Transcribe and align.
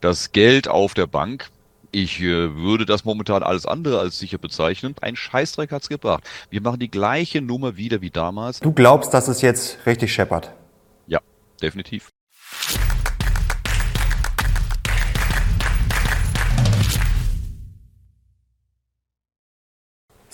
das 0.00 0.32
Geld 0.32 0.68
auf 0.68 0.94
der 0.94 1.06
Bank. 1.06 1.50
Ich 1.92 2.20
äh, 2.20 2.54
würde 2.56 2.86
das 2.86 3.04
momentan 3.04 3.42
alles 3.42 3.66
andere 3.66 3.98
als 3.98 4.18
sicher 4.18 4.38
bezeichnen. 4.38 4.94
Ein 5.00 5.16
Scheißdreck 5.16 5.72
hat's 5.72 5.88
gebracht. 5.88 6.22
Wir 6.48 6.60
machen 6.60 6.78
die 6.78 6.90
gleiche 6.90 7.40
Nummer 7.40 7.76
wieder 7.76 8.00
wie 8.00 8.10
damals. 8.10 8.60
Du 8.60 8.72
glaubst, 8.72 9.12
dass 9.12 9.26
es 9.28 9.42
jetzt 9.42 9.78
richtig 9.86 10.12
scheppert? 10.12 10.52
Ja, 11.06 11.20
definitiv. 11.60 12.10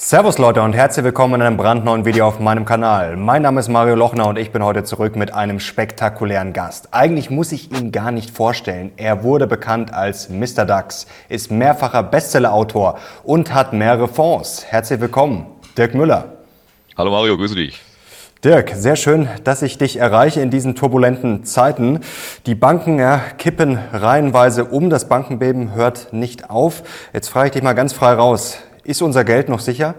Servus 0.08 0.38
Leute 0.38 0.62
und 0.62 0.72
herzlich 0.72 1.02
willkommen 1.04 1.34
in 1.34 1.42
einem 1.42 1.56
brandneuen 1.56 2.04
Video 2.04 2.28
auf 2.28 2.38
meinem 2.38 2.64
Kanal. 2.64 3.16
Mein 3.16 3.42
Name 3.42 3.58
ist 3.58 3.66
Mario 3.66 3.96
Lochner 3.96 4.28
und 4.28 4.38
ich 4.38 4.52
bin 4.52 4.62
heute 4.62 4.84
zurück 4.84 5.16
mit 5.16 5.34
einem 5.34 5.58
spektakulären 5.58 6.52
Gast. 6.52 6.90
Eigentlich 6.92 7.28
muss 7.28 7.50
ich 7.50 7.72
ihn 7.72 7.90
gar 7.90 8.12
nicht 8.12 8.30
vorstellen. 8.30 8.92
Er 8.98 9.24
wurde 9.24 9.48
bekannt 9.48 9.92
als 9.92 10.28
Mr. 10.28 10.64
Dax, 10.64 11.08
ist 11.28 11.50
mehrfacher 11.50 12.04
Bestsellerautor 12.04 13.00
und 13.24 13.52
hat 13.52 13.72
mehrere 13.72 14.06
Fonds. 14.06 14.64
Herzlich 14.68 15.00
willkommen, 15.00 15.46
Dirk 15.76 15.92
Müller. 15.96 16.36
Hallo 16.96 17.10
Mario, 17.10 17.36
grüße 17.36 17.56
dich. 17.56 17.82
Dirk, 18.44 18.74
sehr 18.76 18.94
schön, 18.94 19.28
dass 19.42 19.62
ich 19.62 19.76
dich 19.76 19.96
erreiche 19.96 20.40
in 20.40 20.50
diesen 20.50 20.76
turbulenten 20.76 21.42
Zeiten. 21.42 21.98
Die 22.46 22.54
Banken 22.54 23.00
ja, 23.00 23.20
kippen 23.38 23.80
reihenweise 23.92 24.66
um, 24.66 24.88
das 24.88 25.08
Bankenbeben 25.08 25.74
hört 25.74 26.12
nicht 26.12 26.48
auf. 26.48 26.84
Jetzt 27.12 27.28
frage 27.28 27.46
ich 27.48 27.52
dich 27.54 27.64
mal 27.64 27.72
ganz 27.72 27.92
frei 27.92 28.12
raus. 28.12 28.58
Ist 28.86 29.02
unser 29.02 29.24
Geld 29.24 29.48
noch 29.48 29.58
sicher? 29.58 29.96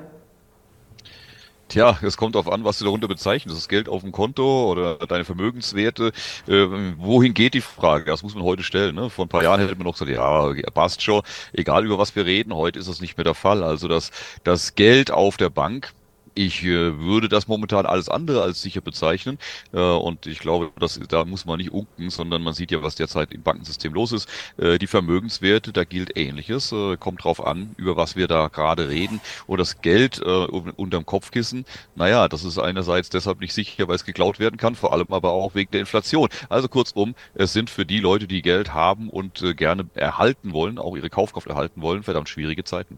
Tja, 1.68 2.00
es 2.02 2.16
kommt 2.16 2.36
darauf 2.36 2.50
an, 2.50 2.64
was 2.64 2.80
du 2.80 2.86
darunter 2.86 3.10
bezeichnest. 3.10 3.58
Das 3.58 3.68
Geld 3.68 3.90
auf 3.90 4.02
dem 4.02 4.14
Konto 4.14 4.72
oder 4.72 4.96
deine 4.96 5.26
Vermögenswerte. 5.26 6.14
Äh, 6.48 6.68
wohin 6.98 7.34
geht 7.34 7.54
die 7.54 7.60
Frage? 7.60 8.06
Das 8.06 8.24
muss 8.24 8.34
man 8.34 8.46
heute 8.46 8.64
stellen. 8.64 8.96
Ne? 8.96 9.10
Vor 9.10 9.26
ein 9.26 9.28
paar 9.28 9.44
Jahren 9.44 9.60
hätte 9.60 9.76
man 9.76 9.84
noch 9.84 10.00
gesagt, 10.00 10.10
ja, 10.10 10.54
passt 10.72 11.02
schon, 11.02 11.22
egal 11.52 11.86
über 11.86 11.98
was 11.98 12.16
wir 12.16 12.26
reden. 12.26 12.56
Heute 12.56 12.80
ist 12.80 12.88
das 12.88 13.02
nicht 13.02 13.18
mehr 13.18 13.26
der 13.26 13.34
Fall. 13.34 13.62
Also 13.62 13.90
das, 13.90 14.12
das 14.46 14.76
Geld 14.76 15.12
auf 15.12 15.36
der 15.36 15.50
Bank, 15.50 15.92
ich 16.38 16.64
äh, 16.64 17.00
würde 17.00 17.30
das 17.30 17.48
momentan 17.48 17.86
alles 17.86 18.10
andere 18.10 18.42
als 18.44 18.62
sicher 18.62 18.82
bezeichnen. 18.82 19.40
Äh, 19.74 19.80
und 19.80 20.28
ich 20.28 20.40
glaube, 20.40 20.72
dass, 20.80 21.00
da 21.10 21.26
muss 21.26 21.46
man 21.46 21.58
nicht 21.58 21.72
unken, 21.72 22.10
sondern 22.10 22.44
man 22.44 22.54
sieht 22.54 22.72
ja, 22.72 22.84
was 22.84 22.96
derzeit 22.96 23.34
im 23.34 23.42
Bankensystem 23.42 23.94
los 23.94 24.12
ist. 24.12 24.30
Äh, 24.58 24.78
die 24.78 24.88
Vermögenswerte, 24.88 25.74
da 25.74 25.84
gilt 25.84 26.16
Ähnliches. 26.16 26.72
Äh, 26.72 26.98
kommt 26.98 27.24
drauf 27.24 27.46
an, 27.46 27.76
über 27.78 27.98
was 27.98 28.16
wir 28.16 28.28
da 28.28 28.48
gerade 28.48 28.90
reden. 28.90 29.20
Und 29.48 29.60
das 29.60 29.82
Geld 29.82 30.20
äh, 30.20 30.24
unterm 30.26 31.06
Kopfkissen, 31.06 31.66
naja, 31.96 32.28
das 32.28 32.44
ist 32.44 32.60
einerseits 32.60 33.10
deshalb 33.10 33.40
nicht 33.40 33.54
sicher, 33.54 33.88
weil 33.88 33.96
es 33.96 34.06
geklaut 34.06 34.40
werden 34.40 34.58
kann, 34.58 34.76
vor 34.76 34.94
allem 34.94 35.08
aber 35.10 35.32
auch 35.32 35.56
wegen 35.56 35.72
der 35.72 35.82
Inflation. 35.82 36.30
Also 36.50 36.68
kurzum, 36.68 37.16
es 37.34 37.54
sind 37.54 37.70
für 37.70 37.86
die 37.86 38.00
Leute, 38.00 38.28
die 38.28 38.42
Geld 38.42 38.74
haben 38.74 39.10
und 39.10 39.42
äh, 39.42 39.54
gerne 39.56 39.90
erhalten 39.96 40.54
wollen, 40.54 40.78
auch 40.78 40.96
ihre 40.96 41.10
Kaufkraft 41.10 41.48
erhalten 41.48 41.82
wollen, 41.82 42.04
verdammt 42.04 42.30
schwierige 42.30 42.64
Zeiten. 42.64 42.98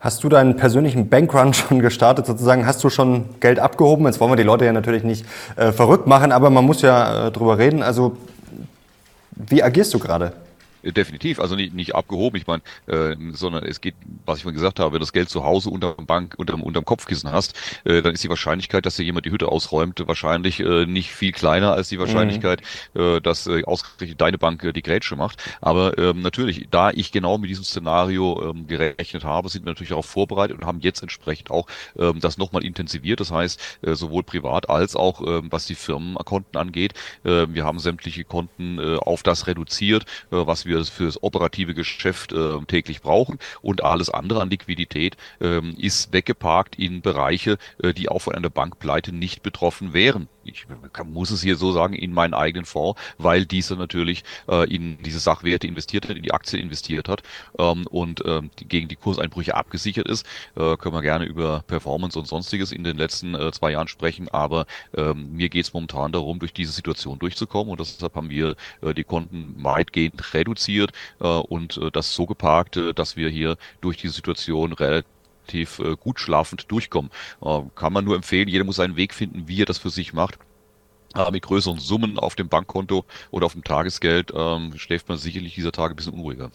Hast 0.00 0.22
du 0.22 0.28
deinen 0.28 0.56
persönlichen 0.56 1.08
Bankrun 1.08 1.54
schon 1.54 1.80
gestartet 1.80 2.26
sozusagen? 2.26 2.66
Hast 2.66 2.82
du 2.84 2.90
schon 2.90 3.24
Geld 3.40 3.58
abgehoben? 3.58 4.06
Jetzt 4.06 4.20
wollen 4.20 4.32
wir 4.32 4.36
die 4.36 4.44
Leute 4.44 4.64
ja 4.64 4.72
natürlich 4.72 5.02
nicht 5.04 5.24
äh, 5.56 5.72
verrückt 5.72 6.06
machen, 6.06 6.32
aber 6.32 6.50
man 6.50 6.64
muss 6.64 6.82
ja 6.82 7.28
äh, 7.28 7.32
drüber 7.32 7.58
reden. 7.58 7.82
Also 7.82 8.16
wie 9.30 9.62
agierst 9.62 9.94
du 9.94 9.98
gerade? 9.98 10.32
Definitiv, 10.92 11.40
also 11.40 11.56
nicht, 11.56 11.74
nicht 11.74 11.94
abgehoben, 11.94 12.36
ich 12.36 12.46
meine, 12.46 12.62
äh, 12.86 13.16
sondern 13.32 13.64
es 13.64 13.80
geht, 13.80 13.94
was 14.24 14.38
ich 14.38 14.42
vorhin 14.42 14.56
gesagt 14.56 14.80
habe, 14.80 14.92
wenn 14.92 15.00
du 15.00 15.04
das 15.04 15.12
Geld 15.12 15.28
zu 15.28 15.44
Hause 15.44 15.70
unterm 15.70 16.06
Bank, 16.06 16.34
unterm, 16.38 16.62
unterm 16.62 16.84
Kopfkissen 16.84 17.30
hast, 17.30 17.54
äh, 17.84 18.02
dann 18.02 18.14
ist 18.14 18.24
die 18.24 18.28
Wahrscheinlichkeit, 18.28 18.86
dass 18.86 18.96
dir 18.96 19.04
jemand 19.04 19.26
die 19.26 19.30
Hütte 19.30 19.48
ausräumt, 19.48 20.02
wahrscheinlich 20.06 20.60
äh, 20.60 20.86
nicht 20.86 21.10
viel 21.10 21.32
kleiner 21.32 21.72
als 21.72 21.88
die 21.88 21.98
Wahrscheinlichkeit, 21.98 22.62
mhm. 22.94 23.00
äh, 23.00 23.20
dass 23.20 23.46
äh, 23.46 23.64
ausgerechnet 23.64 24.20
deine 24.20 24.38
Bank 24.38 24.64
äh, 24.64 24.72
die 24.72 24.82
Grätsche 24.82 25.16
macht. 25.16 25.42
Aber 25.60 25.98
ähm, 25.98 26.22
natürlich, 26.22 26.68
da 26.70 26.90
ich 26.90 27.12
genau 27.12 27.38
mit 27.38 27.50
diesem 27.50 27.64
Szenario 27.64 28.50
ähm, 28.50 28.66
gerechnet 28.66 29.24
habe, 29.24 29.48
sind 29.48 29.64
wir 29.64 29.70
natürlich 29.70 29.90
darauf 29.90 30.06
vorbereitet 30.06 30.58
und 30.58 30.66
haben 30.66 30.80
jetzt 30.80 31.02
entsprechend 31.02 31.50
auch 31.50 31.66
ähm, 31.98 32.20
das 32.20 32.38
nochmal 32.38 32.64
intensiviert. 32.64 33.20
Das 33.20 33.30
heißt, 33.30 33.78
äh, 33.82 33.94
sowohl 33.94 34.22
privat 34.22 34.70
als 34.70 34.96
auch 34.96 35.20
äh, 35.20 35.42
was 35.50 35.66
die 35.66 35.74
Firmenkonten 35.74 36.58
angeht. 36.58 36.94
Äh, 37.24 37.46
wir 37.48 37.64
haben 37.64 37.78
sämtliche 37.78 38.24
Konten 38.24 38.78
äh, 38.78 38.96
auf 38.96 39.22
das 39.22 39.46
reduziert, 39.46 40.04
äh, 40.30 40.36
was 40.46 40.66
wir 40.66 40.77
für 40.84 41.06
das 41.06 41.22
operative 41.22 41.74
Geschäft 41.74 42.32
äh, 42.32 42.58
täglich 42.66 43.00
brauchen. 43.00 43.38
Und 43.62 43.82
alles 43.82 44.10
andere 44.10 44.40
an 44.40 44.50
Liquidität 44.50 45.16
äh, 45.40 45.60
ist 45.76 46.12
weggeparkt 46.12 46.78
in 46.78 47.00
Bereiche, 47.02 47.58
äh, 47.82 47.92
die 47.92 48.08
auch 48.08 48.20
von 48.20 48.34
einer 48.34 48.50
Bankpleite 48.50 49.12
nicht 49.12 49.42
betroffen 49.42 49.92
wären 49.92 50.28
ich 50.48 50.66
muss 51.04 51.30
es 51.30 51.42
hier 51.42 51.56
so 51.56 51.72
sagen, 51.72 51.94
in 51.94 52.12
meinen 52.12 52.34
eigenen 52.34 52.64
Fonds, 52.64 53.00
weil 53.18 53.46
dieser 53.46 53.76
natürlich 53.76 54.24
äh, 54.48 54.72
in 54.72 54.98
diese 55.02 55.18
Sachwerte 55.18 55.66
investiert 55.66 56.08
hat, 56.08 56.16
in 56.16 56.22
die 56.22 56.32
Aktien 56.32 56.62
investiert 56.62 57.08
hat 57.08 57.22
ähm, 57.58 57.86
und 57.86 58.22
ähm, 58.26 58.50
die, 58.58 58.66
gegen 58.66 58.88
die 58.88 58.96
Kurseinbrüche 58.96 59.54
abgesichert 59.54 60.08
ist. 60.08 60.26
Äh, 60.56 60.76
können 60.76 60.94
wir 60.94 61.02
gerne 61.02 61.24
über 61.24 61.62
Performance 61.66 62.18
und 62.18 62.26
sonstiges 62.26 62.72
in 62.72 62.84
den 62.84 62.96
letzten 62.96 63.34
äh, 63.34 63.52
zwei 63.52 63.72
Jahren 63.72 63.88
sprechen, 63.88 64.28
aber 64.28 64.66
ähm, 64.96 65.32
mir 65.32 65.48
geht 65.48 65.66
es 65.66 65.72
momentan 65.72 66.12
darum, 66.12 66.38
durch 66.38 66.52
diese 66.52 66.72
Situation 66.72 67.18
durchzukommen 67.18 67.70
und 67.70 67.80
deshalb 67.80 68.14
haben 68.14 68.30
wir 68.30 68.56
äh, 68.82 68.94
die 68.94 69.04
Konten 69.04 69.54
weitgehend 69.62 70.34
reduziert 70.34 70.92
äh, 71.20 71.26
und 71.26 71.76
äh, 71.76 71.90
das 71.90 72.14
so 72.14 72.26
geparkt, 72.26 72.76
äh, 72.76 72.94
dass 72.94 73.16
wir 73.16 73.28
hier 73.28 73.56
durch 73.80 73.96
diese 73.98 74.14
Situation 74.14 74.72
relativ 74.72 75.17
relativ 75.48 75.78
äh, 75.78 75.96
gut 75.96 76.20
schlafend 76.20 76.70
durchkommen. 76.70 77.10
Äh, 77.42 77.60
kann 77.74 77.92
man 77.92 78.04
nur 78.04 78.16
empfehlen, 78.16 78.48
jeder 78.48 78.64
muss 78.64 78.76
seinen 78.76 78.96
Weg 78.96 79.14
finden, 79.14 79.44
wie 79.46 79.62
er 79.62 79.66
das 79.66 79.78
für 79.78 79.90
sich 79.90 80.12
macht. 80.12 80.38
Aber 81.14 81.30
mit 81.30 81.42
größeren 81.42 81.78
Summen 81.78 82.18
auf 82.18 82.34
dem 82.34 82.48
Bankkonto 82.48 83.04
oder 83.30 83.46
auf 83.46 83.54
dem 83.54 83.64
Tagesgeld 83.64 84.30
ähm, 84.36 84.74
schläft 84.76 85.08
man 85.08 85.16
sicherlich 85.16 85.54
dieser 85.54 85.72
Tage 85.72 85.94
ein 85.94 85.96
bisschen 85.96 86.12
unruhiger. 86.12 86.50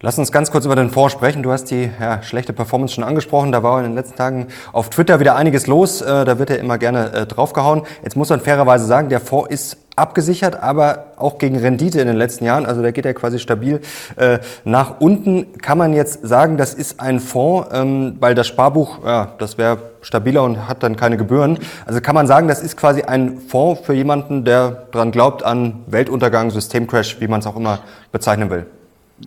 Lass 0.00 0.18
uns 0.18 0.32
ganz 0.32 0.50
kurz 0.50 0.66
über 0.66 0.76
den 0.76 0.90
Fonds 0.90 1.14
sprechen. 1.14 1.42
Du 1.42 1.50
hast 1.50 1.64
die 1.70 1.90
ja, 1.98 2.22
schlechte 2.22 2.52
Performance 2.52 2.94
schon 2.94 3.04
angesprochen. 3.04 3.52
Da 3.52 3.62
war 3.62 3.78
in 3.78 3.84
den 3.84 3.94
letzten 3.94 4.16
Tagen 4.16 4.48
auf 4.72 4.90
Twitter 4.90 5.18
wieder 5.18 5.34
einiges 5.34 5.66
los. 5.66 6.02
Äh, 6.02 6.24
da 6.26 6.38
wird 6.38 6.50
ja 6.50 6.56
immer 6.56 6.76
gerne 6.76 7.12
äh, 7.12 7.26
draufgehauen. 7.26 7.82
Jetzt 8.02 8.16
muss 8.16 8.28
man 8.28 8.40
fairerweise 8.40 8.84
sagen, 8.84 9.08
der 9.08 9.20
Fonds 9.20 9.50
ist 9.50 9.78
abgesichert, 10.00 10.62
aber 10.62 11.04
auch 11.16 11.38
gegen 11.38 11.56
Rendite 11.56 12.00
in 12.00 12.06
den 12.06 12.16
letzten 12.16 12.44
Jahren. 12.44 12.66
Also 12.66 12.82
da 12.82 12.90
geht 12.90 13.06
er 13.06 13.14
quasi 13.14 13.38
stabil 13.38 13.80
äh, 14.16 14.38
nach 14.64 15.00
unten. 15.00 15.58
Kann 15.58 15.78
man 15.78 15.92
jetzt 15.92 16.26
sagen, 16.26 16.56
das 16.56 16.74
ist 16.74 17.00
ein 17.00 17.20
Fonds, 17.20 17.68
ähm, 17.72 18.16
weil 18.20 18.34
das 18.34 18.46
Sparbuch, 18.46 19.04
ja, 19.04 19.28
das 19.38 19.58
wäre 19.58 19.78
stabiler 20.02 20.42
und 20.42 20.68
hat 20.68 20.82
dann 20.82 20.96
keine 20.96 21.16
Gebühren. 21.16 21.58
Also 21.86 22.00
kann 22.00 22.14
man 22.14 22.26
sagen, 22.26 22.48
das 22.48 22.62
ist 22.62 22.76
quasi 22.76 23.02
ein 23.02 23.38
Fonds 23.38 23.82
für 23.84 23.94
jemanden, 23.94 24.44
der 24.44 24.86
dran 24.92 25.10
glaubt 25.10 25.44
an 25.44 25.84
Weltuntergang, 25.86 26.50
Systemcrash, 26.50 27.20
wie 27.20 27.28
man 27.28 27.40
es 27.40 27.46
auch 27.46 27.56
immer 27.56 27.80
bezeichnen 28.12 28.50
will. 28.50 28.66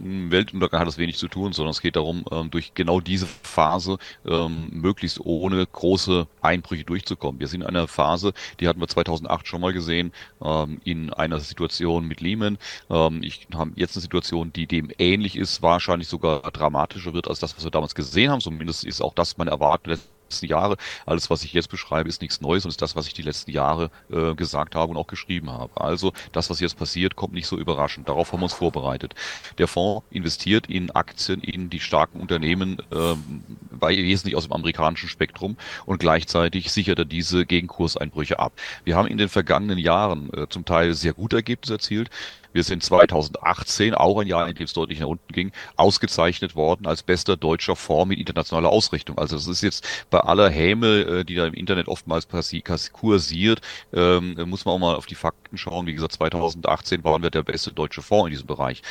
Weltuntergang 0.01 0.79
hat 0.79 0.87
das 0.87 0.97
wenig 0.97 1.17
zu 1.17 1.27
tun, 1.27 1.53
sondern 1.53 1.71
es 1.71 1.81
geht 1.81 1.95
darum, 1.95 2.25
ähm, 2.31 2.49
durch 2.51 2.73
genau 2.73 2.99
diese 2.99 3.27
Phase 3.27 3.97
ähm, 4.25 4.69
möglichst 4.71 5.19
ohne 5.19 5.65
große 5.65 6.27
Einbrüche 6.41 6.83
durchzukommen. 6.83 7.39
Wir 7.39 7.47
sind 7.47 7.61
in 7.61 7.67
einer 7.67 7.87
Phase, 7.87 8.33
die 8.59 8.67
hatten 8.67 8.79
wir 8.79 8.87
2008 8.87 9.47
schon 9.47 9.61
mal 9.61 9.73
gesehen, 9.73 10.11
ähm, 10.43 10.79
in 10.83 11.11
einer 11.13 11.39
Situation 11.39 12.07
mit 12.07 12.21
Lehman. 12.21 12.57
Ich 13.21 13.47
habe 13.53 13.71
jetzt 13.75 13.95
eine 13.95 14.01
Situation, 14.01 14.53
die 14.53 14.67
dem 14.67 14.91
ähnlich 14.97 15.35
ist, 15.35 15.61
wahrscheinlich 15.61 16.07
sogar 16.07 16.41
dramatischer 16.51 17.13
wird 17.13 17.27
als 17.27 17.39
das, 17.39 17.55
was 17.55 17.63
wir 17.63 17.71
damals 17.71 17.95
gesehen 17.95 18.31
haben. 18.31 18.41
Zumindest 18.41 18.83
ist 18.83 19.01
auch 19.01 19.13
das 19.13 19.37
meine 19.37 19.51
Erwartung 19.51 19.97
letzten 20.33 20.47
Jahre. 20.47 20.77
Alles, 21.05 21.29
was 21.29 21.43
ich 21.43 21.53
jetzt 21.53 21.69
beschreibe, 21.69 22.09
ist 22.09 22.21
nichts 22.21 22.41
Neues 22.41 22.65
und 22.65 22.69
ist 22.69 22.81
das, 22.81 22.95
was 22.95 23.07
ich 23.07 23.13
die 23.13 23.21
letzten 23.21 23.51
Jahre 23.51 23.91
äh, 24.11 24.33
gesagt 24.35 24.75
habe 24.75 24.91
und 24.91 24.97
auch 24.97 25.07
geschrieben 25.07 25.51
habe. 25.51 25.79
Also 25.79 26.13
das, 26.31 26.49
was 26.49 26.59
jetzt 26.59 26.77
passiert, 26.77 27.15
kommt 27.15 27.33
nicht 27.33 27.47
so 27.47 27.57
überraschend. 27.57 28.09
Darauf 28.09 28.31
haben 28.31 28.39
wir 28.39 28.45
uns 28.45 28.53
vorbereitet. 28.53 29.13
Der 29.57 29.67
Fonds 29.67 30.05
investiert 30.09 30.67
in 30.67 30.91
Aktien, 30.91 31.41
in 31.41 31.69
die 31.69 31.79
starken 31.79 32.19
Unternehmen, 32.19 32.79
äh, 32.91 33.15
wesentlich 33.71 34.35
aus 34.35 34.45
dem 34.45 34.53
amerikanischen 34.53 35.09
Spektrum 35.09 35.57
und 35.85 35.99
gleichzeitig 35.99 36.71
sichert 36.71 36.99
er 36.99 37.05
diese 37.05 37.45
Gegenkurseinbrüche 37.45 38.39
ab. 38.39 38.53
Wir 38.83 38.95
haben 38.95 39.07
in 39.07 39.17
den 39.17 39.29
vergangenen 39.29 39.77
Jahren 39.77 40.31
äh, 40.33 40.47
zum 40.49 40.65
Teil 40.65 40.93
sehr 40.93 41.13
gute 41.13 41.37
Ergebnisse 41.37 41.73
erzielt. 41.73 42.09
Wir 42.53 42.63
sind 42.63 42.83
2018, 42.83 43.93
auch 43.93 44.19
ein 44.19 44.27
Jahr, 44.27 44.47
in 44.47 44.55
dem 44.55 44.65
es 44.65 44.73
deutlich 44.73 44.99
nach 44.99 45.07
unten 45.07 45.33
ging, 45.33 45.51
ausgezeichnet 45.75 46.55
worden 46.55 46.85
als 46.87 47.03
bester 47.03 47.35
deutscher 47.35 47.75
Fonds 47.75 48.09
mit 48.09 48.19
internationaler 48.19 48.69
Ausrichtung. 48.69 49.17
Also 49.17 49.35
das 49.35 49.47
ist 49.47 49.61
jetzt 49.61 49.85
bei 50.09 50.19
aller 50.19 50.49
Häme, 50.49 51.01
äh, 51.01 51.23
die 51.25 51.35
da 51.35 51.47
im 51.47 51.53
Internet 51.53 51.87
oftmals 51.87 52.27
kursiert, 52.93 53.61
ähm, 53.93 54.35
muss 54.45 54.65
man 54.65 54.75
auch 54.75 54.79
mal 54.79 54.95
auf 54.95 55.05
die 55.05 55.15
Fakten 55.15 55.57
schauen. 55.57 55.85
Wie 55.87 55.93
gesagt, 55.93 56.13
2018 56.13 57.03
waren 57.03 57.23
wir 57.23 57.29
der 57.29 57.43
beste 57.43 57.71
deutsche 57.71 58.01
Fonds 58.01 58.27
in 58.27 58.31
diesem 58.31 58.47
Bereich. 58.47 58.81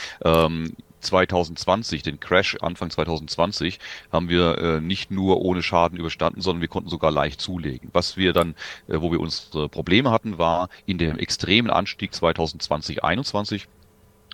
Ähm, 1.03 1.13
2020, 1.13 2.03
den 2.03 2.21
Crash 2.21 2.57
Anfang 2.61 2.91
2020, 2.91 3.79
haben 4.13 4.29
wir 4.29 4.59
äh, 4.59 4.81
nicht 4.81 5.11
nur 5.11 5.41
ohne 5.41 5.63
Schaden 5.63 5.99
überstanden, 5.99 6.41
sondern 6.41 6.61
wir 6.61 6.69
konnten 6.69 6.91
sogar 6.91 7.11
leicht 7.11 7.41
zulegen. 7.41 7.91
Was 7.93 8.17
wir 8.17 8.33
dann, 8.33 8.55
äh, 8.89 9.01
wo 9.01 9.11
wir 9.13 9.21
unsere 9.21 9.69
Probleme 9.69 10.11
hatten, 10.11 10.39
war 10.39 10.69
in 10.87 10.99
dem 10.99 11.19
extremen 11.19 11.71
Anstieg 11.71 12.15
2020, 12.15 13.05
21 13.05 13.69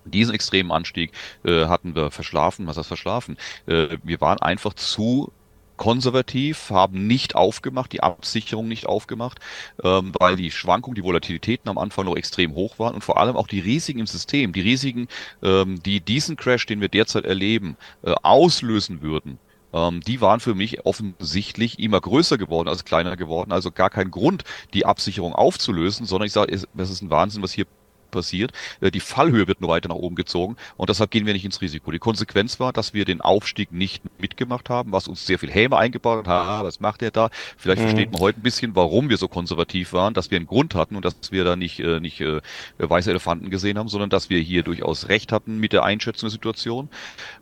diesen 0.05 0.35
extremen 0.35 0.71
Anstieg 0.71 1.13
äh, 1.45 1.67
hatten 1.67 1.95
wir 1.95 2.11
verschlafen. 2.11 2.67
Was 2.67 2.79
heißt 2.79 2.89
verschlafen? 2.89 3.37
Äh, 3.67 3.99
wir 4.03 4.21
waren 4.23 4.39
einfach 4.39 4.73
zu 4.73 5.33
konservativ, 5.79 6.69
haben 6.69 7.07
nicht 7.07 7.35
aufgemacht, 7.35 7.93
die 7.93 8.03
Absicherung 8.03 8.69
nicht 8.69 8.87
aufgemacht, 8.87 9.39
ähm, 9.83 10.13
weil 10.19 10.37
die 10.37 10.51
Schwankungen, 10.51 10.95
die 10.95 11.05
Volatilitäten 11.05 11.71
am 11.71 11.79
Anfang 11.79 12.05
noch 12.05 12.17
extrem 12.17 12.55
hoch 12.55 12.79
waren 12.79 12.95
und 12.95 13.05
vor 13.05 13.19
allem 13.19 13.37
auch 13.37 13.47
die 13.47 13.61
Risiken 13.61 14.01
im 14.01 14.07
System, 14.07 14.53
die 14.53 14.61
Risiken, 14.61 15.09
ähm, 15.43 15.83
die 15.83 16.01
diesen 16.01 16.37
Crash, 16.37 16.67
den 16.67 16.83
wir 16.83 16.89
derzeit 16.89 17.25
erleben, 17.25 17.79
äh, 18.03 18.15
auslösen 18.23 19.01
würden, 19.01 19.39
ähm, 19.73 20.01
die 20.01 20.21
waren 20.21 20.41
für 20.41 20.55
mich 20.55 20.85
offensichtlich 20.87 21.79
immer 21.79 22.01
größer 22.01 22.39
geworden 22.39 22.69
als 22.69 22.85
kleiner 22.85 23.17
geworden. 23.17 23.53
Also 23.53 23.71
gar 23.71 23.91
kein 23.91 24.11
Grund, 24.11 24.45
die 24.75 24.87
Absicherung 24.87 25.35
aufzulösen, 25.35 26.07
sondern 26.07 26.27
ich 26.27 26.33
sage, 26.33 26.53
es 26.53 26.67
ist 26.77 27.03
ein 27.03 27.11
Wahnsinn, 27.11 27.43
was 27.43 27.53
hier 27.53 27.67
passiert. 28.11 28.53
Äh, 28.81 28.91
die 28.91 29.01
Fallhöhe 29.01 29.47
wird 29.47 29.61
nur 29.61 29.71
weiter 29.71 29.89
nach 29.89 29.97
oben 29.97 30.17
gezogen 30.17 30.57
und 30.77 30.91
deshalb 30.91 31.11
gehen 31.11 31.27
wir 31.27 31.33
nicht 31.33 31.45
ins 31.45 31.61
Risiko. 31.61 31.91
Die 31.91 31.99
Konsequenz 31.99 32.61
war, 32.61 32.73
dass 32.73 32.95
wir 32.95 33.05
den 33.05 33.21
Aufstieg 33.21 33.73
nicht 33.73 34.03
mitgemacht 34.21 34.71
haben, 34.71 34.93
was 34.93 35.09
uns 35.09 35.27
sehr 35.27 35.39
viel 35.39 35.51
Häme 35.51 35.77
eingebaut 35.77 36.27
hat. 36.27 36.29
Ha, 36.29 36.65
was 36.65 36.81
macht 36.81 37.03
er 37.03 37.11
da? 37.11 37.31
Vielleicht 37.57 37.83
mhm. 37.83 37.87
versteht 37.87 38.13
man 38.13 38.21
heute 38.21 38.41
ein 38.41 38.43
bisschen, 38.43 38.75
warum 38.75 39.09
wir 39.09 39.17
so 39.17 39.29
konservativ 39.29 39.93
waren, 39.93 40.15
dass 40.15 40.31
wir 40.31 40.37
einen 40.37 40.47
Grund 40.47 40.75
hatten 40.75 40.97
und 40.97 41.05
dass 41.05 41.17
wir 41.31 41.45
da 41.45 41.57
nicht, 41.57 41.81
äh, 41.81 42.01
nicht 42.01 42.21
äh, 42.21 42.41
weiße 42.79 43.11
Elefanten 43.11 43.51
gesehen 43.51 43.79
haben, 43.79 43.89
sondern 43.89 44.11
dass 44.11 44.31
wir 44.31 44.41
hier 44.41 44.63
durchaus 44.63 45.09
recht 45.09 45.33
hatten 45.33 45.59
mit 45.59 45.73
der 45.73 45.85
Einschätzung 45.85 46.29
der 46.29 46.33
Situation. 46.33 46.89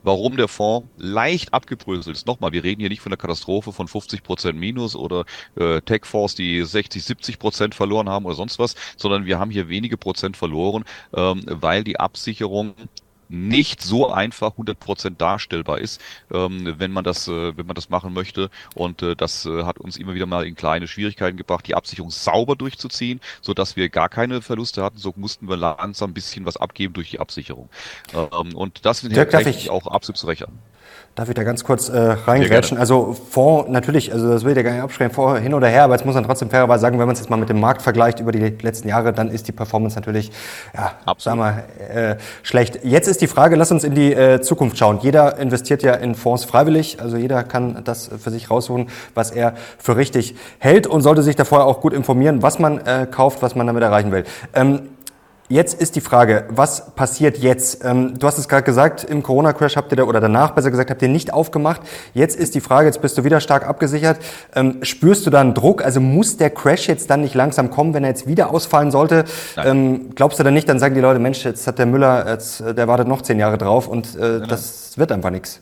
Warum 0.03 0.37
der 0.37 0.47
Fonds 0.47 0.87
leicht 0.97 1.53
abgebröselt 1.53 2.15
ist. 2.15 2.27
Nochmal, 2.27 2.51
wir 2.51 2.63
reden 2.63 2.81
hier 2.81 2.89
nicht 2.89 3.01
von 3.01 3.09
der 3.09 3.17
Katastrophe 3.17 3.71
von 3.71 3.87
50 3.87 4.23
Prozent 4.23 4.59
Minus 4.59 4.95
oder 4.95 5.25
äh, 5.55 5.81
Tech-Fonds, 5.81 6.35
die 6.35 6.63
60, 6.63 7.03
70 7.03 7.39
Prozent 7.39 7.75
verloren 7.75 8.09
haben 8.09 8.25
oder 8.25 8.35
sonst 8.35 8.59
was, 8.59 8.75
sondern 8.97 9.25
wir 9.25 9.39
haben 9.39 9.51
hier 9.51 9.69
wenige 9.69 9.97
Prozent 9.97 10.37
verloren 10.37 10.56
verloren, 10.57 10.85
ähm, 11.15 11.43
weil 11.47 11.83
die 11.83 11.99
Absicherung 11.99 12.73
nicht 13.29 13.81
so 13.81 14.09
einfach 14.09 14.53
100% 14.57 15.17
darstellbar 15.17 15.79
ist, 15.79 15.99
ähm, 16.33 16.75
wenn 16.77 16.91
man 16.91 17.03
das, 17.03 17.27
äh, 17.27 17.57
wenn 17.57 17.65
man 17.65 17.75
das 17.75 17.89
machen 17.89 18.13
möchte. 18.13 18.49
Und 18.73 19.01
äh, 19.01 19.17
das 19.17 19.45
äh, 19.45 19.63
hat 19.63 19.79
uns 19.79 19.97
immer 19.97 20.13
wieder 20.13 20.25
mal 20.25 20.47
in 20.47 20.55
kleine 20.55 20.87
Schwierigkeiten 20.87 21.35
gebracht, 21.35 21.67
die 21.67 21.75
Absicherung 21.75 22.09
sauber 22.09 22.55
durchzuziehen, 22.55 23.19
so 23.41 23.53
dass 23.53 23.75
wir 23.75 23.89
gar 23.89 24.07
keine 24.07 24.41
Verluste 24.41 24.81
hatten. 24.81 24.97
So 24.97 25.13
mussten 25.17 25.49
wir 25.49 25.57
langsam 25.57 26.11
ein 26.11 26.13
bisschen 26.13 26.45
was 26.45 26.55
abgeben 26.55 26.93
durch 26.93 27.09
die 27.11 27.19
Absicherung. 27.19 27.69
Ähm, 28.13 28.55
und 28.55 28.85
das 28.85 29.01
sind 29.01 29.17
eigentlich 29.17 29.69
auch 29.69 29.87
absolut 29.87 30.17
zu 30.17 30.27
rechnen. 30.27 30.57
Darf 31.17 31.29
ich 31.29 31.33
da 31.33 31.43
ganz 31.43 31.63
kurz 31.63 31.89
äh, 31.89 31.97
reingrätschen? 31.97 32.77
Also 32.77 33.17
Fonds, 33.31 33.71
natürlich, 33.71 34.13
also 34.13 34.29
das 34.29 34.43
will 34.43 34.51
ich 34.51 34.57
ja 34.57 34.61
gar 34.61 34.73
nicht 34.73 34.83
abschreiben, 34.83 35.11
vor 35.11 35.39
hin 35.39 35.55
oder 35.55 35.67
her, 35.67 35.85
aber 35.85 35.95
jetzt 35.95 36.05
muss 36.05 36.13
man 36.13 36.23
trotzdem 36.23 36.51
fairerweise 36.51 36.81
sagen, 36.81 36.99
wenn 36.99 37.07
man 37.07 37.13
es 37.13 37.19
jetzt 37.19 37.31
mal 37.31 37.37
mit 37.37 37.49
dem 37.49 37.59
Markt 37.59 37.81
vergleicht 37.81 38.19
über 38.19 38.31
die 38.31 38.55
letzten 38.61 38.87
Jahre, 38.87 39.13
dann 39.13 39.31
ist 39.31 39.47
die 39.47 39.51
Performance 39.51 39.95
natürlich, 39.95 40.31
ja, 40.75 40.91
Absolut. 41.05 41.39
sagen 41.39 41.39
wir, 41.39 42.11
äh, 42.11 42.17
schlecht. 42.43 42.81
Jetzt 42.83 43.07
ist 43.07 43.19
die 43.21 43.25
Frage, 43.25 43.55
lass 43.55 43.71
uns 43.71 43.83
in 43.83 43.95
die 43.95 44.13
äh, 44.13 44.41
Zukunft 44.41 44.77
schauen. 44.77 44.99
Jeder 45.01 45.39
investiert 45.39 45.81
ja 45.81 45.95
in 45.95 46.13
Fonds 46.13 46.45
freiwillig, 46.45 47.01
also 47.01 47.17
jeder 47.17 47.43
kann 47.43 47.81
das 47.83 48.11
für 48.19 48.29
sich 48.29 48.51
raussuchen, 48.51 48.89
was 49.15 49.31
er 49.31 49.55
für 49.79 49.97
richtig 49.97 50.35
hält 50.59 50.85
und 50.85 51.01
sollte 51.01 51.23
sich 51.23 51.35
da 51.35 51.45
vorher 51.45 51.65
auch 51.65 51.81
gut 51.81 51.93
informieren, 51.93 52.43
was 52.43 52.59
man 52.59 52.77
äh, 52.85 53.07
kauft, 53.09 53.41
was 53.41 53.55
man 53.55 53.65
damit 53.65 53.81
erreichen 53.81 54.11
will. 54.11 54.23
Ähm, 54.53 54.81
Jetzt 55.49 55.79
ist 55.79 55.95
die 55.95 56.01
Frage, 56.01 56.43
was 56.49 56.91
passiert 56.93 57.37
jetzt? 57.37 57.85
Ähm, 57.85 58.19
du 58.19 58.27
hast 58.27 58.37
es 58.37 58.49
gerade 58.49 58.63
gesagt, 58.63 59.05
im 59.05 59.23
Corona-Crash 59.23 59.77
habt 59.77 59.93
ihr 59.93 59.95
da, 59.95 60.03
oder 60.03 60.19
danach 60.19 60.51
besser 60.51 60.71
gesagt, 60.71 60.89
habt 60.89 61.01
ihr 61.01 61.07
nicht 61.07 61.31
aufgemacht. 61.31 61.79
Jetzt 62.13 62.35
ist 62.35 62.53
die 62.53 62.59
Frage, 62.59 62.87
jetzt 62.87 63.01
bist 63.01 63.17
du 63.17 63.23
wieder 63.23 63.39
stark 63.39 63.65
abgesichert. 63.65 64.17
Ähm, 64.53 64.79
spürst 64.81 65.25
du 65.25 65.29
da 65.29 65.39
einen 65.39 65.53
Druck? 65.53 65.85
Also 65.85 66.01
muss 66.01 66.35
der 66.35 66.49
Crash 66.49 66.89
jetzt 66.89 67.09
dann 67.09 67.21
nicht 67.21 67.33
langsam 67.33 67.71
kommen, 67.71 67.93
wenn 67.93 68.03
er 68.03 68.09
jetzt 68.09 68.27
wieder 68.27 68.51
ausfallen 68.51 68.91
sollte? 68.91 69.23
Ähm, 69.55 70.09
glaubst 70.15 70.37
du 70.37 70.43
dann 70.43 70.53
nicht, 70.53 70.67
dann 70.67 70.79
sagen 70.79 70.95
die 70.95 71.01
Leute, 71.01 71.19
Mensch, 71.19 71.45
jetzt 71.45 71.65
hat 71.65 71.79
der 71.79 71.85
Müller, 71.85 72.29
jetzt, 72.29 72.59
der 72.59 72.87
wartet 72.89 73.07
noch 73.07 73.21
zehn 73.21 73.39
Jahre 73.39 73.57
drauf 73.57 73.87
und 73.87 74.17
äh, 74.17 74.45
das 74.45 74.97
wird 74.97 75.13
einfach 75.13 75.29
nichts. 75.29 75.61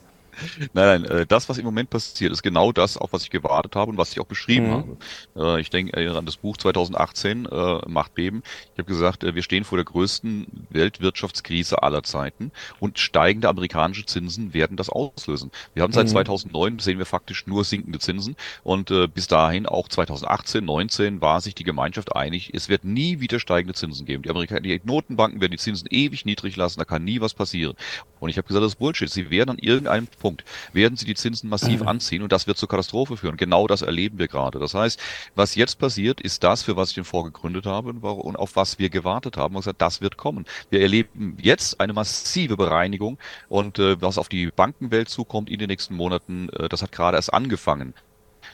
Nein, 0.73 1.01
nein, 1.01 1.05
äh, 1.05 1.25
das, 1.25 1.49
was 1.49 1.57
im 1.57 1.65
Moment 1.65 1.89
passiert, 1.89 2.31
ist 2.31 2.43
genau 2.43 2.71
das, 2.71 2.97
auf 2.97 3.13
was 3.13 3.23
ich 3.23 3.29
gewartet 3.29 3.75
habe 3.75 3.91
und 3.91 3.97
was 3.97 4.11
ich 4.11 4.19
auch 4.19 4.25
beschrieben 4.25 4.67
mhm. 4.67 4.71
habe. 4.71 5.57
Äh, 5.57 5.61
ich 5.61 5.69
denke 5.69 6.15
an 6.15 6.25
das 6.25 6.37
Buch 6.37 6.57
2018, 6.57 7.45
äh, 7.45 7.79
Machtbeben. 7.87 8.43
Ich 8.73 8.79
habe 8.79 8.91
gesagt, 8.91 9.23
wir 9.23 9.43
stehen 9.43 9.63
vor 9.63 9.77
der 9.77 9.85
größten 9.85 10.67
Weltwirtschaftskrise 10.69 11.83
aller 11.83 12.03
Zeiten 12.03 12.51
und 12.79 12.99
steigende 12.99 13.49
amerikanische 13.49 14.05
Zinsen 14.05 14.53
werden 14.53 14.77
das 14.77 14.89
auslösen. 14.89 15.51
Wir 15.73 15.83
haben 15.83 15.93
seit 15.93 16.07
mhm. 16.07 16.11
2009, 16.11 16.79
sehen 16.79 16.97
wir 16.97 17.05
faktisch 17.05 17.47
nur 17.47 17.63
sinkende 17.63 17.99
Zinsen 17.99 18.35
und 18.63 18.93
bis 19.13 19.27
dahin, 19.27 19.65
auch 19.65 19.87
2018, 19.87 20.63
19, 20.63 21.21
war 21.21 21.41
sich 21.41 21.55
die 21.55 21.63
Gemeinschaft 21.63 22.15
einig, 22.15 22.51
es 22.53 22.69
wird 22.69 22.83
nie 22.83 23.19
wieder 23.19 23.39
steigende 23.39 23.73
Zinsen 23.73 24.05
geben. 24.05 24.23
Die, 24.23 24.29
Amerikaner, 24.29 24.61
die 24.61 24.81
Notenbanken 24.83 25.41
werden 25.41 25.51
die 25.51 25.57
Zinsen 25.57 25.87
ewig 25.89 26.25
niedrig 26.25 26.55
lassen, 26.55 26.79
da 26.79 26.85
kann 26.85 27.03
nie 27.03 27.21
was 27.21 27.33
passieren. 27.33 27.75
Und 28.19 28.29
ich 28.29 28.37
habe 28.37 28.47
gesagt, 28.47 28.63
das 28.63 28.73
ist 28.73 28.79
Bullshit. 28.79 29.09
Sie 29.09 29.29
werden 29.29 29.51
an 29.51 29.57
irgendeinem 29.59 30.07
Punkt, 30.25 30.43
werden 30.73 30.97
sie 30.97 31.05
die 31.05 31.13
Zinsen 31.13 31.51
massiv 31.51 31.81
mhm. 31.81 31.87
anziehen 31.87 32.23
und 32.23 32.31
das 32.31 32.47
wird 32.47 32.57
zur 32.57 32.67
Katastrophe 32.67 33.15
führen. 33.15 33.37
Genau 33.37 33.67
das 33.67 33.83
erleben 33.83 34.17
wir 34.17 34.27
gerade. 34.27 34.57
Das 34.57 34.73
heißt, 34.73 34.99
was 35.35 35.53
jetzt 35.53 35.77
passiert, 35.77 36.19
ist 36.19 36.43
das, 36.43 36.63
für 36.63 36.75
was 36.75 36.89
ich 36.89 36.95
den 36.95 37.03
Fonds 37.03 37.31
gegründet 37.31 37.67
habe 37.67 37.89
und 37.89 38.35
auf 38.35 38.55
was 38.55 38.79
wir 38.79 38.89
gewartet 38.89 39.37
haben 39.37 39.53
und 39.53 39.61
gesagt, 39.61 39.83
das 39.83 40.01
wird 40.01 40.17
kommen. 40.17 40.45
Wir 40.71 40.81
erleben 40.81 41.37
jetzt 41.39 41.79
eine 41.79 41.93
massive 41.93 42.57
Bereinigung 42.57 43.19
und 43.49 43.77
äh, 43.77 44.01
was 44.01 44.17
auf 44.17 44.27
die 44.27 44.47
Bankenwelt 44.47 45.09
zukommt 45.09 45.47
in 45.47 45.59
den 45.59 45.67
nächsten 45.67 45.95
Monaten, 45.95 46.49
äh, 46.49 46.69
das 46.69 46.81
hat 46.81 46.91
gerade 46.91 47.17
erst 47.17 47.31
angefangen. 47.31 47.93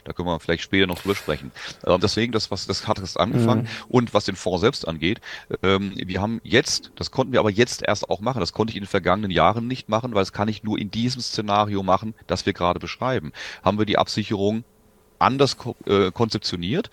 Da 0.04 0.12
können 0.12 0.28
wir 0.28 0.40
vielleicht 0.40 0.62
später 0.62 0.86
noch 0.86 1.00
drüber 1.00 1.14
sprechen. 1.14 1.52
Ähm, 1.86 2.00
deswegen, 2.00 2.32
das, 2.32 2.50
was, 2.50 2.66
das 2.66 2.86
hat 2.86 2.98
es 2.98 3.16
angefangen. 3.16 3.62
Mhm. 3.62 3.68
Und 3.88 4.14
was 4.14 4.24
den 4.24 4.36
Fonds 4.36 4.60
selbst 4.60 4.86
angeht, 4.86 5.20
ähm, 5.62 5.92
wir 5.96 6.20
haben 6.20 6.40
jetzt, 6.44 6.92
das 6.96 7.10
konnten 7.10 7.32
wir 7.32 7.40
aber 7.40 7.50
jetzt 7.50 7.82
erst 7.82 8.10
auch 8.10 8.20
machen. 8.20 8.40
Das 8.40 8.52
konnte 8.52 8.70
ich 8.72 8.76
in 8.76 8.82
den 8.82 8.88
vergangenen 8.88 9.30
Jahren 9.30 9.66
nicht 9.66 9.88
machen, 9.88 10.14
weil 10.14 10.22
es 10.22 10.32
kann 10.32 10.48
ich 10.48 10.62
nur 10.62 10.78
in 10.78 10.90
diesem 10.90 11.22
Szenario 11.22 11.82
machen, 11.82 12.14
das 12.26 12.46
wir 12.46 12.52
gerade 12.52 12.80
beschreiben. 12.80 13.32
Haben 13.62 13.78
wir 13.78 13.86
die 13.86 13.98
Absicherung 13.98 14.64
anders 15.18 15.56
äh, 15.86 16.10
konzeptioniert. 16.10 16.90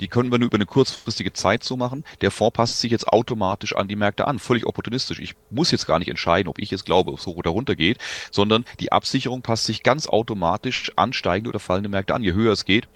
Die 0.00 0.08
können 0.08 0.30
wir 0.30 0.38
nur 0.38 0.46
über 0.46 0.56
eine 0.56 0.66
kurzfristige 0.66 1.32
Zeit 1.32 1.64
so 1.64 1.76
machen. 1.76 2.04
Der 2.20 2.30
Fonds 2.30 2.54
passt 2.54 2.80
sich 2.80 2.90
jetzt 2.90 3.08
automatisch 3.08 3.74
an 3.74 3.88
die 3.88 3.96
Märkte 3.96 4.26
an, 4.26 4.38
völlig 4.38 4.66
opportunistisch. 4.66 5.20
Ich 5.20 5.34
muss 5.50 5.70
jetzt 5.70 5.86
gar 5.86 5.98
nicht 5.98 6.08
entscheiden, 6.08 6.48
ob 6.48 6.58
ich 6.58 6.70
jetzt 6.70 6.84
glaube, 6.84 7.12
ob 7.12 7.18
es 7.18 7.26
hoch 7.26 7.36
oder 7.36 7.50
runter 7.50 7.76
geht, 7.76 7.98
sondern 8.30 8.64
die 8.80 8.92
Absicherung 8.92 9.42
passt 9.42 9.64
sich 9.64 9.82
ganz 9.82 10.06
automatisch 10.06 10.92
an 10.96 11.12
steigende 11.12 11.50
oder 11.50 11.60
fallende 11.60 11.88
Märkte 11.88 12.14
an. 12.14 12.22
Je 12.22 12.32
höher 12.32 12.52
es 12.52 12.64
geht, 12.64 12.88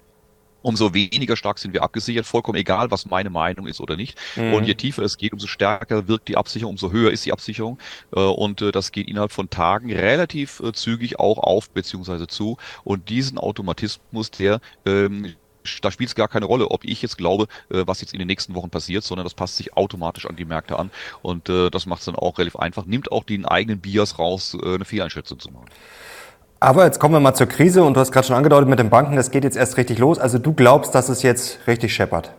umso 0.61 0.93
weniger 0.93 1.35
stark 1.35 1.59
sind 1.59 1.73
wir 1.73 1.83
abgesichert, 1.83 2.25
vollkommen 2.25 2.57
egal, 2.57 2.91
was 2.91 3.05
meine 3.05 3.29
Meinung 3.29 3.67
ist 3.67 3.81
oder 3.81 3.95
nicht. 3.95 4.17
Mhm. 4.35 4.53
Und 4.53 4.65
je 4.65 4.75
tiefer 4.75 5.03
es 5.03 5.17
geht, 5.17 5.33
umso 5.33 5.47
stärker 5.47 6.07
wirkt 6.07 6.27
die 6.27 6.37
Absicherung, 6.37 6.73
umso 6.73 6.91
höher 6.91 7.11
ist 7.11 7.25
die 7.25 7.33
Absicherung. 7.33 7.79
Äh, 8.15 8.19
und 8.19 8.61
äh, 8.61 8.71
das 8.71 8.91
geht 8.91 9.07
innerhalb 9.07 9.31
von 9.31 9.49
Tagen 9.49 9.91
relativ 9.91 10.59
äh, 10.59 10.71
zügig 10.73 11.19
auch 11.19 11.37
auf 11.37 11.69
beziehungsweise 11.71 12.27
zu. 12.27 12.57
Und 12.83 13.09
diesen 13.09 13.37
Automatismus, 13.37 14.31
der 14.31 14.61
ähm, 14.85 15.33
da 15.81 15.91
spielt 15.91 16.09
es 16.09 16.15
gar 16.15 16.27
keine 16.27 16.45
Rolle, 16.45 16.69
ob 16.69 16.83
ich 16.85 17.01
jetzt 17.01 17.17
glaube, 17.17 17.47
äh, 17.69 17.83
was 17.85 18.01
jetzt 18.01 18.13
in 18.13 18.19
den 18.19 18.27
nächsten 18.27 18.55
Wochen 18.55 18.69
passiert, 18.69 19.03
sondern 19.03 19.25
das 19.25 19.33
passt 19.33 19.57
sich 19.57 19.75
automatisch 19.75 20.25
an 20.25 20.35
die 20.35 20.45
Märkte 20.45 20.77
an 20.77 20.91
und 21.21 21.49
äh, 21.49 21.69
das 21.69 21.85
macht 21.85 21.99
es 21.99 22.05
dann 22.05 22.15
auch 22.15 22.37
relativ 22.37 22.55
einfach, 22.55 22.85
nimmt 22.85 23.11
auch 23.11 23.23
den 23.23 23.45
eigenen 23.45 23.79
Bias 23.79 24.19
raus, 24.19 24.57
äh, 24.61 24.75
eine 24.75 24.85
Fehleinschätzung 24.85 25.39
zu 25.39 25.51
machen. 25.51 25.65
Aber 26.59 26.85
jetzt 26.85 26.99
kommen 26.99 27.15
wir 27.15 27.19
mal 27.19 27.33
zur 27.33 27.47
Krise 27.47 27.83
und 27.83 27.95
du 27.95 27.99
hast 27.99 28.11
gerade 28.11 28.27
schon 28.27 28.35
angedeutet 28.35 28.69
mit 28.69 28.77
den 28.77 28.91
Banken, 28.91 29.15
das 29.15 29.31
geht 29.31 29.43
jetzt 29.43 29.57
erst 29.57 29.77
richtig 29.77 29.97
los. 29.97 30.19
Also 30.19 30.37
du 30.37 30.53
glaubst, 30.53 30.93
dass 30.93 31.09
es 31.09 31.23
jetzt 31.23 31.65
richtig 31.65 31.93
scheppert? 31.93 32.33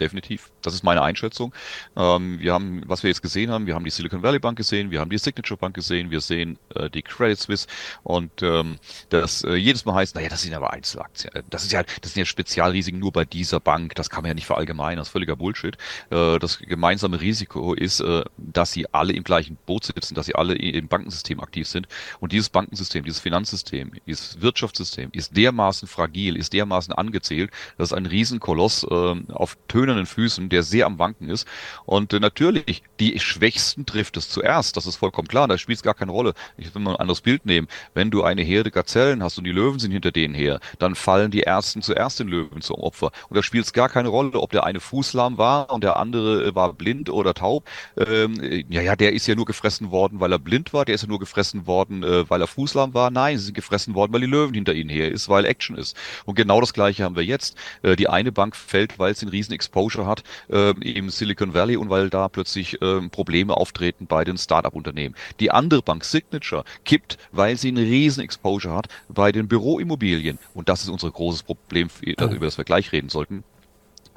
Definitiv. 0.00 0.50
Das 0.62 0.74
ist 0.74 0.82
meine 0.82 1.02
Einschätzung. 1.02 1.54
Ähm, 1.96 2.38
wir 2.40 2.52
haben, 2.52 2.82
was 2.86 3.02
wir 3.02 3.08
jetzt 3.08 3.22
gesehen 3.22 3.50
haben, 3.50 3.66
wir 3.66 3.74
haben 3.74 3.84
die 3.84 3.90
Silicon 3.90 4.22
Valley 4.22 4.38
Bank 4.38 4.56
gesehen, 4.56 4.90
wir 4.90 5.00
haben 5.00 5.10
die 5.10 5.18
Signature 5.18 5.58
Bank 5.58 5.74
gesehen, 5.74 6.10
wir 6.10 6.20
sehen 6.20 6.58
äh, 6.74 6.90
die 6.90 7.02
Credit 7.02 7.38
Suisse 7.38 7.66
und 8.02 8.42
ähm, 8.42 8.76
das 9.08 9.44
äh, 9.44 9.54
jedes 9.54 9.84
Mal 9.84 9.94
heißt, 9.94 10.14
naja, 10.14 10.28
das 10.28 10.42
sind 10.42 10.54
aber 10.54 10.72
Einzelaktien. 10.72 11.34
Äh, 11.34 11.42
das 11.50 11.64
ist 11.64 11.72
ja, 11.72 11.82
das 11.82 12.14
sind 12.14 12.20
ja 12.20 12.26
Spezialrisiken 12.26 13.00
nur 13.00 13.12
bei 13.12 13.24
dieser 13.24 13.60
Bank. 13.60 13.94
Das 13.94 14.10
kann 14.10 14.22
man 14.22 14.30
ja 14.30 14.34
nicht 14.34 14.46
verallgemeinern. 14.46 14.98
Das 14.98 15.08
ist 15.08 15.12
völliger 15.12 15.36
Bullshit. 15.36 15.76
Äh, 16.10 16.38
das 16.38 16.58
gemeinsame 16.58 17.20
Risiko 17.20 17.74
ist, 17.74 18.00
äh, 18.00 18.24
dass 18.36 18.72
sie 18.72 18.92
alle 18.92 19.12
im 19.12 19.24
gleichen 19.24 19.56
Boot 19.66 19.84
sitzen, 19.84 20.14
dass 20.14 20.26
sie 20.26 20.34
alle 20.34 20.54
im 20.54 20.88
Bankensystem 20.88 21.40
aktiv 21.40 21.68
sind. 21.68 21.88
Und 22.20 22.32
dieses 22.32 22.48
Bankensystem, 22.48 23.04
dieses 23.04 23.20
Finanzsystem, 23.20 23.92
dieses 24.06 24.40
Wirtschaftssystem 24.40 25.10
ist 25.12 25.36
dermaßen 25.36 25.88
fragil, 25.88 26.36
ist 26.36 26.52
dermaßen 26.52 26.92
angezählt, 26.92 27.50
dass 27.76 27.92
ein 27.92 28.06
Riesenkoloss 28.06 28.84
äh, 28.84 29.14
auf 29.32 29.56
Töne 29.68 29.87
tönernen 29.88 30.06
Füßen, 30.06 30.48
der 30.48 30.62
sehr 30.62 30.86
am 30.86 30.98
Wanken 30.98 31.30
ist. 31.30 31.46
Und 31.86 32.12
äh, 32.12 32.20
natürlich, 32.20 32.82
die 33.00 33.18
Schwächsten 33.18 33.86
trifft 33.86 34.16
es 34.16 34.28
zuerst. 34.28 34.76
Das 34.76 34.86
ist 34.86 34.96
vollkommen 34.96 35.28
klar. 35.28 35.48
Da 35.48 35.56
spielt 35.56 35.78
es 35.78 35.82
gar 35.82 35.94
keine 35.94 36.12
Rolle. 36.12 36.34
Ich 36.56 36.74
will 36.74 36.82
mal 36.82 36.92
ein 36.92 37.00
anderes 37.00 37.22
Bild 37.22 37.46
nehmen. 37.46 37.68
Wenn 37.94 38.10
du 38.10 38.22
eine 38.22 38.42
Herde 38.42 38.70
Gazellen 38.70 39.22
hast 39.22 39.38
und 39.38 39.44
die 39.44 39.52
Löwen 39.52 39.78
sind 39.78 39.92
hinter 39.92 40.12
denen 40.12 40.34
her, 40.34 40.60
dann 40.78 40.94
fallen 40.94 41.30
die 41.30 41.42
Ersten 41.42 41.80
zuerst 41.80 42.20
den 42.20 42.28
Löwen 42.28 42.60
zum 42.60 42.76
Opfer. 42.76 43.10
Und 43.28 43.36
da 43.36 43.42
spielt 43.42 43.64
es 43.64 43.72
gar 43.72 43.88
keine 43.88 44.08
Rolle, 44.08 44.38
ob 44.38 44.52
der 44.52 44.64
eine 44.64 44.80
fußlahm 44.80 45.38
war 45.38 45.70
und 45.70 45.84
der 45.84 45.96
andere 45.96 46.44
äh, 46.44 46.54
war 46.54 46.72
blind 46.74 47.08
oder 47.08 47.32
taub. 47.34 47.64
Ähm, 47.96 48.40
äh, 48.40 48.64
ja, 48.68 48.82
ja, 48.82 48.96
der 48.96 49.12
ist 49.12 49.26
ja 49.26 49.34
nur 49.34 49.46
gefressen 49.46 49.90
worden, 49.90 50.20
weil 50.20 50.32
er 50.32 50.38
blind 50.38 50.72
war. 50.72 50.84
Der 50.84 50.94
ist 50.94 51.02
ja 51.02 51.08
nur 51.08 51.18
gefressen 51.18 51.66
worden, 51.66 52.02
äh, 52.02 52.28
weil 52.28 52.40
er 52.40 52.46
fußlahm 52.46 52.92
war. 52.92 53.10
Nein, 53.10 53.38
sie 53.38 53.46
sind 53.46 53.54
gefressen 53.54 53.94
worden, 53.94 54.12
weil 54.12 54.20
die 54.20 54.26
Löwen 54.26 54.54
hinter 54.54 54.74
ihnen 54.74 54.90
her 54.90 55.10
ist, 55.10 55.28
weil 55.28 55.46
Action 55.46 55.76
ist. 55.76 55.96
Und 56.26 56.34
genau 56.34 56.60
das 56.60 56.74
Gleiche 56.74 57.04
haben 57.04 57.16
wir 57.16 57.24
jetzt. 57.24 57.56
Äh, 57.82 57.96
die 57.96 58.08
eine 58.08 58.32
Bank 58.32 58.54
fällt, 58.54 58.98
weil 58.98 59.12
es 59.12 59.20
den 59.20 59.28
Riesenexport 59.28 59.77
Exposure 59.78 60.06
hat 60.06 60.24
äh, 60.50 60.70
im 60.80 61.10
Silicon 61.10 61.54
Valley 61.54 61.76
und 61.76 61.88
weil 61.90 62.10
da 62.10 62.28
plötzlich 62.28 62.80
äh, 62.82 63.00
Probleme 63.08 63.56
auftreten 63.56 64.06
bei 64.06 64.24
den 64.24 64.36
Startup-Unternehmen. 64.36 65.14
Die 65.40 65.50
andere 65.50 65.82
Bank, 65.82 66.04
Signature, 66.04 66.64
kippt, 66.84 67.18
weil 67.32 67.56
sie 67.56 67.68
eine 67.68 67.82
riesen 67.82 68.22
Exposure 68.22 68.74
hat 68.74 68.88
bei 69.08 69.30
den 69.32 69.46
Büroimmobilien. 69.48 70.38
Und 70.54 70.68
das 70.68 70.82
ist 70.82 70.88
unser 70.88 71.10
großes 71.10 71.44
Problem, 71.44 71.88
über 72.02 72.46
das 72.46 72.58
wir 72.58 72.64
gleich 72.64 72.92
reden 72.92 73.08
sollten. 73.08 73.44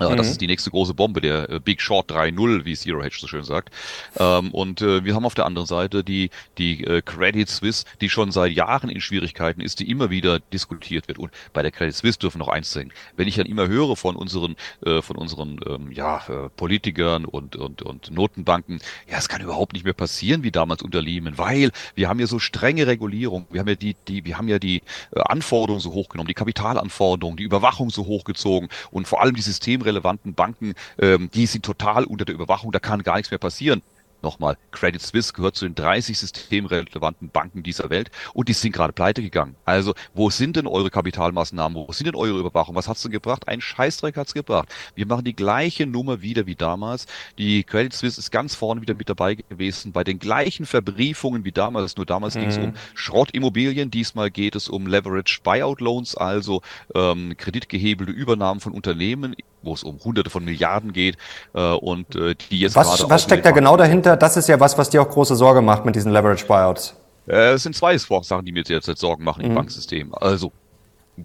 Mhm. 0.10 0.18
Das 0.18 0.30
ist 0.30 0.42
die 0.42 0.48
nächste 0.48 0.72
große 0.72 0.94
Bombe, 0.94 1.22
der 1.22 1.50
äh, 1.50 1.60
Big 1.60 1.82
Short 1.82 2.12
3.0, 2.12 2.66
wie 2.66 2.76
Zero 2.76 3.04
Hedge 3.04 3.18
so 3.20 3.28
schön 3.28 3.44
sagt. 3.44 3.70
Ähm, 4.18 4.52
und 4.52 4.82
äh, 4.82 5.04
wir 5.04 5.16
haben 5.16 5.26
auf 5.26 5.36
der 5.36 5.46
anderen 5.46 5.68
Seite 5.68 6.04
die, 6.04 6.30
die 6.58 6.84
äh, 6.84 7.02
Credit 7.02 7.48
Suisse, 7.48 7.86
die 8.02 8.10
schon 8.10 8.32
seit 8.32 8.52
Jahren 8.54 8.90
in 8.90 9.02
Schwierigkeiten 9.02 9.62
ist, 9.62 9.80
die 9.80 9.90
immer 9.90 10.10
wieder 10.10 10.40
diskutiert 10.40 11.08
wird. 11.08 11.20
Und 11.20 11.32
bei 11.54 11.62
der 11.62 11.72
Credit 11.72 11.96
Suisse 11.96 12.20
dürfen 12.20 12.40
noch 12.40 12.48
eins 12.48 12.72
sagen. 12.72 12.92
Wenn 13.16 13.28
ich 13.28 13.36
dann 13.36 13.46
immer 13.46 13.68
höre 13.68 13.96
von 13.96 14.16
unseren, 14.16 14.56
von 15.02 15.16
unseren 15.16 15.60
ähm, 15.68 15.92
ja, 15.92 16.22
Politikern 16.56 17.26
und, 17.26 17.56
und, 17.56 17.82
und 17.82 18.12
Notenbanken, 18.12 18.80
ja, 19.10 19.18
es 19.18 19.28
kann 19.28 19.42
überhaupt 19.42 19.74
nicht 19.74 19.84
mehr 19.84 19.94
passieren 19.94 20.44
wie 20.44 20.52
damals 20.52 20.82
unter 20.82 21.02
Lehman, 21.02 21.38
weil 21.38 21.72
wir 21.96 22.08
haben 22.08 22.20
ja 22.20 22.28
so 22.28 22.40
strenge 22.40 22.88
Regulierung, 22.88 23.48
wir 23.52 23.60
haben 23.60 23.68
ja 23.68 23.76
die, 23.76 23.96
die, 24.08 24.26
wir 24.26 24.38
haben 24.38 24.48
ja 24.48 24.60
die 24.60 24.82
Anforderungen 25.16 25.82
so 25.82 25.92
hochgenommen, 25.94 26.28
die 26.28 26.34
Kapitalanforderungen, 26.34 27.38
die 27.38 27.44
Überwachung 27.44 27.90
so 27.90 28.06
hochgezogen 28.06 28.70
und 28.92 29.08
vor 29.08 29.22
allem 29.22 29.36
die 29.36 29.42
Systemregelungen 29.42 29.91
relevanten 29.92 30.34
Banken, 30.34 30.74
ähm, 31.00 31.30
die 31.34 31.46
sind 31.46 31.66
total 31.66 32.06
unter 32.06 32.26
der 32.26 32.36
Überwachung, 32.36 32.72
da 32.72 32.80
kann 32.80 33.04
gar 33.04 33.16
nichts 33.16 33.32
mehr 33.32 33.38
passieren. 33.38 33.82
Nochmal, 34.22 34.58
Credit 34.70 35.02
Suisse 35.02 35.34
gehört 35.34 35.56
zu 35.56 35.66
den 35.66 35.74
30 35.74 36.18
systemrelevanten 36.18 37.30
Banken 37.30 37.64
dieser 37.64 37.90
Welt 37.90 38.12
und 38.34 38.50
die 38.50 38.54
sind 38.54 38.72
gerade 38.72 38.94
pleite 38.94 39.22
gegangen. 39.22 39.56
Also, 39.66 39.96
wo 40.14 40.30
sind 40.30 40.58
denn 40.58 40.68
eure 40.68 40.92
Kapitalmaßnahmen? 40.92 41.88
Wo 41.88 41.92
sind 41.92 42.06
denn 42.06 42.16
eure 42.16 42.38
Überwachung? 42.38 42.76
Was 42.76 42.88
hat's 42.88 43.02
denn 43.02 43.12
gebracht? 43.12 43.48
Ein 43.48 43.62
Scheißdreck 43.62 44.16
hat's 44.18 44.34
gebracht. 44.34 44.70
Wir 44.94 45.08
machen 45.08 45.26
die 45.26 45.36
gleiche 45.36 45.88
Nummer 45.88 46.22
wieder 46.22 46.46
wie 46.46 46.56
damals. 46.56 47.08
Die 47.40 47.64
Credit 47.64 47.94
Suisse 47.94 48.20
ist 48.20 48.32
ganz 48.32 48.54
vorne 48.54 48.82
wieder 48.82 48.94
mit 48.94 49.10
dabei 49.10 49.36
gewesen 49.36 49.92
bei 49.92 50.04
den 50.04 50.20
gleichen 50.20 50.68
Verbriefungen 50.68 51.44
wie 51.44 51.52
damals. 51.52 51.98
Nur 51.98 52.06
damals 52.06 52.36
mhm. 52.36 52.40
ging 52.42 52.50
es 52.50 52.58
um 52.58 52.74
Schrottimmobilien. 52.94 53.90
Diesmal 53.90 54.30
geht 54.30 54.56
es 54.56 54.70
um 54.70 54.86
Leverage 54.86 55.40
Buyout 55.44 55.82
Loans, 55.82 56.16
also 56.16 56.62
ähm, 56.94 57.36
kreditgehebelte 57.38 58.12
Übernahmen 58.12 58.60
von 58.60 58.74
Unternehmen 58.74 59.36
wo 59.62 59.74
es 59.74 59.84
um 59.84 60.00
Hunderte 60.04 60.30
von 60.30 60.44
Milliarden 60.46 60.94
geht 60.94 61.18
äh, 61.54 61.62
und 61.62 62.16
äh, 62.16 62.36
die 62.50 62.60
jetzt 62.60 62.76
was, 62.76 62.98
gerade 62.98 63.10
was 63.10 63.24
steckt 63.24 63.46
da 63.46 63.52
genau 63.52 63.78
dahinter? 63.78 64.18
Das 64.18 64.38
ist 64.38 64.48
ja 64.48 64.60
was, 64.60 64.78
was 64.78 64.90
dir 64.90 65.02
auch 65.02 65.10
große 65.10 65.36
Sorge 65.36 65.62
macht 65.62 65.86
mit 65.86 65.96
diesen 65.96 66.12
Leverage 66.12 66.46
Buyouts. 66.46 66.96
Äh, 67.28 67.54
es 67.54 67.64
sind 67.64 67.76
zwei 67.76 67.98
Sachen, 67.98 68.46
die 68.46 68.52
mir 68.52 68.64
jetzt, 68.66 68.86
Sorgen 68.98 69.24
machen 69.24 69.44
mhm. 69.44 69.52
im 69.52 69.56
Banksystem. 69.56 70.14
Also 70.16 70.52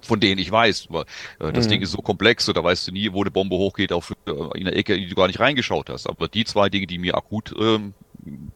von 0.02 0.20
denen 0.20 0.38
ich 0.38 0.50
weiß. 0.50 0.88
Weil, 0.90 1.04
äh, 1.40 1.52
das 1.52 1.66
mhm. 1.66 1.70
Ding 1.70 1.82
ist 1.82 1.92
so 1.92 1.98
komplex, 1.98 2.46
da 2.46 2.62
weißt 2.62 2.88
du 2.88 2.92
nie, 2.92 3.12
wo 3.12 3.22
eine 3.22 3.30
Bombe 3.30 3.56
hochgeht, 3.56 3.92
auf 3.92 4.12
äh, 4.26 4.58
in 4.58 4.64
der 4.64 4.76
Ecke, 4.76 4.94
in 4.94 5.02
die 5.02 5.08
du 5.08 5.14
gar 5.14 5.26
nicht 5.26 5.40
reingeschaut 5.40 5.90
hast. 5.90 6.08
Aber 6.08 6.28
die 6.28 6.44
zwei 6.44 6.68
Dinge, 6.68 6.86
die 6.86 6.98
mir 6.98 7.16
akut 7.16 7.54
ähm, 7.58 7.94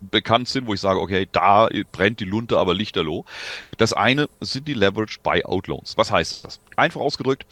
bekannt 0.01 0.49
sind, 0.49 0.67
wo 0.67 0.75
ich 0.75 0.81
sage, 0.81 1.01
okay, 1.01 1.29
da 1.31 1.69
brennt 1.93 2.21
die 2.21 2.25
Lunte, 2.25 2.59
aber 2.59 2.75
lichterloh. 2.75 3.25
Das 3.77 3.93
eine 3.93 4.29
sind 4.41 4.67
die 4.69 4.75
Leverage 4.75 5.19
Buyout 5.23 5.69
Loans. 5.69 5.97
Was 5.97 6.11
heißt 6.11 6.45
das? 6.45 6.61
Einfach 6.77 7.01
ausgedrückt, 7.01 7.47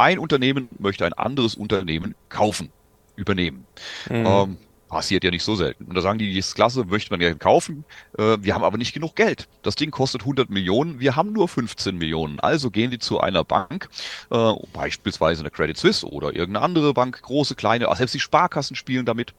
ein 0.00 0.18
Unternehmen 0.18 0.68
möchte 0.78 1.06
ein 1.06 1.12
anderes 1.12 1.54
Unternehmen 1.54 2.14
kaufen, 2.28 2.70
übernehmen. 3.16 3.66
Mhm. 4.08 4.26
Ähm, 4.26 4.56
passiert 4.90 5.24
ja 5.24 5.30
nicht 5.30 5.44
so 5.44 5.54
selten. 5.54 5.84
Und 5.84 5.94
da 5.94 6.02
sagen 6.02 6.18
die, 6.18 6.36
das 6.36 6.54
Klasse 6.54 6.84
möchte 6.84 7.12
man 7.12 7.20
ja 7.20 7.32
kaufen, 7.32 7.84
äh, 8.18 8.36
wir 8.40 8.54
haben 8.54 8.64
aber 8.64 8.76
nicht 8.76 8.92
genug 8.92 9.14
Geld. 9.16 9.48
Das 9.62 9.76
Ding 9.76 9.90
kostet 9.90 10.22
100 10.22 10.50
Millionen, 10.50 11.00
wir 11.00 11.16
haben 11.16 11.32
nur 11.32 11.48
15 11.48 11.96
Millionen. 11.96 12.40
Also 12.40 12.70
gehen 12.70 12.90
die 12.90 12.98
zu 12.98 13.20
einer 13.20 13.44
Bank, 13.44 13.88
äh, 14.30 14.52
beispielsweise 14.72 15.40
eine 15.40 15.50
Credit 15.50 15.76
Suisse 15.76 16.06
oder 16.06 16.34
irgendeine 16.34 16.64
andere 16.64 16.92
Bank, 16.92 17.22
große, 17.22 17.54
kleine, 17.54 17.88
selbst 17.94 18.14
die 18.14 18.20
Sparkassen 18.20 18.76
spielen 18.76 19.06
damit 19.06 19.32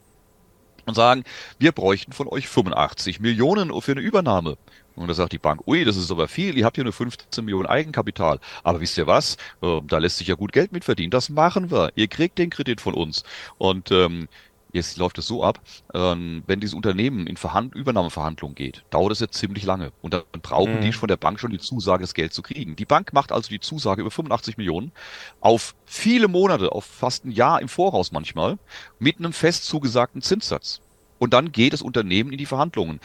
und 0.86 0.96
sagen, 0.96 1.24
wir 1.60 1.74
bräuchten 1.74 2.14
von 2.14 2.28
euch 2.28 2.48
85 2.48 3.20
Millionen 3.20 3.80
für 3.82 3.92
eine 3.92 4.02
Übernahme. 4.02 4.58
Und 5.02 5.08
da 5.08 5.14
sagt 5.14 5.34
die 5.34 5.38
Bank, 5.38 5.68
ui, 5.68 5.84
das 5.84 5.98
ist 5.98 6.12
aber 6.12 6.28
viel, 6.28 6.58
ihr 6.58 6.66
habt 6.66 6.78
hier 6.78 6.84
nur 6.84 6.94
15 6.94 7.44
Millionen 7.44 7.68
Eigenkapital. 7.68 8.40
Aber 8.64 8.82
wisst 8.82 8.98
ihr 8.98 9.08
was? 9.08 9.38
Äh, 9.62 9.82
da 9.86 9.98
lässt 9.98 10.18
sich 10.18 10.28
ja 10.28 10.36
gut 10.36 10.52
Geld 10.52 10.72
mit 10.72 10.84
verdienen. 10.84 11.12
Das 11.12 11.30
machen 11.30 11.72
wir. 11.72 11.92
Ihr 11.96 12.08
kriegt 12.08 12.38
den 12.38 12.50
Kredit 12.50 12.82
von 12.82 12.94
uns. 12.94 13.24
Und 13.58 13.92
ähm, 13.92 14.28
Jetzt 14.74 14.98
läuft 14.98 15.18
es 15.18 15.28
so 15.28 15.44
ab, 15.44 15.60
ähm, 15.94 16.44
wenn 16.48 16.62
dieses 16.62 16.74
Unternehmen 16.74 17.28
in 17.28 17.36
Verhand 17.36 17.76
Übernahmeverhandlungen 17.76 18.56
geht, 18.56 18.84
dauert 18.90 19.12
es 19.12 19.20
jetzt 19.20 19.38
ziemlich 19.38 19.66
lange. 19.66 19.92
Und 20.02 20.14
dann 20.14 20.24
brauchen 20.42 20.78
mhm. 20.78 20.82
die 20.82 20.94
von 20.94 21.10
der 21.10 21.18
Bank 21.18 21.40
schon 21.40 21.52
die 21.52 21.60
Zusage, 21.60 22.04
das 22.04 22.14
Geld 22.14 22.34
zu 22.34 22.42
kriegen. 22.42 22.76
Die 22.78 22.86
Bank 22.86 23.12
macht 23.12 23.32
also 23.32 23.50
die 23.50 23.60
Zusage 23.60 24.02
über 24.02 24.12
85 24.12 24.58
Millionen 24.58 24.94
auf 25.42 25.76
viele 25.86 26.30
Monate, 26.30 26.72
auf 26.72 26.86
fast 26.86 27.26
ein 27.26 27.32
Jahr 27.32 27.62
im 27.62 27.68
Voraus 27.68 28.12
manchmal, 28.12 28.58
mit 28.98 29.20
einem 29.20 29.34
fest 29.34 29.66
zugesagten 29.66 30.22
Zinssatz. 30.22 30.80
Und 31.20 31.34
dann 31.34 31.52
geht 31.52 31.74
das 31.74 31.82
Unternehmen 31.82 32.32
in 32.32 32.38
die 32.38 32.46
Verhandlungen. 32.46 33.00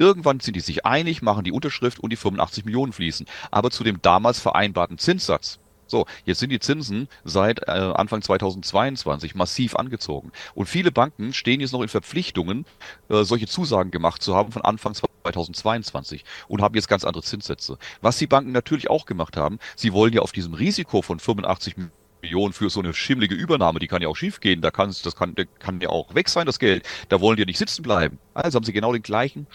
Irgendwann 0.00 0.40
sind 0.40 0.56
die 0.56 0.60
sich 0.60 0.86
einig, 0.86 1.20
machen 1.20 1.44
die 1.44 1.52
Unterschrift 1.52 2.00
und 2.00 2.08
die 2.08 2.16
85 2.16 2.64
Millionen 2.64 2.94
fließen. 2.94 3.26
Aber 3.50 3.70
zu 3.70 3.84
dem 3.84 4.00
damals 4.00 4.40
vereinbarten 4.40 4.96
Zinssatz. 4.96 5.58
So, 5.86 6.06
jetzt 6.24 6.38
sind 6.38 6.50
die 6.50 6.58
Zinsen 6.58 7.06
seit 7.24 7.68
äh, 7.68 7.72
Anfang 7.72 8.22
2022 8.22 9.34
massiv 9.34 9.76
angezogen. 9.76 10.32
Und 10.54 10.70
viele 10.70 10.90
Banken 10.90 11.34
stehen 11.34 11.60
jetzt 11.60 11.72
noch 11.72 11.82
in 11.82 11.88
Verpflichtungen, 11.88 12.64
äh, 13.10 13.24
solche 13.24 13.46
Zusagen 13.46 13.90
gemacht 13.90 14.22
zu 14.22 14.34
haben 14.34 14.52
von 14.52 14.62
Anfang 14.62 14.94
2022 14.94 16.24
und 16.48 16.62
haben 16.62 16.76
jetzt 16.76 16.88
ganz 16.88 17.04
andere 17.04 17.22
Zinssätze. 17.22 17.76
Was 18.00 18.16
die 18.16 18.26
Banken 18.26 18.52
natürlich 18.52 18.88
auch 18.88 19.04
gemacht 19.04 19.36
haben, 19.36 19.58
sie 19.76 19.92
wollen 19.92 20.14
ja 20.14 20.22
auf 20.22 20.32
diesem 20.32 20.54
Risiko 20.54 21.02
von 21.02 21.20
85 21.20 21.74
Millionen 22.22 22.54
für 22.54 22.70
so 22.70 22.80
eine 22.80 22.94
schimmlige 22.94 23.34
Übernahme, 23.34 23.80
die 23.80 23.88
kann 23.88 24.00
ja 24.00 24.08
auch 24.08 24.16
schiefgehen, 24.16 24.62
da 24.62 24.70
kann 24.70 24.94
das 25.02 25.16
kann, 25.16 25.34
kann 25.58 25.80
ja 25.80 25.88
auch 25.88 26.14
weg 26.14 26.28
sein, 26.28 26.46
das 26.46 26.58
Geld. 26.58 26.86
Da 27.08 27.20
wollen 27.20 27.36
die 27.36 27.44
nicht 27.44 27.58
sitzen 27.58 27.82
bleiben. 27.82 28.18
Also 28.32 28.56
haben 28.56 28.64
sie 28.64 28.72
genau 28.72 28.92
den 28.92 29.02
gleichen 29.02 29.46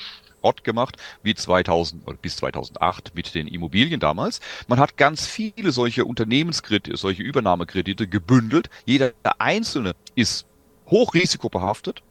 Schrott 0.46 0.64
gemacht 0.64 0.98
wie 1.24 1.34
2000 1.34 2.08
oder 2.08 2.18
bis 2.18 2.38
2008 2.38 3.16
mit 3.16 3.34
den 3.34 3.48
Immobilien 3.48 4.00
damals. 4.00 4.42
Man 4.68 4.80
hat 4.80 4.96
ganz 4.96 5.26
viele 5.26 5.72
solche 5.72 6.06
Unternehmenskredite, 6.06 6.98
solche 6.98 7.24
Übernahmekredite 7.24 8.08
gebündelt. 8.08 8.70
Jeder 8.86 9.14
einzelne 9.40 9.96
ist 10.14 10.46
hochrisikobehaftet. 10.88 12.04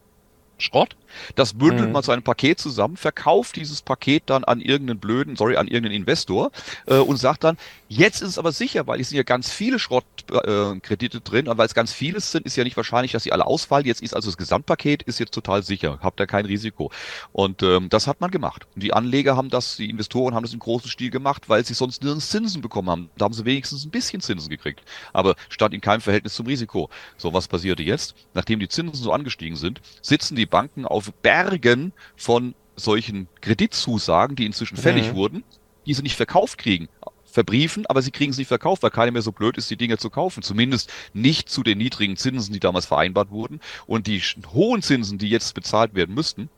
Schrott. 0.58 0.96
Das 1.34 1.54
bündelt 1.54 1.88
mhm. 1.88 1.92
man 1.92 2.02
zu 2.02 2.12
einem 2.12 2.23
Paket 2.23 2.58
zusammen, 2.58 2.96
verkauft 2.96 3.56
dieses 3.56 3.82
Paket 3.82 4.25
dann 4.26 4.44
an 4.44 4.61
irgendeinen 4.61 4.99
blöden, 4.99 5.37
sorry, 5.37 5.56
an 5.56 5.68
irgendeinen 5.68 5.94
Investor 5.94 6.50
äh, 6.87 6.96
und 6.96 7.16
sagt 7.16 7.44
dann, 7.44 7.56
jetzt 7.88 8.23
ist 8.23 8.30
es 8.30 8.38
aber 8.38 8.52
sicher, 8.52 8.87
weil 8.87 9.00
es 9.00 9.11
sind 9.11 9.16
ja 9.16 9.23
ganz 9.23 9.50
viele 9.50 9.78
Schrottkredite 9.78 11.18
äh, 11.18 11.20
drin, 11.20 11.49
und 11.49 11.58
weil 11.58 11.66
es 11.66 11.75
ganz 11.75 11.92
viele 11.92 12.20
sind, 12.20 12.46
ist 12.46 12.56
ja 12.56 12.64
nicht 12.64 12.76
wahrscheinlich, 12.76 13.12
dass 13.12 13.23
sie 13.23 13.32
alle 13.32 13.46
ausfallen. 13.46 13.87
Jetzt 13.87 14.02
ist 14.02 14.14
also 14.14 14.28
das 14.28 14.37
Gesamtpaket 14.37 15.02
ist 15.02 15.20
jetzt 15.20 15.34
total 15.34 15.62
sicher, 15.62 15.99
habt 16.02 16.20
ihr 16.20 16.26
kein 16.26 16.46
Risiko. 16.46 16.90
Und 17.32 17.62
ähm, 17.62 17.88
das 17.88 18.06
hat 18.06 18.20
man 18.20 18.30
gemacht. 18.30 18.66
Und 18.75 18.82
die 18.82 18.92
Anleger 18.92 19.37
haben 19.37 19.50
das, 19.50 19.76
die 19.76 19.90
Investoren 19.90 20.34
haben 20.34 20.42
das 20.42 20.52
im 20.52 20.58
großen 20.58 20.90
Stil 20.90 21.11
gemacht, 21.11 21.49
weil 21.49 21.64
sie 21.64 21.75
sonst 21.75 22.02
nirgends 22.02 22.30
Zinsen 22.30 22.62
bekommen 22.62 22.90
haben. 22.90 23.11
Da 23.16 23.26
haben 23.26 23.34
sie 23.34 23.44
wenigstens 23.44 23.84
ein 23.84 23.90
bisschen 23.90 24.20
Zinsen 24.20 24.50
gekriegt, 24.50 24.82
aber 25.12 25.37
stand 25.49 25.75
in 25.75 25.80
keinem 25.80 26.00
Verhältnis 26.00 26.34
zum 26.34 26.46
Risiko. 26.46 26.90
So, 27.16 27.32
was 27.32 27.49
passierte 27.49 27.82
jetzt? 27.82 28.14
Nachdem 28.34 28.61
die 28.61 28.68
Zinsen 28.68 29.02
so 29.02 29.12
angestiegen 29.12 29.56
sind, 29.56 29.80
sitzen 30.02 30.37
die 30.37 30.43
Banken 30.46 30.84
auf 30.86 31.12
Bergen 31.22 31.92
von 32.16 32.54
solchen 32.76 33.28
Kreditzusagen, 33.40 34.36
die 34.36 34.46
inzwischen 34.46 34.76
fällig 34.76 35.12
mhm. 35.12 35.16
wurden, 35.16 35.44
die 35.86 35.94
sie 35.94 36.02
nicht 36.02 36.16
verkauft 36.16 36.58
kriegen. 36.58 36.88
Verbriefen, 37.24 37.84
aber 37.86 38.00
sie 38.00 38.12
kriegen 38.12 38.30
es 38.30 38.38
nicht 38.38 38.46
verkauft, 38.46 38.84
weil 38.84 38.90
keiner 38.90 39.10
mehr 39.10 39.22
so 39.22 39.32
blöd 39.32 39.58
ist, 39.58 39.68
die 39.68 39.76
Dinge 39.76 39.98
zu 39.98 40.08
kaufen. 40.08 40.42
Zumindest 40.44 40.92
nicht 41.12 41.48
zu 41.48 41.64
den 41.64 41.78
niedrigen 41.78 42.16
Zinsen, 42.16 42.52
die 42.52 42.60
damals 42.60 42.86
vereinbart 42.86 43.30
wurden. 43.30 43.60
Und 43.86 44.06
die 44.06 44.20
hohen 44.52 44.82
Zinsen, 44.82 45.18
die 45.18 45.28
jetzt 45.28 45.52
bezahlt 45.54 45.96
werden 45.96 46.14
müssten, 46.14 46.48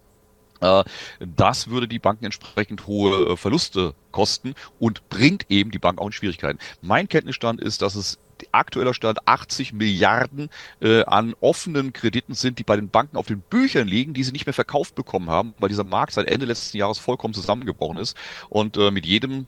äh, 0.61 0.85
das 1.19 1.69
würde 1.69 1.88
die 1.88 1.99
Banken 1.99 2.26
entsprechend 2.26 2.87
hohe 2.87 3.33
äh, 3.33 3.37
Verluste 3.37 3.95
kosten 4.11 4.55
und 4.78 5.09
bringt 5.09 5.47
eben 5.49 5.71
die 5.71 5.78
Bank 5.78 5.99
auch 5.99 6.07
in 6.07 6.12
Schwierigkeiten. 6.12 6.59
Mein 6.83 7.09
Kenntnisstand 7.09 7.61
ist, 7.61 7.81
dass 7.81 7.95
es 7.95 8.19
aktueller 8.53 8.95
Stand 8.95 9.26
80 9.26 9.73
Milliarden 9.73 10.49
äh, 10.81 11.05
an 11.05 11.35
offenen 11.41 11.93
Krediten 11.93 12.35
sind, 12.35 12.59
die 12.59 12.65
bei 12.65 12.76
den 12.76 12.88
Banken 12.88 13.17
auf 13.17 13.26
den 13.26 13.41
Büchern 13.41 13.88
liegen, 13.88 14.15
die 14.15 14.25
sie 14.25 14.33
nicht 14.33 14.47
mehr 14.47 14.53
verkauft 14.53 14.95
bekommen 14.95 15.31
haben, 15.31 15.55
weil 15.59 15.69
dieser 15.69 15.85
Markt 15.85 16.12
seit 16.12 16.29
Ende 16.29 16.47
letzten 16.47 16.76
Jahres 16.76 16.99
vollkommen 16.99 17.35
zusammengebrochen 17.35 17.99
ist. 17.99 18.17
Und 18.49 18.76
äh, 18.76 18.91
mit 18.91 19.07
jedem 19.07 19.47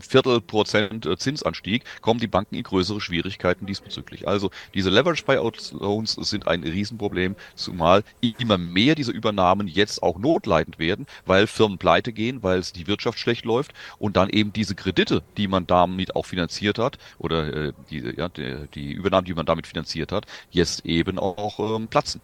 Viertelprozent 0.00 1.06
äh, 1.06 1.16
Zinsanstieg, 1.16 1.84
kommen 2.00 2.20
die 2.20 2.26
Banken 2.26 2.54
in 2.54 2.62
größere 2.62 3.00
Schwierigkeiten 3.00 3.66
diesbezüglich. 3.66 4.26
Also 4.26 4.50
diese 4.74 4.90
Leverage 4.90 5.24
Buyout 5.24 5.72
Loans 5.72 6.12
sind 6.14 6.46
ein 6.48 6.62
Riesenproblem, 6.62 7.36
zumal 7.54 8.04
immer 8.20 8.58
mehr 8.58 8.94
dieser 8.94 9.12
Übernahmen 9.12 9.68
jetzt 9.68 10.02
auch 10.02 10.18
notleidend 10.18 10.78
werden, 10.78 11.06
weil 11.26 11.46
Firmen 11.46 11.78
pleite 11.78 12.12
gehen, 12.12 12.42
weil 12.42 12.58
es 12.58 12.72
die 12.72 12.86
Wirtschaft 12.86 13.18
schlecht 13.18 13.44
läuft 13.44 13.72
und 13.98 14.16
dann 14.16 14.30
eben 14.30 14.52
diese 14.52 14.74
Kredite, 14.74 15.22
die 15.36 15.48
man 15.48 15.66
damit 15.66 16.16
auch 16.16 16.26
finanziert 16.26 16.78
hat, 16.78 16.98
oder 17.18 17.68
äh, 17.68 17.72
die, 17.90 18.14
ja, 18.16 18.28
die, 18.28 18.68
die 18.74 18.92
Übernahmen, 18.92 19.24
die 19.24 19.34
man 19.34 19.46
damit 19.46 19.66
finanziert 19.66 20.12
hat, 20.12 20.26
jetzt 20.50 20.84
eben 20.86 21.18
auch 21.18 21.58
ähm, 21.58 21.88
platzen. 21.88 22.20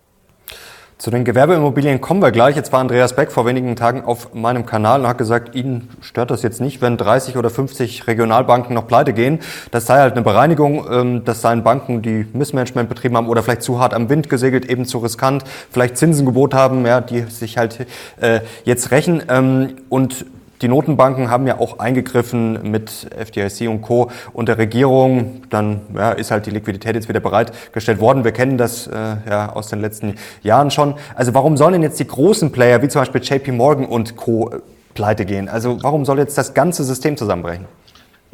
Zu 0.96 1.10
den 1.10 1.24
Gewerbeimmobilien 1.24 2.00
kommen 2.00 2.22
wir 2.22 2.30
gleich. 2.30 2.54
Jetzt 2.54 2.72
war 2.72 2.78
Andreas 2.78 3.16
Beck 3.16 3.32
vor 3.32 3.46
wenigen 3.46 3.74
Tagen 3.74 4.04
auf 4.04 4.32
meinem 4.32 4.64
Kanal 4.64 5.00
und 5.00 5.08
hat 5.08 5.18
gesagt, 5.18 5.56
Ihnen 5.56 5.88
stört 6.00 6.30
das 6.30 6.42
jetzt 6.42 6.60
nicht, 6.60 6.82
wenn 6.82 6.96
30 6.96 7.36
oder 7.36 7.50
50 7.50 8.06
Regionalbanken 8.06 8.74
noch 8.74 8.86
pleite 8.86 9.12
gehen. 9.12 9.40
Das 9.72 9.86
sei 9.86 9.98
halt 9.98 10.12
eine 10.12 10.22
Bereinigung. 10.22 10.86
Ähm, 10.88 11.24
das 11.24 11.40
seien 11.40 11.64
Banken, 11.64 12.00
die 12.00 12.26
Missmanagement 12.32 12.88
betrieben 12.88 13.16
haben 13.16 13.28
oder 13.28 13.42
vielleicht 13.42 13.62
zu 13.62 13.80
hart 13.80 13.92
am 13.92 14.08
Wind 14.08 14.30
gesegelt, 14.30 14.70
eben 14.70 14.86
zu 14.86 14.98
riskant, 14.98 15.42
vielleicht 15.68 15.98
Zinsengebot 15.98 16.54
haben, 16.54 16.86
ja, 16.86 17.00
die 17.00 17.22
sich 17.22 17.58
halt 17.58 17.86
äh, 18.20 18.40
jetzt 18.62 18.92
rächen. 18.92 19.20
Ähm, 19.28 19.74
und 19.88 20.24
die 20.64 20.68
Notenbanken 20.68 21.30
haben 21.30 21.46
ja 21.46 21.60
auch 21.60 21.78
eingegriffen 21.78 22.70
mit 22.70 23.06
FDIC 23.14 23.68
und 23.68 23.82
Co. 23.82 24.10
und 24.32 24.48
der 24.48 24.56
Regierung. 24.56 25.42
Dann 25.50 25.82
ja, 25.94 26.12
ist 26.12 26.30
halt 26.30 26.46
die 26.46 26.50
Liquidität 26.50 26.94
jetzt 26.94 27.06
wieder 27.06 27.20
bereitgestellt 27.20 28.00
worden. 28.00 28.24
Wir 28.24 28.32
kennen 28.32 28.56
das 28.56 28.86
äh, 28.86 29.16
ja 29.28 29.52
aus 29.52 29.68
den 29.68 29.82
letzten 29.82 30.14
Jahren 30.42 30.70
schon. 30.70 30.94
Also 31.14 31.34
warum 31.34 31.58
sollen 31.58 31.74
denn 31.74 31.82
jetzt 31.82 32.00
die 32.00 32.06
großen 32.06 32.50
Player 32.50 32.80
wie 32.80 32.88
zum 32.88 33.02
Beispiel 33.02 33.20
JP 33.22 33.52
Morgan 33.52 33.84
und 33.84 34.16
Co. 34.16 34.52
Pleite 34.94 35.26
gehen? 35.26 35.50
Also 35.50 35.82
warum 35.82 36.06
soll 36.06 36.18
jetzt 36.18 36.38
das 36.38 36.54
ganze 36.54 36.82
System 36.82 37.18
zusammenbrechen? 37.18 37.66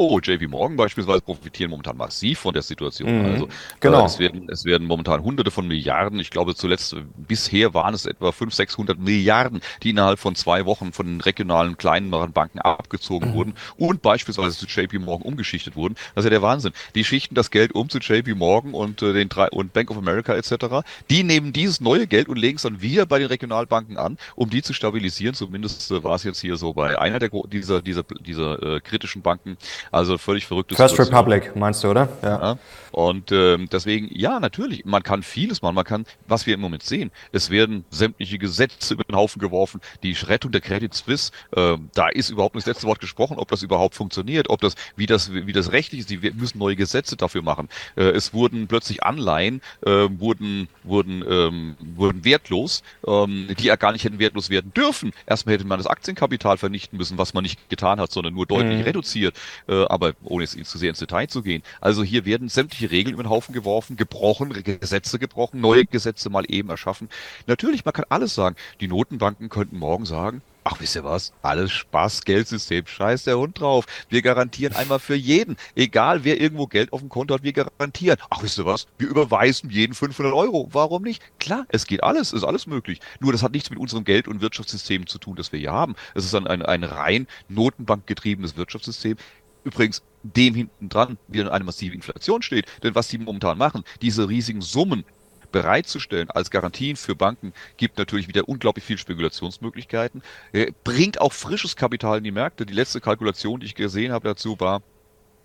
Oh, 0.02 0.18
JP 0.18 0.48
Morgan 0.48 0.78
beispielsweise 0.78 1.20
profitieren 1.20 1.68
momentan 1.68 1.98
massiv 1.98 2.38
von 2.38 2.54
der 2.54 2.62
Situation. 2.62 3.18
Mhm, 3.18 3.24
also 3.26 3.48
genau. 3.80 4.00
Äh, 4.00 4.06
es, 4.06 4.18
werden, 4.18 4.48
es 4.48 4.64
werden 4.64 4.86
momentan 4.86 5.22
hunderte 5.22 5.50
von 5.50 5.68
Milliarden, 5.68 6.18
ich 6.18 6.30
glaube 6.30 6.54
zuletzt, 6.54 6.96
bisher 7.18 7.74
waren 7.74 7.92
es 7.92 8.06
etwa 8.06 8.32
500, 8.32 8.54
600 8.54 8.98
Milliarden, 8.98 9.60
die 9.82 9.90
innerhalb 9.90 10.18
von 10.18 10.34
zwei 10.36 10.64
Wochen 10.64 10.94
von 10.94 11.04
den 11.04 11.20
regionalen 11.20 11.76
kleineren 11.76 12.32
Banken 12.32 12.60
abgezogen 12.60 13.32
mhm. 13.32 13.34
wurden 13.34 13.54
und 13.76 14.00
beispielsweise 14.00 14.56
zu 14.56 14.64
JP 14.64 15.00
Morgan 15.00 15.26
umgeschichtet 15.26 15.76
wurden. 15.76 15.96
Das 16.14 16.22
ist 16.22 16.24
ja 16.24 16.30
der 16.30 16.40
Wahnsinn. 16.40 16.72
Die 16.94 17.04
schichten 17.04 17.34
das 17.34 17.50
Geld 17.50 17.74
um 17.74 17.90
zu 17.90 17.98
JP 17.98 18.36
Morgan 18.36 18.72
und, 18.72 19.02
äh, 19.02 19.12
den 19.12 19.28
drei, 19.28 19.50
und 19.50 19.74
Bank 19.74 19.90
of 19.90 19.98
America 19.98 20.32
etc. 20.32 20.82
Die 21.10 21.24
nehmen 21.24 21.52
dieses 21.52 21.82
neue 21.82 22.06
Geld 22.06 22.30
und 22.30 22.38
legen 22.38 22.56
es 22.56 22.62
dann 22.62 22.80
wieder 22.80 23.04
bei 23.04 23.18
den 23.18 23.28
Regionalbanken 23.28 23.98
an, 23.98 24.16
um 24.34 24.48
die 24.48 24.62
zu 24.62 24.72
stabilisieren. 24.72 25.34
Zumindest 25.34 25.90
äh, 25.90 26.02
war 26.02 26.14
es 26.14 26.24
jetzt 26.24 26.40
hier 26.40 26.56
so 26.56 26.72
bei 26.72 26.98
einer 26.98 27.18
der 27.18 27.28
dieser, 27.28 27.82
dieser, 27.82 28.02
dieser 28.02 28.62
äh, 28.62 28.80
kritischen 28.80 29.20
Banken. 29.20 29.58
Also 29.90 30.18
völlig 30.18 30.46
verrücktes. 30.46 30.76
First 30.76 30.98
Republic 30.98 31.56
meinst 31.56 31.82
du, 31.82 31.88
oder? 31.88 32.08
Ja. 32.22 32.40
ja. 32.40 32.58
Und 32.92 33.32
ähm, 33.32 33.68
deswegen, 33.70 34.08
ja, 34.12 34.40
natürlich, 34.40 34.84
man 34.84 35.02
kann 35.02 35.22
vieles 35.22 35.62
machen. 35.62 35.74
Man 35.74 35.84
kann, 35.84 36.06
was 36.26 36.46
wir 36.46 36.54
im 36.54 36.60
Moment 36.60 36.82
sehen, 36.82 37.10
es 37.32 37.50
werden 37.50 37.84
sämtliche 37.90 38.38
Gesetze 38.38 38.94
über 38.94 39.04
den 39.04 39.16
Haufen 39.16 39.40
geworfen. 39.40 39.80
Die 40.02 40.12
Rettung 40.12 40.52
der 40.52 40.60
Credit 40.60 40.92
Suisse, 40.92 41.30
äh, 41.56 41.76
da 41.94 42.08
ist 42.08 42.30
überhaupt 42.30 42.54
nicht 42.54 42.66
das 42.66 42.74
letzte 42.74 42.86
Wort 42.86 43.00
gesprochen, 43.00 43.38
ob 43.38 43.48
das 43.48 43.62
überhaupt 43.62 43.94
funktioniert, 43.94 44.50
ob 44.50 44.60
das, 44.60 44.74
wie 44.96 45.06
das, 45.06 45.32
wie 45.32 45.52
das 45.52 45.72
rechtlich 45.72 46.00
ist. 46.00 46.10
Die 46.10 46.18
müssen 46.18 46.58
neue 46.58 46.76
Gesetze 46.76 47.16
dafür 47.16 47.42
machen. 47.42 47.68
Äh, 47.96 48.04
es 48.10 48.34
wurden 48.34 48.66
plötzlich 48.66 49.04
Anleihen, 49.04 49.60
äh, 49.86 50.08
wurden, 50.10 50.68
wurden, 50.82 51.24
ähm, 51.28 51.76
wurden 51.96 52.24
wertlos, 52.24 52.82
ähm, 53.06 53.48
die 53.58 53.64
ja 53.64 53.76
gar 53.76 53.92
nicht 53.92 54.04
hätten 54.04 54.18
wertlos 54.18 54.50
werden 54.50 54.72
dürfen. 54.74 55.12
Erstmal 55.26 55.54
hätte 55.54 55.66
man 55.66 55.78
das 55.78 55.86
Aktienkapital 55.86 56.58
vernichten 56.58 56.98
müssen, 56.98 57.18
was 57.18 57.34
man 57.34 57.42
nicht 57.42 57.68
getan 57.68 58.00
hat, 58.00 58.10
sondern 58.10 58.34
nur 58.34 58.46
deutlich 58.46 58.78
mhm. 58.78 58.84
reduziert. 58.84 59.36
Äh, 59.68 59.79
aber 59.88 60.14
ohne 60.24 60.44
jetzt 60.44 60.58
zu 60.64 60.78
sehr 60.78 60.90
ins 60.90 60.98
Detail 60.98 61.28
zu 61.28 61.42
gehen. 61.42 61.62
Also 61.80 62.02
hier 62.02 62.24
werden 62.24 62.48
sämtliche 62.48 62.90
Regeln 62.90 63.14
über 63.14 63.22
den 63.22 63.30
Haufen 63.30 63.54
geworfen, 63.54 63.96
gebrochen, 63.96 64.52
Gesetze 64.62 65.18
gebrochen, 65.18 65.60
neue 65.60 65.86
Gesetze 65.86 66.30
mal 66.30 66.44
eben 66.48 66.70
erschaffen. 66.70 67.08
Natürlich, 67.46 67.84
man 67.84 67.94
kann 67.94 68.06
alles 68.08 68.34
sagen. 68.34 68.56
Die 68.80 68.88
Notenbanken 68.88 69.48
könnten 69.48 69.78
morgen 69.78 70.06
sagen, 70.06 70.42
Ach, 70.62 70.78
wisst 70.78 70.94
ihr 70.94 71.04
was? 71.04 71.32
Alles 71.42 71.72
Spaß, 71.72 72.22
Geldsystem, 72.24 72.86
scheiß 72.86 73.24
der 73.24 73.38
Hund 73.38 73.58
drauf. 73.58 73.86
Wir 74.10 74.20
garantieren 74.20 74.76
einmal 74.76 74.98
für 74.98 75.14
jeden. 75.14 75.56
Egal, 75.74 76.24
wer 76.24 76.38
irgendwo 76.38 76.66
Geld 76.66 76.92
auf 76.92 77.00
dem 77.00 77.08
Konto 77.08 77.32
hat, 77.32 77.42
wir 77.42 77.54
garantieren. 77.54 78.18
Ach, 78.28 78.42
wisst 78.42 78.58
ihr 78.58 78.66
was? 78.66 78.86
Wir 78.98 79.08
überweisen 79.08 79.70
jeden 79.70 79.94
500 79.94 80.34
Euro. 80.34 80.68
Warum 80.72 81.02
nicht? 81.02 81.22
Klar, 81.38 81.64
es 81.68 81.86
geht 81.86 82.02
alles, 82.02 82.34
ist 82.34 82.44
alles 82.44 82.66
möglich. 82.66 83.00
Nur 83.20 83.32
das 83.32 83.42
hat 83.42 83.52
nichts 83.52 83.70
mit 83.70 83.78
unserem 83.78 84.04
Geld- 84.04 84.28
und 84.28 84.42
Wirtschaftssystem 84.42 85.06
zu 85.06 85.18
tun, 85.18 85.34
das 85.36 85.50
wir 85.50 85.58
hier 85.58 85.72
haben. 85.72 85.96
Es 86.14 86.26
ist 86.26 86.34
ein, 86.34 86.46
ein, 86.46 86.62
ein 86.62 86.84
rein 86.84 87.26
notenbankgetriebenes 87.48 88.56
Wirtschaftssystem. 88.56 89.16
Übrigens, 89.64 90.02
dem 90.22 90.54
hinten 90.54 90.88
dran 90.88 91.18
wieder 91.28 91.52
eine 91.52 91.64
massive 91.64 91.94
Inflation 91.94 92.42
steht. 92.42 92.66
Denn 92.82 92.94
was 92.94 93.08
die 93.08 93.18
momentan 93.18 93.58
machen, 93.58 93.84
diese 94.02 94.28
riesigen 94.28 94.60
Summen 94.60 95.04
bereitzustellen 95.52 96.30
als 96.30 96.50
Garantien 96.50 96.96
für 96.96 97.16
Banken, 97.16 97.52
gibt 97.76 97.98
natürlich 97.98 98.28
wieder 98.28 98.48
unglaublich 98.48 98.84
viel 98.84 98.98
Spekulationsmöglichkeiten, 98.98 100.22
äh, 100.52 100.72
bringt 100.84 101.20
auch 101.20 101.32
frisches 101.32 101.76
Kapital 101.76 102.18
in 102.18 102.24
die 102.24 102.30
Märkte. 102.30 102.66
Die 102.66 102.74
letzte 102.74 103.00
Kalkulation, 103.00 103.60
die 103.60 103.66
ich 103.66 103.74
gesehen 103.74 104.12
habe 104.12 104.28
dazu, 104.28 104.60
war, 104.60 104.82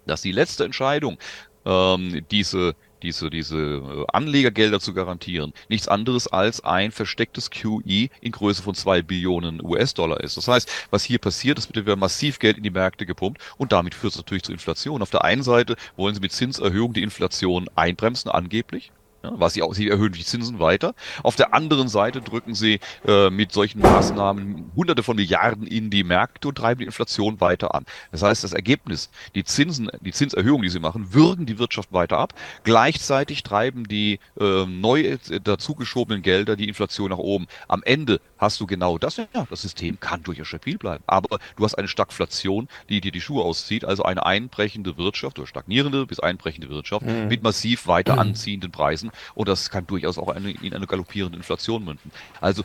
dass 0.06 0.22
die 0.22 0.32
letzte 0.32 0.64
Entscheidung, 0.64 1.18
ähm, 1.66 2.24
diese 2.30 2.76
diese, 3.04 3.30
diese 3.30 3.58
äh, 3.58 4.06
Anlegergelder 4.12 4.80
zu 4.80 4.94
garantieren, 4.94 5.54
nichts 5.70 5.88
anderes 5.88 6.28
als 6.28 6.64
ein 6.64 6.92
verstecktes 6.92 7.50
QE 7.50 8.10
in 8.22 8.32
Größe 8.32 8.64
von 8.64 8.76
zwei 8.76 9.02
Billionen 9.02 9.64
US-Dollar 9.64 10.22
ist. 10.22 10.38
Das 10.38 10.48
heißt, 10.48 10.72
was 10.92 11.04
hier 11.04 11.20
passiert, 11.20 11.58
es 11.58 11.74
wird 11.74 12.00
massiv 12.00 12.40
Geld 12.40 12.58
in 12.58 12.64
die 12.64 12.70
Märkte 12.70 13.06
gepumpt 13.06 13.42
und 13.58 13.72
damit 13.72 13.96
führt 13.96 14.14
es 14.14 14.18
natürlich 14.18 14.44
zu 14.44 14.52
Inflation. 14.52 15.02
Auf 15.02 15.12
der 15.12 15.24
einen 15.24 15.44
Seite 15.44 15.76
wollen 15.96 16.16
sie 16.16 16.22
mit 16.22 16.32
Zinserhöhung 16.32 16.94
die 16.94 17.04
Inflation 17.04 17.68
einbremsen, 17.76 18.32
angeblich 18.32 18.92
was 19.34 19.54
sie 19.54 19.62
auch, 19.62 19.74
sie 19.74 19.90
erhöhen 19.90 20.14
die 20.14 20.24
Zinsen 20.24 20.60
weiter. 20.60 20.94
Auf 21.24 21.36
der 21.36 21.54
anderen 21.54 21.88
Seite 21.88 22.22
drücken 22.22 22.54
sie 22.54 22.80
äh, 23.08 23.30
mit 23.30 23.52
solchen 23.52 23.80
Maßnahmen 23.80 24.72
Hunderte 24.76 25.04
von 25.04 25.16
Milliarden 25.16 25.68
in 25.68 25.90
die 25.90 26.04
Märkte 26.04 26.50
und 26.50 26.58
treiben 26.58 26.80
die 26.80 26.86
Inflation 26.86 27.40
weiter 27.42 27.74
an. 27.76 27.86
Das 28.12 28.22
heißt, 28.22 28.44
das 28.44 28.54
Ergebnis, 28.54 29.10
die 29.36 29.44
Zinsen, 29.44 29.90
die 30.02 30.12
Zinserhöhungen, 30.12 30.64
die 30.64 30.70
sie 30.70 30.80
machen, 30.80 31.14
würgen 31.14 31.46
die 31.46 31.60
Wirtschaft 31.60 31.92
weiter 31.94 32.18
ab. 32.18 32.34
Gleichzeitig 32.64 33.44
treiben 33.44 33.88
die 33.88 34.20
äh, 34.40 34.66
neu 34.66 35.18
dazugeschobenen 35.44 36.22
Gelder 36.22 36.56
die 36.56 36.68
Inflation 36.68 37.10
nach 37.10 37.18
oben. 37.18 37.48
Am 37.68 37.84
Ende 37.84 38.20
hast 38.38 38.60
du 38.60 38.68
genau 38.68 38.98
das. 38.98 39.18
Ja, 39.18 39.28
das 39.50 39.62
System 39.62 40.00
kann 40.00 40.24
durchaus 40.24 40.48
stabil 40.48 40.78
bleiben. 40.78 41.04
Aber 41.08 41.40
du 41.56 41.64
hast 41.64 41.76
eine 41.76 41.88
Stagflation, 41.88 42.68
die 42.90 43.02
dir 43.02 43.12
die 43.12 43.22
Schuhe 43.22 43.44
auszieht, 43.44 43.86
also 43.86 44.04
eine 44.04 44.26
einbrechende 44.26 44.98
Wirtschaft 44.98 45.40
oder 45.40 45.48
stagnierende 45.48 46.06
bis 46.06 46.20
einbrechende 46.20 46.70
Wirtschaft 46.70 47.06
mhm. 47.06 47.28
mit 47.28 47.44
massiv 47.44 47.88
weiter 47.88 48.18
anziehenden 48.18 48.72
Preisen 48.72 49.12
und 49.34 49.48
das 49.48 49.70
kann 49.70 49.88
durchaus 49.88 50.18
auch 50.18 50.30
eine, 50.30 50.52
in 50.52 50.74
eine 50.74 50.88
galoppierende 50.88 51.38
Inflation 51.38 51.84
münden. 51.84 52.12
Also 52.42 52.64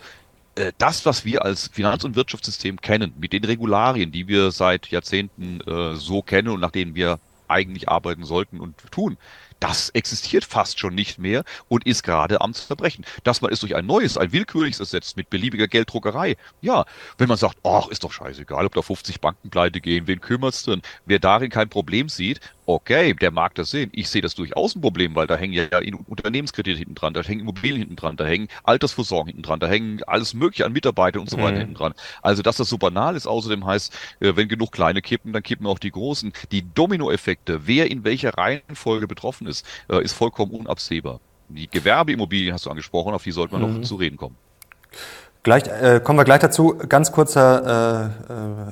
äh, 0.57 0.73
das, 0.79 1.07
was 1.07 1.25
wir 1.25 1.45
als 1.45 1.69
Finanz- 1.69 2.05
und 2.05 2.17
Wirtschaftssystem 2.17 2.81
kennen, 2.81 3.13
mit 3.19 3.33
den 3.33 3.45
Regularien, 3.45 4.13
die 4.13 4.29
wir 4.29 4.51
seit 4.51 4.89
Jahrzehnten 4.89 5.61
äh, 5.63 5.97
so 5.97 6.23
kennen 6.23 6.49
und 6.49 6.61
nach 6.61 6.71
denen 6.71 6.95
wir 6.95 7.19
eigentlich 7.49 7.89
arbeiten 7.89 8.25
sollten 8.25 8.61
und 8.61 8.77
tun, 8.91 9.17
das 9.61 9.91
existiert 9.91 10.45
fast 10.45 10.81
schon 10.81 10.95
nicht 10.95 11.19
mehr 11.19 11.45
und 11.69 11.87
ist 11.87 12.03
gerade 12.03 12.41
am 12.41 12.55
Zerbrechen. 12.55 13.05
Dass 13.25 13.43
man 13.43 13.53
es 13.53 13.61
durch 13.61 13.77
ein 13.77 13.85
neues, 13.85 14.17
ein 14.17 14.33
willkürliches 14.33 14.81
ersetzt 14.81 15.17
mit 15.17 15.29
beliebiger 15.29 15.69
Gelddruckerei. 15.69 16.37
Ja, 16.63 16.87
wenn 17.19 17.29
man 17.29 17.37
sagt, 17.37 17.59
ach, 17.63 17.89
ist 17.89 18.03
doch 18.03 18.13
scheißegal, 18.13 18.65
ob 18.65 18.75
da 18.75 18.81
50 18.81 19.21
Banken 19.21 19.51
pleite 19.51 19.81
gehen, 19.81 20.07
wen 20.07 20.21
kümmert's 20.21 20.63
denn? 20.63 20.81
Wer 21.05 21.19
darin 21.19 21.51
kein 21.51 21.69
Problem 21.69 22.09
sieht, 22.09 22.41
okay, 22.75 23.15
der 23.15 23.31
mag 23.31 23.55
das 23.55 23.71
sehen. 23.71 23.91
Ich 23.93 24.09
sehe 24.09 24.23
das 24.23 24.35
durchaus 24.35 24.75
ein 24.75 24.81
Problem, 24.81 25.15
weil 25.15 25.27
da 25.27 25.37
hängen 25.37 25.53
ja 25.53 25.67
Unternehmenskredite 26.07 26.79
hinten 26.79 26.95
dran, 26.95 27.15
da 27.15 27.23
hängen 27.23 27.41
Immobilien 27.41 27.79
hinten 27.79 27.97
dran, 27.97 28.17
da 28.17 28.25
hängen 28.25 28.49
Altersvorsorgen 28.65 29.29
hinten 29.29 29.43
dran, 29.43 29.61
da 29.61 29.69
hängen 29.69 30.03
alles 30.05 30.35
mögliche 30.35 30.67
an 30.67 30.73
Mitarbeitern 30.73 31.23
und 31.23 31.31
so 31.31 31.39
weiter 31.39 31.53
mhm. 31.53 31.59
hinten 31.59 31.75
dran. 31.75 31.95
Also, 32.23 32.43
dass 32.43 32.57
das 32.57 32.69
so 32.69 32.79
banal 32.79 33.17
ist, 33.17 33.27
außerdem 33.27 33.65
heißt, 33.65 33.95
äh, 34.21 34.37
wenn 34.37 34.49
genug 34.49 34.73
kleine 34.73 35.03
kippen, 35.03 35.33
dann 35.33 35.43
kippen 35.43 35.67
auch 35.67 35.79
die 35.79 35.91
großen. 35.91 36.33
Die 36.53 36.63
Dominoeffekte, 36.75 37.67
wer 37.67 37.91
in 37.91 38.05
welcher 38.05 38.37
Reihenfolge 38.37 39.07
betroffen 39.07 39.47
ist, 39.47 39.67
äh, 39.89 40.03
ist 40.03 40.13
vollkommen 40.13 40.53
unabsehbar. 40.53 41.21
Die 41.49 41.69
Gewerbeimmobilien 41.69 42.55
hast 42.55 42.67
du 42.67 42.71
angesprochen, 42.71 43.13
auf 43.13 43.25
die 43.25 43.33
sollte 43.33 43.55
man 43.55 43.69
mhm. 43.69 43.81
noch 43.81 43.87
zu 43.87 43.97
reden 43.97 44.17
kommen. 44.17 44.37
Gleich, 45.43 45.65
äh, 45.69 46.01
kommen 46.05 46.19
wir 46.19 46.25
gleich 46.25 46.41
dazu. 46.41 46.77
Ganz 46.89 47.13
kurzer, 47.13 48.11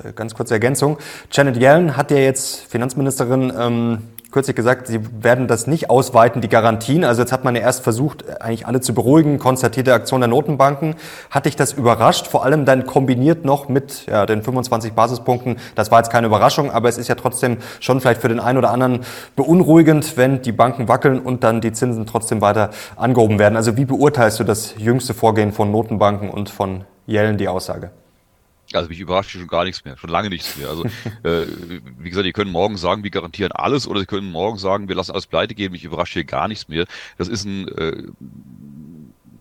äh, 0.05 0.09
äh, 0.09 0.13
ganz 0.13 0.35
kurze 0.35 0.53
Ergänzung. 0.53 0.99
Janet 1.31 1.57
Yellen 1.57 1.97
hat 1.97 2.11
ja 2.11 2.17
jetzt 2.17 2.65
Finanzministerin 2.69 3.51
ähm, 3.57 3.97
kürzlich 4.31 4.55
gesagt, 4.55 4.87
sie 4.87 4.99
werden 5.23 5.47
das 5.47 5.65
nicht 5.65 5.89
ausweiten, 5.89 6.41
die 6.41 6.49
Garantien. 6.49 7.03
Also 7.03 7.21
jetzt 7.21 7.31
hat 7.31 7.43
man 7.43 7.55
ja 7.55 7.61
erst 7.61 7.83
versucht, 7.83 8.41
eigentlich 8.41 8.67
alle 8.67 8.79
zu 8.79 8.93
beruhigen, 8.93 9.39
konstatierte 9.39 9.93
Aktion 9.93 10.21
der 10.21 10.27
Notenbanken. 10.27 10.95
Hat 11.31 11.45
dich 11.45 11.55
das 11.55 11.73
überrascht? 11.73 12.27
Vor 12.27 12.45
allem 12.45 12.65
dann 12.65 12.85
kombiniert 12.85 13.43
noch 13.43 13.69
mit 13.69 14.05
ja, 14.05 14.25
den 14.25 14.43
25 14.43 14.93
Basispunkten. 14.93 15.57
Das 15.75 15.91
war 15.91 15.99
jetzt 15.99 16.11
keine 16.11 16.27
Überraschung, 16.27 16.71
aber 16.71 16.89
es 16.89 16.97
ist 16.97 17.07
ja 17.07 17.15
trotzdem 17.15 17.57
schon 17.79 18.01
vielleicht 18.01 18.21
für 18.21 18.29
den 18.29 18.39
einen 18.39 18.57
oder 18.57 18.71
anderen 18.71 19.01
beunruhigend, 19.35 20.15
wenn 20.17 20.41
die 20.41 20.51
Banken 20.51 20.87
wackeln 20.87 21.19
und 21.19 21.43
dann 21.43 21.61
die 21.61 21.71
Zinsen 21.71 22.05
trotzdem 22.05 22.41
weiter 22.41 22.69
angehoben 22.95 23.39
werden. 23.39 23.55
Also 23.55 23.77
wie 23.77 23.85
beurteilst 23.85 24.39
du 24.39 24.43
das 24.43 24.75
jüngste 24.77 25.13
Vorgehen 25.13 25.51
von 25.51 25.71
Notenbanken 25.71 26.29
und 26.29 26.49
von 26.49 26.83
Yellen, 27.07 27.37
die 27.37 27.47
Aussage? 27.47 27.89
Also 28.73 28.89
mich 28.89 28.99
überrascht 28.99 29.31
schon 29.31 29.47
gar 29.47 29.63
nichts 29.63 29.83
mehr, 29.83 29.97
schon 29.97 30.09
lange 30.09 30.29
nichts 30.29 30.57
mehr. 30.57 30.69
Also 30.69 30.83
äh, 31.23 31.47
wie 31.97 32.09
gesagt, 32.09 32.25
die 32.25 32.33
können 32.33 32.51
morgen 32.51 32.77
sagen, 32.77 33.03
wir 33.03 33.09
garantieren 33.09 33.51
alles, 33.51 33.87
oder 33.87 33.99
sie 33.99 34.05
können 34.05 34.31
morgen 34.31 34.57
sagen, 34.57 34.87
wir 34.87 34.95
lassen 34.95 35.11
alles 35.11 35.27
pleite 35.27 35.55
gehen. 35.55 35.71
Mich 35.71 35.83
überrascht 35.83 36.13
hier 36.13 36.23
gar 36.23 36.47
nichts 36.47 36.67
mehr. 36.67 36.85
Das 37.17 37.27
ist 37.27 37.45
ein 37.45 37.67
äh, 37.69 38.03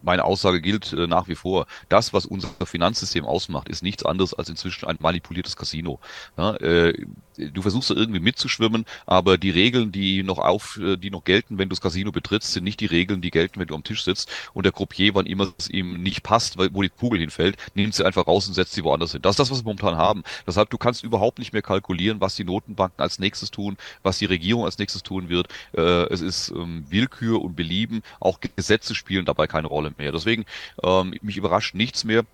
meine 0.09 0.25
Aussage 0.25 0.61
gilt 0.61 0.93
äh, 0.93 1.07
nach 1.07 1.29
wie 1.29 1.35
vor. 1.35 1.67
Das, 1.88 2.12
was 2.12 2.27
unser 2.27 2.49
Finanzsystem 2.64 3.25
ausmacht, 3.25 3.69
ist 3.69 3.83
nichts 3.83 4.05
anderes 4.05 4.33
als 4.35 4.49
inzwischen 4.49 4.87
ein 4.87 4.97
manipuliertes 5.01 5.57
Casino. 5.57 6.01
Ja, 6.37 6.55
äh, 6.57 7.07
du 7.38 7.62
versuchst 7.62 7.90
da 7.90 7.94
irgendwie 7.94 8.20
mitzuschwimmen, 8.20 8.85
aber 9.07 9.38
die 9.38 9.51
Regeln, 9.51 9.92
die 9.92 10.22
noch 10.22 10.38
auf, 10.38 10.79
äh, 10.83 10.96
die 10.96 11.11
noch 11.11 11.24
gelten, 11.24 11.59
wenn 11.59 11.68
du 11.68 11.74
das 11.74 11.81
Casino 11.81 12.12
betrittst, 12.12 12.53
sind 12.53 12.64
nicht 12.64 12.81
die 12.81 12.87
Regeln, 12.87 13.20
die 13.20 13.31
gelten, 13.31 13.61
wenn 13.61 13.68
du 13.68 13.74
am 13.74 13.85
Tisch 13.85 14.05
sitzt. 14.05 14.31
Und 14.55 14.64
der 14.64 14.72
Croupier, 14.72 15.14
wann 15.14 15.27
immer 15.27 15.53
es 15.59 15.70
ihm 15.70 16.03
nicht 16.03 16.22
passt, 16.22 16.59
wo 16.59 16.83
die 16.83 16.88
Kugel 16.88 17.20
hinfällt, 17.20 17.57
nimmt 17.74 17.94
sie 17.94 18.05
einfach 18.05 18.27
raus 18.27 18.48
und 18.48 18.55
setzt 18.55 18.72
sie 18.72 18.85
woanders 18.85 19.12
hin. 19.12 19.22
Das 19.22 19.33
ist 19.33 19.38
das, 19.38 19.51
was 19.51 19.59
wir 19.61 19.64
momentan 19.64 19.96
haben. 19.96 20.22
Deshalb, 20.46 20.70
du 20.70 20.79
kannst 20.79 21.05
überhaupt 21.05 21.38
nicht 21.38 21.53
mehr 21.53 21.62
kalkulieren, 21.62 22.20
was 22.20 22.37
die 22.37 22.44
Notenbanken 22.44 23.01
als 23.01 23.18
nächstes 23.18 23.51
tun, 23.51 23.77
was 24.03 24.18
die 24.18 24.27
Regierung 24.27 24.64
als 24.64 24.79
nächstes 24.79 25.03
tun 25.03 25.29
wird. 25.29 25.48
Äh, 25.77 26.09
es 26.12 26.20
ist 26.20 26.51
ähm, 26.51 26.85
Willkür 26.88 27.42
und 27.42 27.57
Belieben. 27.57 28.03
Auch 28.20 28.40
Gesetze 28.40 28.94
spielen 28.94 29.24
dabei 29.24 29.46
keine 29.46 29.68
Rolle 29.68 29.92
mehr. 29.96 30.12
Deswegen, 30.12 30.44
ähm, 30.83 31.14
mich 31.22 31.37
überrascht 31.37 31.74
nichts 31.74 32.05
mehr. 32.05 32.24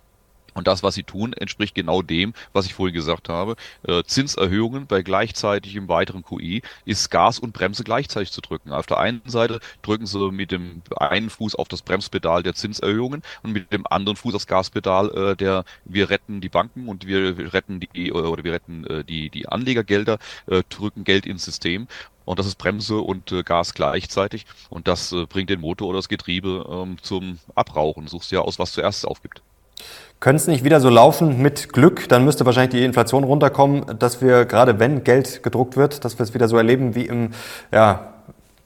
Und 0.55 0.67
das, 0.67 0.81
was 0.81 0.95
sie 0.95 1.03
tun, 1.03 1.33
entspricht 1.33 1.75
genau 1.75 2.01
dem, 2.01 2.33
was 2.53 2.65
ich 2.65 2.73
vorhin 2.73 2.95
gesagt 2.95 3.29
habe. 3.29 3.55
Äh, 3.83 4.03
Zinserhöhungen 4.03 4.87
bei 4.87 5.03
gleichzeitigem 5.03 5.87
weiteren 5.87 6.23
QI 6.23 6.63
ist 6.85 7.11
Gas 7.11 7.39
und 7.39 7.53
Bremse 7.53 7.83
gleichzeitig 7.83 8.31
zu 8.31 8.41
drücken. 8.41 8.71
Auf 8.71 8.87
der 8.87 8.97
einen 8.97 9.21
Seite 9.25 9.59
drücken 9.83 10.07
sie 10.07 10.31
mit 10.31 10.51
dem 10.51 10.81
einen 10.95 11.29
Fuß 11.29 11.55
auf 11.55 11.67
das 11.67 11.81
Bremspedal 11.81 12.41
der 12.41 12.55
Zinserhöhungen 12.55 13.21
und 13.43 13.51
mit 13.51 13.71
dem 13.71 13.85
anderen 13.87 14.15
Fuß 14.15 14.33
aufs 14.33 14.47
Gaspedal 14.47 15.11
äh, 15.11 15.35
der 15.35 15.65
wir 15.83 16.09
retten 16.09 16.41
die 16.41 16.49
Banken 16.49 16.87
und 16.87 17.05
wir 17.05 17.53
retten 17.53 17.79
die 17.79 18.11
oder 18.11 18.43
wir 18.43 18.53
retten 18.53 18.85
äh, 18.87 19.03
die 19.03 19.29
die 19.29 19.47
Anlegergelder, 19.47 20.19
äh, 20.47 20.63
drücken 20.69 21.03
Geld 21.03 21.25
ins 21.25 21.45
System 21.45 21.87
und 22.25 22.39
das 22.39 22.47
ist 22.47 22.57
Bremse 22.57 22.97
und 22.99 23.31
äh, 23.31 23.43
Gas 23.43 23.73
gleichzeitig. 23.73 24.45
Und 24.69 24.87
das 24.87 25.11
äh, 25.11 25.25
bringt 25.25 25.49
den 25.49 25.61
Motor 25.61 25.89
oder 25.89 25.99
das 25.99 26.09
Getriebe 26.09 26.65
ähm, 26.69 26.97
zum 27.01 27.39
Abrauchen. 27.53 28.07
Suchst 28.07 28.31
ja 28.31 28.41
aus, 28.41 28.59
was 28.59 28.73
zuerst 28.73 29.05
aufgibt. 29.05 29.41
Könnte 30.19 30.41
es 30.41 30.47
nicht 30.47 30.63
wieder 30.63 30.79
so 30.79 30.89
laufen 30.89 31.41
mit 31.41 31.71
Glück, 31.71 32.09
dann 32.09 32.25
müsste 32.25 32.45
wahrscheinlich 32.45 32.71
die 32.71 32.83
Inflation 32.83 33.23
runterkommen, 33.23 33.99
dass 33.99 34.21
wir 34.21 34.45
gerade 34.45 34.79
wenn 34.79 35.03
Geld 35.03 35.43
gedruckt 35.43 35.77
wird, 35.77 36.03
dass 36.03 36.17
wir 36.17 36.23
es 36.23 36.33
wieder 36.33 36.47
so 36.47 36.57
erleben 36.57 36.95
wie 36.95 37.05
im 37.05 37.31
ja, 37.71 38.13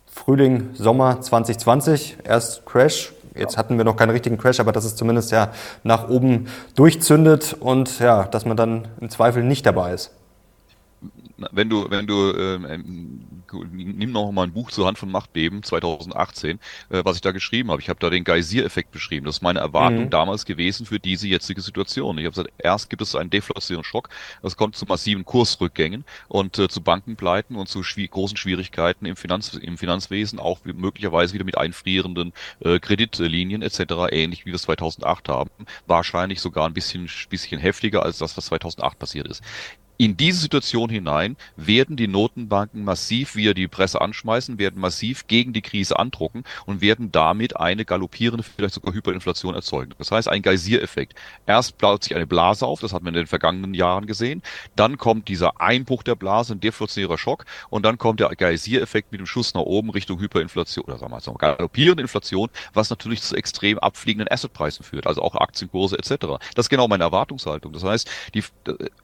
Frühling, 0.06 0.70
Sommer 0.74 1.22
2020. 1.22 2.18
Erst 2.24 2.66
Crash, 2.66 3.14
jetzt 3.36 3.58
hatten 3.58 3.78
wir 3.78 3.84
noch 3.84 3.96
keinen 3.96 4.12
richtigen 4.12 4.38
Crash, 4.38 4.60
aber 4.60 4.72
dass 4.72 4.86
es 4.86 4.96
zumindest 4.96 5.32
ja 5.32 5.52
nach 5.84 6.08
oben 6.10 6.48
durchzündet 6.76 7.56
und 7.60 8.00
ja, 8.00 8.24
dass 8.26 8.46
man 8.46 8.56
dann 8.56 8.88
im 9.02 9.10
Zweifel 9.10 9.44
nicht 9.44 9.66
dabei 9.66 9.94
ist. 9.94 10.12
Wenn 11.52 11.70
du, 11.70 11.90
wenn 11.90 12.06
du, 12.06 12.34
ähm, 12.38 13.39
nimm 13.54 14.12
noch 14.12 14.32
mal 14.32 14.44
ein 14.44 14.54
Buch 14.54 14.72
zur 14.72 14.88
Hand 14.88 14.98
von 14.98 15.12
Machtbeben 15.12 15.64
2018, 15.64 16.60
äh, 16.90 17.02
was 17.04 17.16
ich 17.16 17.22
da 17.22 17.32
geschrieben 17.32 17.72
habe. 17.72 17.82
Ich 17.82 17.90
habe 17.90 18.00
da 18.00 18.10
den 18.10 18.24
Geysir-Effekt 18.24 18.92
beschrieben. 18.92 19.26
Das 19.26 19.38
ist 19.38 19.42
meine 19.42 19.60
Erwartung 19.60 20.06
mhm. 20.06 20.10
damals 20.10 20.46
gewesen 20.46 20.86
für 20.86 21.00
diese 21.00 21.28
jetzige 21.28 21.62
Situation. 21.62 22.18
Ich 22.18 22.26
habe 22.26 22.32
gesagt, 22.32 22.52
erst 22.58 22.90
gibt 22.90 23.02
es 23.02 23.16
einen 23.16 23.30
Deflationsschock, 23.30 24.10
das 24.42 24.58
kommt 24.58 24.76
zu 24.76 24.86
massiven 24.86 25.26
Kursrückgängen 25.26 26.06
und 26.28 26.58
äh, 26.60 26.68
zu 26.68 26.82
Bankenpleiten 26.82 27.56
und 27.56 27.68
zu 27.68 27.84
schwi 27.84 28.08
großen 28.08 28.38
Schwierigkeiten 28.38 29.06
im, 29.06 29.16
Finanz 29.16 29.54
im 29.54 29.78
Finanzwesen, 29.78 30.40
auch 30.40 30.60
möglicherweise 30.64 31.34
wieder 31.34 31.46
mit 31.46 31.58
einfrierenden 31.58 32.34
äh, 32.62 32.80
Kreditlinien 32.80 33.62
etc., 33.62 33.80
ähnlich 34.12 34.46
wie 34.46 34.52
wir 34.52 34.56
es 34.56 34.64
2008 34.64 35.30
haben. 35.30 35.50
Wahrscheinlich 35.88 36.42
sogar 36.42 36.68
ein 36.68 36.74
bisschen, 36.74 37.10
bisschen 37.30 37.60
heftiger 37.60 38.04
als 38.04 38.18
das, 38.18 38.38
was 38.38 38.46
2008 38.46 39.00
passiert 39.00 39.28
ist 39.28 39.44
in 40.00 40.16
diese 40.16 40.40
Situation 40.40 40.90
hinein 40.90 41.36
werden 41.58 41.98
die 41.98 42.08
Notenbanken 42.08 42.86
massiv, 42.86 43.36
wie 43.36 43.54
die 43.54 43.68
Presse 43.68 44.00
anschmeißen, 44.00 44.58
werden 44.58 44.80
massiv 44.80 45.28
gegen 45.28 45.52
die 45.52 45.62
Krise 45.62 46.00
andrucken 46.00 46.46
und 46.66 46.80
werden 46.80 47.12
damit 47.12 47.58
eine 47.58 47.84
galoppierende, 47.84 48.44
vielleicht 48.44 48.76
sogar 48.76 48.94
Hyperinflation 48.94 49.56
erzeugen. 49.56 49.94
Das 49.98 50.10
heißt, 50.10 50.30
ein 50.30 50.42
Geysir-Effekt. 50.42 51.16
Erst 51.46 51.78
baut 51.80 52.06
sich 52.06 52.16
eine 52.16 52.26
Blase 52.26 52.66
auf, 52.66 52.80
das 52.80 52.94
hat 52.94 53.04
man 53.04 53.14
in 53.14 53.20
den 53.20 53.28
vergangenen 53.28 53.74
Jahren 53.74 54.06
gesehen. 54.06 54.42
Dann 54.78 54.98
kommt 54.98 55.28
dieser 55.28 55.60
Einbruch 55.60 56.02
der 56.04 56.16
Blase, 56.16 56.54
ein 56.54 56.62
deflationärer 56.62 57.18
Schock 57.18 57.44
und 57.70 57.84
dann 57.84 57.98
kommt 57.98 58.22
der 58.22 58.30
Geysir-Effekt 58.30 59.12
mit 59.12 59.20
dem 59.20 59.28
Schuss 59.28 59.54
nach 59.54 59.64
oben 59.64 59.90
Richtung 59.90 60.18
Hyperinflation 60.22 60.86
oder 60.86 60.98
sagen 60.98 61.12
wir 61.12 61.20
mal 61.20 61.38
galoppierende 61.38 62.04
Inflation, 62.04 62.48
was 62.74 62.90
natürlich 62.90 63.22
zu 63.22 63.36
extrem 63.36 63.78
abfliegenden 63.80 64.32
Assetpreisen 64.32 64.86
führt, 64.86 65.08
also 65.08 65.22
auch 65.22 65.36
Aktienkurse 65.36 65.98
etc. 65.98 66.40
Das 66.56 66.68
ist 66.68 66.70
genau 66.70 66.88
meine 66.88 67.04
Erwartungshaltung. 67.04 67.74
Das 67.74 67.84
heißt, 67.84 68.10
die, 68.34 68.46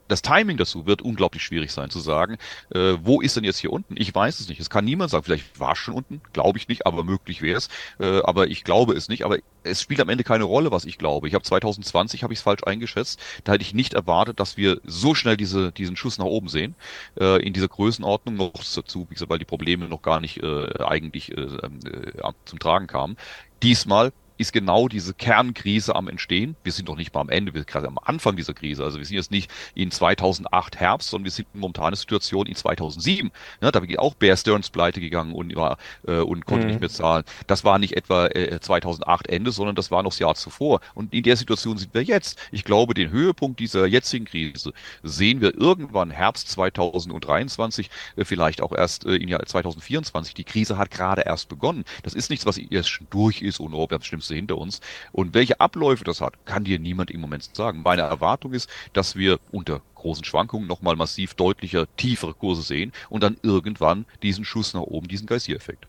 das 0.08 0.21
Timing 0.21 0.55
dazu 0.55 0.85
wird 0.86 1.02
unglaublich 1.02 1.43
schwierig 1.43 1.71
sein 1.71 1.89
zu 1.89 2.00
sagen, 2.00 2.38
äh, 2.74 2.95
wo 3.02 3.21
ist 3.21 3.36
denn 3.36 3.43
jetzt 3.43 3.60
hier 3.60 3.71
unten? 3.71 3.95
Ich 3.98 4.13
weiß 4.13 4.39
es 4.39 4.50
nicht. 4.50 4.60
Es 4.60 4.69
kann 4.69 4.86
niemand 4.86 5.12
sagen. 5.12 5.24
Vielleicht 5.24 5.60
war 5.60 5.74
es 5.74 5.78
schon 5.78 5.93
unten, 5.93 6.21
glaube 6.34 6.58
ich 6.58 6.67
nicht, 6.67 6.86
aber 6.86 7.04
möglich 7.04 7.41
wäre 7.41 7.58
es. 7.58 7.69
Äh, 8.00 8.21
aber 8.24 8.48
ich 8.48 8.63
glaube 8.63 8.93
es 8.93 9.10
nicht. 9.10 9.24
Aber 9.24 9.38
es 9.63 9.82
spielt 9.82 10.00
am 10.02 10.10
Ende 10.10 10.24
keine 10.24 10.43
Rolle, 10.43 10.71
was 10.71 10.86
ich 10.86 10.98
glaube. 10.98 11.28
Ich 11.28 11.34
habe 11.34 11.43
2020 11.43 12.24
habe 12.24 12.34
ich 12.34 12.39
es 12.39 12.43
falsch 12.43 12.63
eingeschätzt. 12.63 13.19
Da 13.43 13.54
hätte 13.54 13.63
ich 13.63 13.74
nicht 13.74 13.93
erwartet, 13.93 14.39
dass 14.39 14.58
wir 14.58 14.80
so 14.86 15.15
schnell 15.15 15.38
diese, 15.38 15.71
diesen 15.71 15.95
Schuss 15.95 16.17
nach 16.17 16.26
oben 16.26 16.50
sehen. 16.50 16.76
Äh, 17.19 17.45
in 17.45 17.54
dieser 17.54 17.67
Größenordnung 17.67 18.36
noch 18.36 18.54
dazu, 18.54 19.08
wie 19.10 19.13
gesagt, 19.13 19.30
weil 19.30 19.39
die 19.39 19.45
Probleme 19.45 19.88
noch 19.88 20.02
gar 20.02 20.19
nicht 20.19 20.41
äh, 20.41 20.84
eigentlich 20.84 21.32
äh, 21.32 21.41
äh, 21.41 22.32
zum 22.45 22.60
Tragen 22.60 22.88
kamen. 22.88 23.17
Diesmal 23.63 24.12
ist 24.38 24.54
genau 24.54 24.88
diese 24.88 25.13
Kernkrise 25.13 25.95
am 25.95 26.08
Entstehen. 26.08 26.56
Wir 26.63 26.71
sind 26.71 26.89
doch 26.89 26.95
nicht 26.95 27.13
mal 27.13 27.21
am 27.21 27.30
Ende, 27.30 27.54
wir 27.54 27.62
sind 27.62 27.69
gerade 27.69 27.88
am 27.88 28.00
Anfang 28.04 28.36
dieser 28.36 28.54
Krise. 28.54 28.84
Also 28.84 28.98
wir 28.98 29.06
sind 29.06 29.15
jetzt 29.17 29.32
nicht 29.32 29.52
in 29.76 29.91
2008 29.91 30.80
Herbst, 30.80 31.10
sondern 31.10 31.26
wir 31.26 31.32
sind 31.32 31.48
in 31.54 31.60
momentaner 31.60 31.95
Situation 31.95 32.48
in 32.48 32.56
2007. 32.56 33.32
Ja, 33.62 33.71
da 33.71 33.80
geht 33.80 34.00
auch 34.00 34.15
Bear 34.15 34.38
Stearns 34.38 34.69
pleite 34.69 35.00
gegangen 35.00 35.34
und, 35.34 35.56
war, 35.56 35.78
äh, 36.08 36.17
und 36.17 36.45
konnte 36.45 36.65
mhm. 36.65 36.71
nicht 36.71 36.80
mehr 36.80 36.89
zahlen. 36.89 37.24
Das 37.48 37.63
war 37.63 37.80
nicht 37.80 37.95
etwa 37.95 38.28
äh, 38.28 38.60
2008 38.60 39.28
Ende, 39.28 39.52
sondern 39.52 39.76
das 39.76 39.91
war 39.91 40.04
noch 40.04 40.15
das 40.15 40.19
Jahr 40.19 40.36
zuvor. 40.36 40.80
Und 40.93 41.13
in 41.13 41.24
der 41.24 41.36
Situation 41.36 41.78
sind 41.78 41.93
wir 41.93 42.04
jetzt. 42.04 42.39
Ich 42.52 42.63
glaube, 42.63 42.93
den 42.93 43.10
Höhepunkt 43.10 43.60
dieser 43.60 43.86
jetzigen 43.86 44.26
Krise 44.26 44.74
sehen 45.04 45.41
wir 45.41 45.56
irgendwann 45.56 46.10
Herbst 46.10 46.50
2023, 46.50 47.89
äh, 48.15 48.26
vielleicht 48.26 48.62
auch 48.62 48.71
erst 48.71 49.06
äh, 49.06 49.15
im 49.15 49.28
Jahr 49.28 49.45
2024. 49.45 50.34
Die 50.34 50.43
Krise 50.43 50.78
hat 50.78 50.91
gerade 50.91 51.24
erst 51.24 51.50
begonnen. 51.50 51.84
Das 52.04 52.13
ist 52.13 52.30
nichts, 52.30 52.45
was 52.45 52.58
erst 52.58 52.89
schon 52.89 53.08
durch 53.10 53.41
ist 53.41 53.60
und 53.60 53.74
oh, 53.74 53.89
wir 53.89 53.95
haben 53.95 54.04
Schlimmste 54.26 54.36
hinter 54.36 54.58
uns. 54.58 54.82
Und 55.12 55.34
welche 55.34 55.60
Abläufe 55.60 56.04
das 56.04 56.22
hat, 56.22 56.34
kann 56.46 56.64
dir 56.64 56.80
niemand 56.80 57.12
im 57.12 57.22
Moment 57.22 57.56
sagen. 57.56 57.82
Meine 57.84 58.02
Erwartung 58.04 58.54
ist, 58.54 58.70
dass 58.94 59.16
wir 59.16 59.40
unter 59.52 59.82
großen 59.96 60.26
Schwankungen 60.26 60.68
nochmal 60.68 60.96
massiv 60.96 61.34
deutlicher, 61.34 61.88
tiefere 61.98 62.34
Kurse 62.34 62.62
sehen 62.62 62.92
und 63.10 63.24
dann 63.24 63.38
irgendwann 63.42 64.06
diesen 64.22 64.46
Schuss 64.46 64.74
nach 64.74 64.82
oben, 64.82 65.08
diesen 65.08 65.28
Geysir-Effekt. 65.28 65.88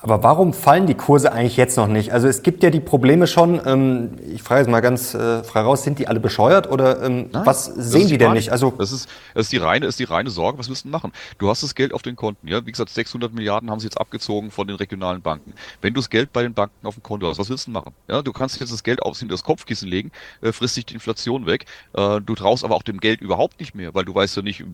Aber 0.00 0.22
warum 0.22 0.52
fallen 0.52 0.86
die 0.86 0.94
Kurse 0.94 1.32
eigentlich 1.32 1.56
jetzt 1.56 1.76
noch 1.76 1.88
nicht? 1.88 2.12
Also 2.12 2.28
es 2.28 2.42
gibt 2.42 2.62
ja 2.62 2.70
die 2.70 2.80
Probleme 2.80 3.26
schon. 3.26 3.60
Ähm, 3.66 4.10
ich 4.32 4.42
frage 4.42 4.60
jetzt 4.60 4.70
mal 4.70 4.80
ganz 4.80 5.14
äh, 5.14 5.42
frei 5.42 5.62
raus: 5.62 5.82
Sind 5.82 5.98
die 5.98 6.06
alle 6.06 6.20
bescheuert 6.20 6.70
oder 6.70 7.02
ähm, 7.02 7.30
Nein, 7.32 7.44
was 7.44 7.64
sehen 7.64 8.06
die 8.06 8.16
denn 8.16 8.32
nicht? 8.32 8.52
Also 8.52 8.72
das 8.78 8.92
ist, 8.92 9.08
das 9.34 9.46
ist 9.46 9.52
die 9.52 9.56
reine, 9.56 9.86
ist 9.86 9.98
die 9.98 10.04
reine 10.04 10.30
Sorge. 10.30 10.58
Was 10.58 10.68
du 10.68 10.88
machen? 10.88 11.12
Du 11.38 11.50
hast 11.50 11.64
das 11.64 11.74
Geld 11.74 11.92
auf 11.92 12.02
den 12.02 12.14
Konten. 12.14 12.46
Ja, 12.46 12.64
wie 12.64 12.70
gesagt, 12.70 12.90
600 12.90 13.32
Milliarden 13.34 13.70
haben 13.70 13.80
sie 13.80 13.86
jetzt 13.86 14.00
abgezogen 14.00 14.52
von 14.52 14.68
den 14.68 14.76
regionalen 14.76 15.20
Banken. 15.20 15.52
Wenn 15.80 15.94
du 15.94 16.00
das 16.00 16.10
Geld 16.10 16.32
bei 16.32 16.42
den 16.42 16.54
Banken 16.54 16.86
auf 16.86 16.94
dem 16.94 17.02
Konto 17.02 17.26
hast, 17.26 17.38
was 17.38 17.50
willst 17.50 17.66
du 17.66 17.72
machen? 17.72 17.92
Ja, 18.06 18.22
du 18.22 18.32
kannst 18.32 18.60
jetzt 18.60 18.72
das 18.72 18.84
Geld 18.84 19.02
aufs 19.02 19.18
hinter 19.18 19.34
das 19.34 19.42
Kopfkissen 19.42 19.88
legen, 19.88 20.12
äh, 20.42 20.52
frisst 20.52 20.76
sich 20.76 20.86
die 20.86 20.94
Inflation 20.94 21.46
weg. 21.46 21.64
Äh, 21.94 22.20
du 22.20 22.36
traust 22.36 22.64
aber 22.64 22.76
auch 22.76 22.84
dem 22.84 23.00
Geld 23.00 23.20
überhaupt 23.20 23.58
nicht 23.58 23.74
mehr, 23.74 23.94
weil 23.94 24.04
du 24.04 24.14
weißt 24.14 24.36
ja 24.36 24.42
nicht, 24.42 24.64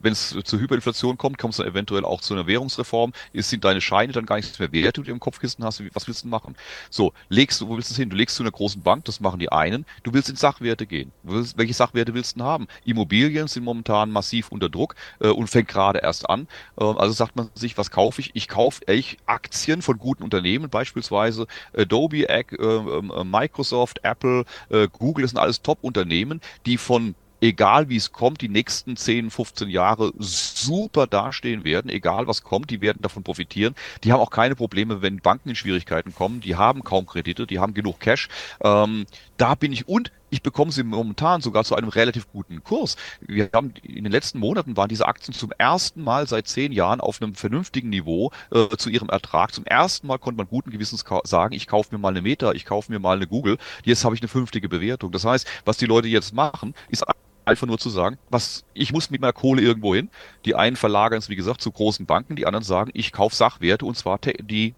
wenn 0.00 0.12
es 0.12 0.36
zur 0.44 0.58
Hyperinflation 0.58 1.16
kommt, 1.16 1.44
es 1.44 1.58
dann 1.58 1.66
eventuell 1.66 2.04
auch 2.04 2.20
zu 2.20 2.34
einer 2.34 2.48
Währungsreform. 2.48 3.12
Ist 3.32 3.50
sind 3.50 3.64
deine 3.64 3.80
Scheine 3.80 4.12
dann 4.12 4.26
gar 4.26 4.36
nichts 4.36 4.58
mehr 4.58 4.63
die 4.68 4.82
du 4.82 5.02
im 5.02 5.20
Kopfkissen 5.20 5.64
hast, 5.64 5.82
was 5.94 6.06
willst 6.06 6.24
du 6.24 6.28
machen? 6.28 6.56
So, 6.90 7.12
legst 7.28 7.60
du, 7.60 7.68
wo 7.68 7.76
willst 7.76 7.90
du 7.90 7.94
hin? 7.96 8.10
Du 8.10 8.16
legst 8.16 8.36
zu 8.36 8.42
einer 8.42 8.52
großen 8.52 8.82
Bank, 8.82 9.04
das 9.04 9.20
machen 9.20 9.38
die 9.38 9.50
einen. 9.50 9.84
Du 10.02 10.12
willst 10.12 10.28
in 10.28 10.36
Sachwerte 10.36 10.86
gehen. 10.86 11.12
Willst, 11.22 11.56
welche 11.58 11.74
Sachwerte 11.74 12.14
willst 12.14 12.38
du 12.38 12.44
haben? 12.44 12.66
Immobilien 12.84 13.48
sind 13.48 13.64
momentan 13.64 14.10
massiv 14.10 14.50
unter 14.50 14.68
Druck 14.68 14.94
äh, 15.20 15.28
und 15.28 15.48
fängt 15.48 15.68
gerade 15.68 15.98
erst 16.00 16.28
an. 16.28 16.48
Äh, 16.78 16.84
also 16.84 17.12
sagt 17.12 17.36
man 17.36 17.50
sich, 17.54 17.76
was 17.78 17.90
kaufe 17.90 18.20
ich? 18.20 18.30
Ich 18.34 18.48
kaufe 18.48 18.86
echt 18.88 19.18
Aktien 19.26 19.82
von 19.82 19.98
guten 19.98 20.22
Unternehmen, 20.22 20.70
beispielsweise 20.70 21.46
Adobe, 21.76 22.28
äh, 22.28 22.40
äh, 22.40 23.24
Microsoft, 23.24 24.00
Apple, 24.02 24.44
äh, 24.70 24.88
Google, 24.92 25.22
das 25.22 25.30
sind 25.32 25.40
alles 25.40 25.62
Top-Unternehmen, 25.62 26.40
die 26.66 26.78
von 26.78 27.14
egal 27.44 27.90
wie 27.90 27.96
es 27.96 28.10
kommt, 28.10 28.40
die 28.40 28.48
nächsten 28.48 28.96
10, 28.96 29.30
15 29.30 29.68
Jahre 29.68 30.12
super 30.18 31.06
dastehen 31.06 31.62
werden, 31.62 31.90
egal 31.90 32.26
was 32.26 32.42
kommt, 32.42 32.70
die 32.70 32.80
werden 32.80 33.02
davon 33.02 33.22
profitieren. 33.22 33.74
Die 34.02 34.12
haben 34.12 34.20
auch 34.20 34.30
keine 34.30 34.56
Probleme, 34.56 35.02
wenn 35.02 35.18
Banken 35.18 35.50
in 35.50 35.54
Schwierigkeiten 35.54 36.14
kommen. 36.14 36.40
Die 36.40 36.56
haben 36.56 36.82
kaum 36.82 37.04
Kredite, 37.06 37.46
die 37.46 37.58
haben 37.58 37.74
genug 37.74 38.00
Cash. 38.00 38.28
Ähm, 38.62 39.04
da 39.36 39.54
bin 39.54 39.72
ich 39.72 39.86
und 39.86 40.10
ich 40.30 40.42
bekomme 40.42 40.72
sie 40.72 40.82
momentan 40.82 41.42
sogar 41.42 41.64
zu 41.64 41.76
einem 41.76 41.88
relativ 41.88 42.26
guten 42.32 42.64
Kurs. 42.64 42.96
Wir 43.20 43.50
haben 43.52 43.74
in 43.82 44.04
den 44.04 44.12
letzten 44.12 44.38
Monaten 44.38 44.76
waren 44.76 44.88
diese 44.88 45.06
Aktien 45.06 45.34
zum 45.34 45.52
ersten 45.58 46.02
Mal 46.02 46.26
seit 46.26 46.48
zehn 46.48 46.72
Jahren 46.72 47.00
auf 47.00 47.20
einem 47.20 47.34
vernünftigen 47.34 47.90
Niveau 47.90 48.32
äh, 48.50 48.68
zu 48.76 48.88
ihrem 48.88 49.10
Ertrag. 49.10 49.54
Zum 49.54 49.66
ersten 49.66 50.06
Mal 50.06 50.18
konnte 50.18 50.38
man 50.38 50.48
guten 50.48 50.70
Gewissens 50.70 51.04
sagen, 51.24 51.54
ich 51.54 51.66
kaufe 51.68 51.94
mir 51.94 51.98
mal 52.00 52.08
eine 52.08 52.22
Meta, 52.22 52.52
ich 52.52 52.64
kaufe 52.64 52.90
mir 52.90 52.98
mal 52.98 53.16
eine 53.16 53.26
Google. 53.26 53.58
Jetzt 53.84 54.04
habe 54.04 54.14
ich 54.14 54.22
eine 54.22 54.28
fünftige 54.28 54.68
Bewertung. 54.68 55.12
Das 55.12 55.24
heißt, 55.24 55.46
was 55.66 55.76
die 55.76 55.86
Leute 55.86 56.08
jetzt 56.08 56.32
machen, 56.32 56.74
ist 56.88 57.04
einfach 57.44 57.66
nur 57.66 57.78
zu 57.78 57.90
sagen, 57.90 58.18
was 58.30 58.64
ich 58.74 58.92
muss 58.92 59.10
mit 59.10 59.20
meiner 59.20 59.32
Kohle 59.32 59.62
irgendwo 59.62 59.94
hin. 59.94 60.10
Die 60.44 60.54
einen 60.54 60.76
verlagern 60.76 61.18
es, 61.18 61.28
wie 61.28 61.36
gesagt, 61.36 61.60
zu 61.60 61.70
großen 61.70 62.06
Banken, 62.06 62.36
die 62.36 62.46
anderen 62.46 62.64
sagen, 62.64 62.90
ich 62.94 63.12
kaufe 63.12 63.36
Sachwerte 63.36 63.86
und 63.86 63.96
zwar 63.96 64.18
die 64.18 64.74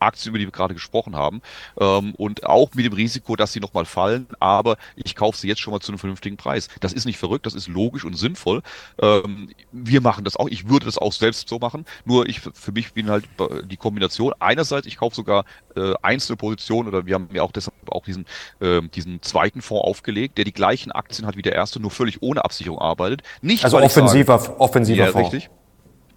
Aktien, 0.00 0.30
über 0.30 0.38
die 0.38 0.46
wir 0.46 0.52
gerade 0.52 0.74
gesprochen 0.74 1.16
haben, 1.16 1.42
ähm, 1.78 2.14
und 2.16 2.44
auch 2.44 2.74
mit 2.74 2.84
dem 2.84 2.92
Risiko, 2.92 3.36
dass 3.36 3.52
sie 3.52 3.60
nochmal 3.60 3.84
fallen, 3.84 4.26
aber 4.38 4.76
ich 4.96 5.14
kaufe 5.14 5.38
sie 5.38 5.48
jetzt 5.48 5.60
schon 5.60 5.72
mal 5.72 5.80
zu 5.80 5.92
einem 5.92 5.98
vernünftigen 5.98 6.36
Preis. 6.36 6.68
Das 6.80 6.92
ist 6.92 7.04
nicht 7.04 7.18
verrückt, 7.18 7.46
das 7.46 7.54
ist 7.54 7.68
logisch 7.68 8.04
und 8.04 8.16
sinnvoll. 8.16 8.62
Ähm, 9.00 9.50
wir 9.72 10.00
machen 10.00 10.24
das 10.24 10.36
auch, 10.36 10.48
ich 10.48 10.68
würde 10.68 10.86
das 10.86 10.98
auch 10.98 11.12
selbst 11.12 11.48
so 11.48 11.58
machen, 11.58 11.84
nur 12.04 12.28
ich 12.28 12.40
für 12.40 12.72
mich 12.72 12.92
bin 12.92 13.10
halt 13.10 13.24
die 13.64 13.76
Kombination, 13.76 14.32
einerseits, 14.38 14.86
ich 14.86 14.96
kaufe 14.96 15.14
sogar 15.14 15.44
äh, 15.76 15.94
einzelne 16.02 16.36
Positionen 16.36 16.88
oder 16.88 17.06
wir 17.06 17.14
haben 17.14 17.28
ja 17.32 17.42
auch 17.42 17.52
deshalb 17.52 17.74
auch 17.90 18.04
diesen, 18.04 18.26
äh, 18.60 18.80
diesen 18.82 19.22
zweiten 19.22 19.62
Fonds 19.62 19.84
aufgelegt, 19.84 20.38
der 20.38 20.44
die 20.44 20.52
gleichen 20.52 20.92
Aktien 20.92 21.26
hat 21.26 21.36
wie 21.36 21.42
der 21.42 21.54
erste, 21.54 21.80
nur 21.80 21.90
völlig 21.90 22.22
ohne 22.22 22.44
Absicherung 22.44 22.78
arbeitet. 22.78 23.22
Nicht, 23.42 23.64
also 23.64 23.78
offensiver, 23.78 24.38
sage, 24.38 24.60
offensiver 24.60 25.04
ja, 25.06 25.12
Fonds. 25.12 25.32
Richtig. 25.32 25.50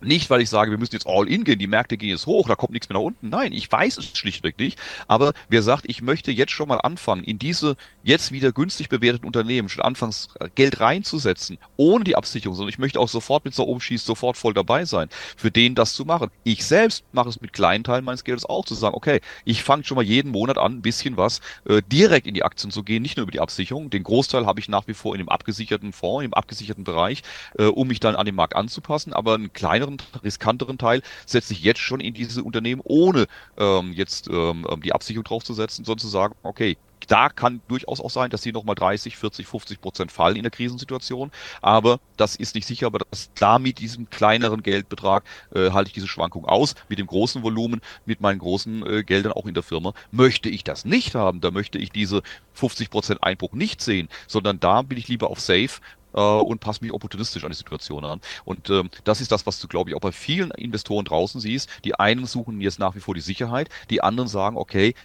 Nicht, 0.03 0.29
weil 0.29 0.41
ich 0.41 0.49
sage, 0.49 0.71
wir 0.71 0.77
müssen 0.77 0.93
jetzt 0.93 1.07
all 1.07 1.27
in 1.27 1.43
gehen, 1.43 1.59
die 1.59 1.67
Märkte 1.67 1.97
gehen 1.97 2.09
jetzt 2.09 2.27
hoch, 2.27 2.47
da 2.47 2.55
kommt 2.55 2.71
nichts 2.71 2.89
mehr 2.89 2.97
nach 2.97 3.05
unten. 3.05 3.29
Nein, 3.29 3.53
ich 3.53 3.71
weiß 3.71 3.97
es 3.97 4.17
schlichtweg 4.17 4.57
nicht. 4.59 4.79
Aber 5.07 5.33
wer 5.49 5.63
sagt, 5.63 5.85
ich 5.87 6.01
möchte 6.01 6.31
jetzt 6.31 6.51
schon 6.51 6.67
mal 6.67 6.77
anfangen, 6.77 7.23
in 7.23 7.39
diese 7.39 7.75
jetzt 8.03 8.31
wieder 8.31 8.51
günstig 8.51 8.89
bewerteten 8.89 9.25
Unternehmen 9.25 9.69
schon 9.69 9.83
anfangs 9.83 10.29
Geld 10.55 10.79
reinzusetzen, 10.79 11.57
ohne 11.77 12.03
die 12.03 12.15
Absicherung, 12.15 12.55
sondern 12.55 12.69
ich 12.69 12.79
möchte 12.79 12.99
auch 12.99 13.09
sofort 13.09 13.45
mit 13.45 13.53
so 13.53 13.63
umschießt, 13.63 14.05
sofort 14.05 14.37
voll 14.37 14.53
dabei 14.53 14.85
sein, 14.85 15.09
für 15.37 15.51
den 15.51 15.75
das 15.75 15.93
zu 15.93 16.05
machen. 16.05 16.29
Ich 16.43 16.65
selbst 16.65 17.03
mache 17.11 17.29
es 17.29 17.41
mit 17.41 17.53
kleinen 17.53 17.83
Teilen 17.83 18.05
meines 18.05 18.23
Geldes 18.23 18.45
auch 18.45 18.65
zu 18.65 18.75
sagen, 18.75 18.95
okay, 18.95 19.21
ich 19.45 19.63
fange 19.63 19.83
schon 19.83 19.95
mal 19.95 20.03
jeden 20.03 20.31
Monat 20.31 20.57
an, 20.57 20.73
ein 20.73 20.81
bisschen 20.81 21.17
was 21.17 21.39
äh, 21.65 21.81
direkt 21.91 22.27
in 22.27 22.33
die 22.33 22.43
Aktien 22.43 22.71
zu 22.71 22.83
gehen, 22.83 23.01
nicht 23.01 23.17
nur 23.17 23.23
über 23.23 23.31
die 23.31 23.39
Absicherung. 23.39 23.89
Den 23.89 24.03
Großteil 24.03 24.45
habe 24.45 24.59
ich 24.59 24.69
nach 24.69 24.87
wie 24.87 24.93
vor 24.93 25.13
in 25.13 25.19
dem 25.19 25.29
abgesicherten 25.29 25.93
Fonds, 25.93 26.25
im 26.25 26.33
abgesicherten 26.33 26.83
Bereich, 26.83 27.23
äh, 27.57 27.65
um 27.65 27.87
mich 27.87 27.99
dann 27.99 28.15
an 28.15 28.25
den 28.25 28.35
Markt 28.35 28.55
anzupassen, 28.55 29.13
aber 29.13 29.35
einen 29.35 29.53
kleineren 29.53 29.92
riskanteren, 29.93 30.43
riskanteren 30.43 30.77
Teil 30.77 31.01
setze 31.25 31.53
ich 31.53 31.63
jetzt 31.63 31.79
schon 31.79 31.99
in 31.99 32.13
diese 32.13 32.43
Unternehmen, 32.43 32.82
ohne 32.84 33.27
ähm, 33.58 33.93
jetzt 33.93 34.27
ähm, 34.27 34.65
ähm, 34.69 34.82
die 34.82 34.93
Absicherung 34.93 35.23
draufzusetzen, 35.23 35.86
sondern 35.86 36.01
zu 36.01 36.08
sagen, 36.08 36.36
okay, 36.43 36.77
da 37.08 37.27
kann 37.27 37.62
durchaus 37.67 37.99
auch 37.99 38.10
sein, 38.10 38.29
dass 38.29 38.41
die 38.41 38.53
nochmal 38.53 38.75
30, 38.75 39.17
40, 39.17 39.45
50 39.45 39.82
Prozent 39.82 40.12
fallen 40.12 40.38
in 40.38 40.43
der 40.43 40.51
Krisensituation. 40.51 41.32
Aber 41.62 41.99
das 42.15 42.38
ist 42.38 42.56
nicht 42.56 42.65
sicher, 42.65 42.88
aber 42.88 42.99
das, 42.99 43.29
da 43.36 43.60
mit 43.60 43.79
diesem 43.79 44.10
kleineren 44.10 44.63
Geldbetrag 44.63 45.25
äh, 45.53 45.71
halte 45.71 45.89
ich 45.89 45.93
diese 45.93 46.08
Schwankung 46.08 46.45
aus. 46.45 46.75
Mit 46.88 46.99
dem 46.99 47.08
großen 47.08 47.43
Volumen, 47.43 47.82
mit 48.06 48.21
meinen 48.21 48.39
großen 48.39 48.86
äh, 48.86 49.03
Geldern 49.03 49.34
auch 49.34 49.47
in 49.47 49.53
der 49.53 49.63
Firma, 49.63 49.93
möchte 50.12 50.47
ich 50.47 50.63
das 50.63 50.86
nicht 50.86 51.13
haben. 51.13 51.41
Da 51.41 51.51
möchte 51.51 51.77
ich 51.77 51.91
diese 51.91 52.21
50 52.53 52.89
Prozent 52.89 53.21
Einbruch 53.21 53.51
nicht 53.51 53.82
sehen, 53.82 54.08
sondern 54.27 54.62
da 54.62 54.82
bin 54.82 54.97
ich 54.97 55.10
lieber 55.10 55.29
auf 55.29 55.41
Safe 55.41 55.82
äh, 56.13 56.19
und 56.19 56.60
passe 56.60 56.84
mich 56.84 56.93
opportunistisch 56.93 57.43
an 57.43 57.52
die 57.52 57.58
Situation 57.58 58.06
an. 58.06 58.21
Und 58.45 58.69
ähm, 58.69 58.89
das 59.04 59.21
ist 59.21 59.32
das, 59.32 59.45
was 59.45 59.60
du, 59.60 59.67
glaube 59.67 59.89
ich, 59.89 59.95
auch 59.95 60.02
bei 60.02 60.12
vielen 60.12 60.52
Investoren 60.52 61.06
draußen 61.06 61.41
siehst. 61.41 61.69
Die 61.84 61.95
einen 61.95 62.26
suchen 62.26 62.62
jetzt 62.62 62.80
nach 62.80 62.95
wie 62.95 62.99
vor 62.99 63.15
die 63.15 63.21
Sicherheit, 63.21 63.69
die 63.89 64.02
anderen 64.02 64.30
sagen, 64.30 64.58
okay, 64.58 64.95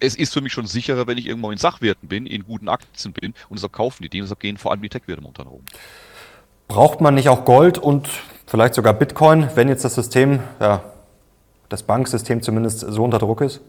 es 0.00 0.16
ist 0.16 0.32
für 0.32 0.40
mich 0.40 0.52
schon 0.52 0.66
sicherer, 0.66 1.06
wenn 1.06 1.18
ich 1.18 1.26
irgendwo 1.26 1.50
in 1.50 1.58
Sachwerten 1.58 2.08
bin, 2.08 2.26
in 2.26 2.44
guten 2.44 2.68
Aktien 2.68 3.12
bin 3.12 3.34
und 3.48 3.58
deshalb 3.58 3.72
kaufen 3.72 4.02
die. 4.02 4.08
Deshalb 4.08 4.40
gehen 4.40 4.56
vor 4.56 4.72
allem 4.72 4.82
die 4.82 4.88
Tech-Werte 4.88 5.20
momentan 5.20 5.46
rum. 5.46 5.62
Braucht 6.68 7.00
man 7.00 7.14
nicht 7.14 7.28
auch 7.28 7.44
Gold 7.44 7.76
und 7.76 8.08
vielleicht 8.46 8.74
sogar 8.74 8.94
Bitcoin, 8.94 9.50
wenn 9.54 9.68
jetzt 9.68 9.84
das 9.84 9.94
System, 9.94 10.40
ja, 10.60 10.82
das 11.68 11.82
Banksystem 11.82 12.42
zumindest 12.42 12.80
so 12.80 13.04
unter 13.04 13.18
Druck 13.18 13.42
ist? 13.42 13.60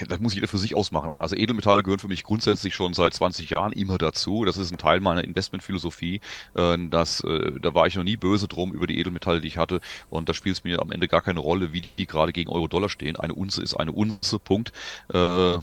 das 0.08 0.20
muss 0.20 0.34
jeder 0.34 0.48
für 0.48 0.58
sich 0.58 0.74
ausmachen. 0.74 1.14
Also 1.18 1.36
Edelmetalle 1.36 1.82
gehören 1.82 1.98
für 1.98 2.08
mich 2.08 2.24
grundsätzlich 2.24 2.74
schon 2.74 2.94
seit 2.94 3.14
20 3.14 3.50
Jahren 3.50 3.72
immer 3.72 3.98
dazu. 3.98 4.44
Das 4.44 4.56
ist 4.56 4.70
ein 4.70 4.78
Teil 4.78 5.00
meiner 5.00 5.24
Investmentphilosophie. 5.24 6.20
Äh, 6.54 6.78
das, 6.90 7.20
äh, 7.24 7.52
da 7.60 7.74
war 7.74 7.86
ich 7.86 7.96
noch 7.96 8.04
nie 8.04 8.16
böse 8.16 8.48
drum 8.48 8.72
über 8.72 8.86
die 8.86 8.98
Edelmetalle, 8.98 9.40
die 9.40 9.48
ich 9.48 9.58
hatte. 9.58 9.80
Und 10.08 10.28
da 10.28 10.34
spielt 10.34 10.56
es 10.56 10.64
mir 10.64 10.80
am 10.80 10.90
Ende 10.92 11.08
gar 11.08 11.22
keine 11.22 11.40
Rolle, 11.40 11.72
wie 11.72 11.82
die 11.82 12.06
gerade 12.06 12.32
gegen 12.32 12.50
Euro-Dollar 12.50 12.88
stehen. 12.88 13.16
Eine 13.16 13.34
Unze 13.34 13.62
ist 13.62 13.74
eine 13.74 13.92
Unze, 13.92 14.38
Punkt. 14.38 14.72
Äh, 15.12 15.58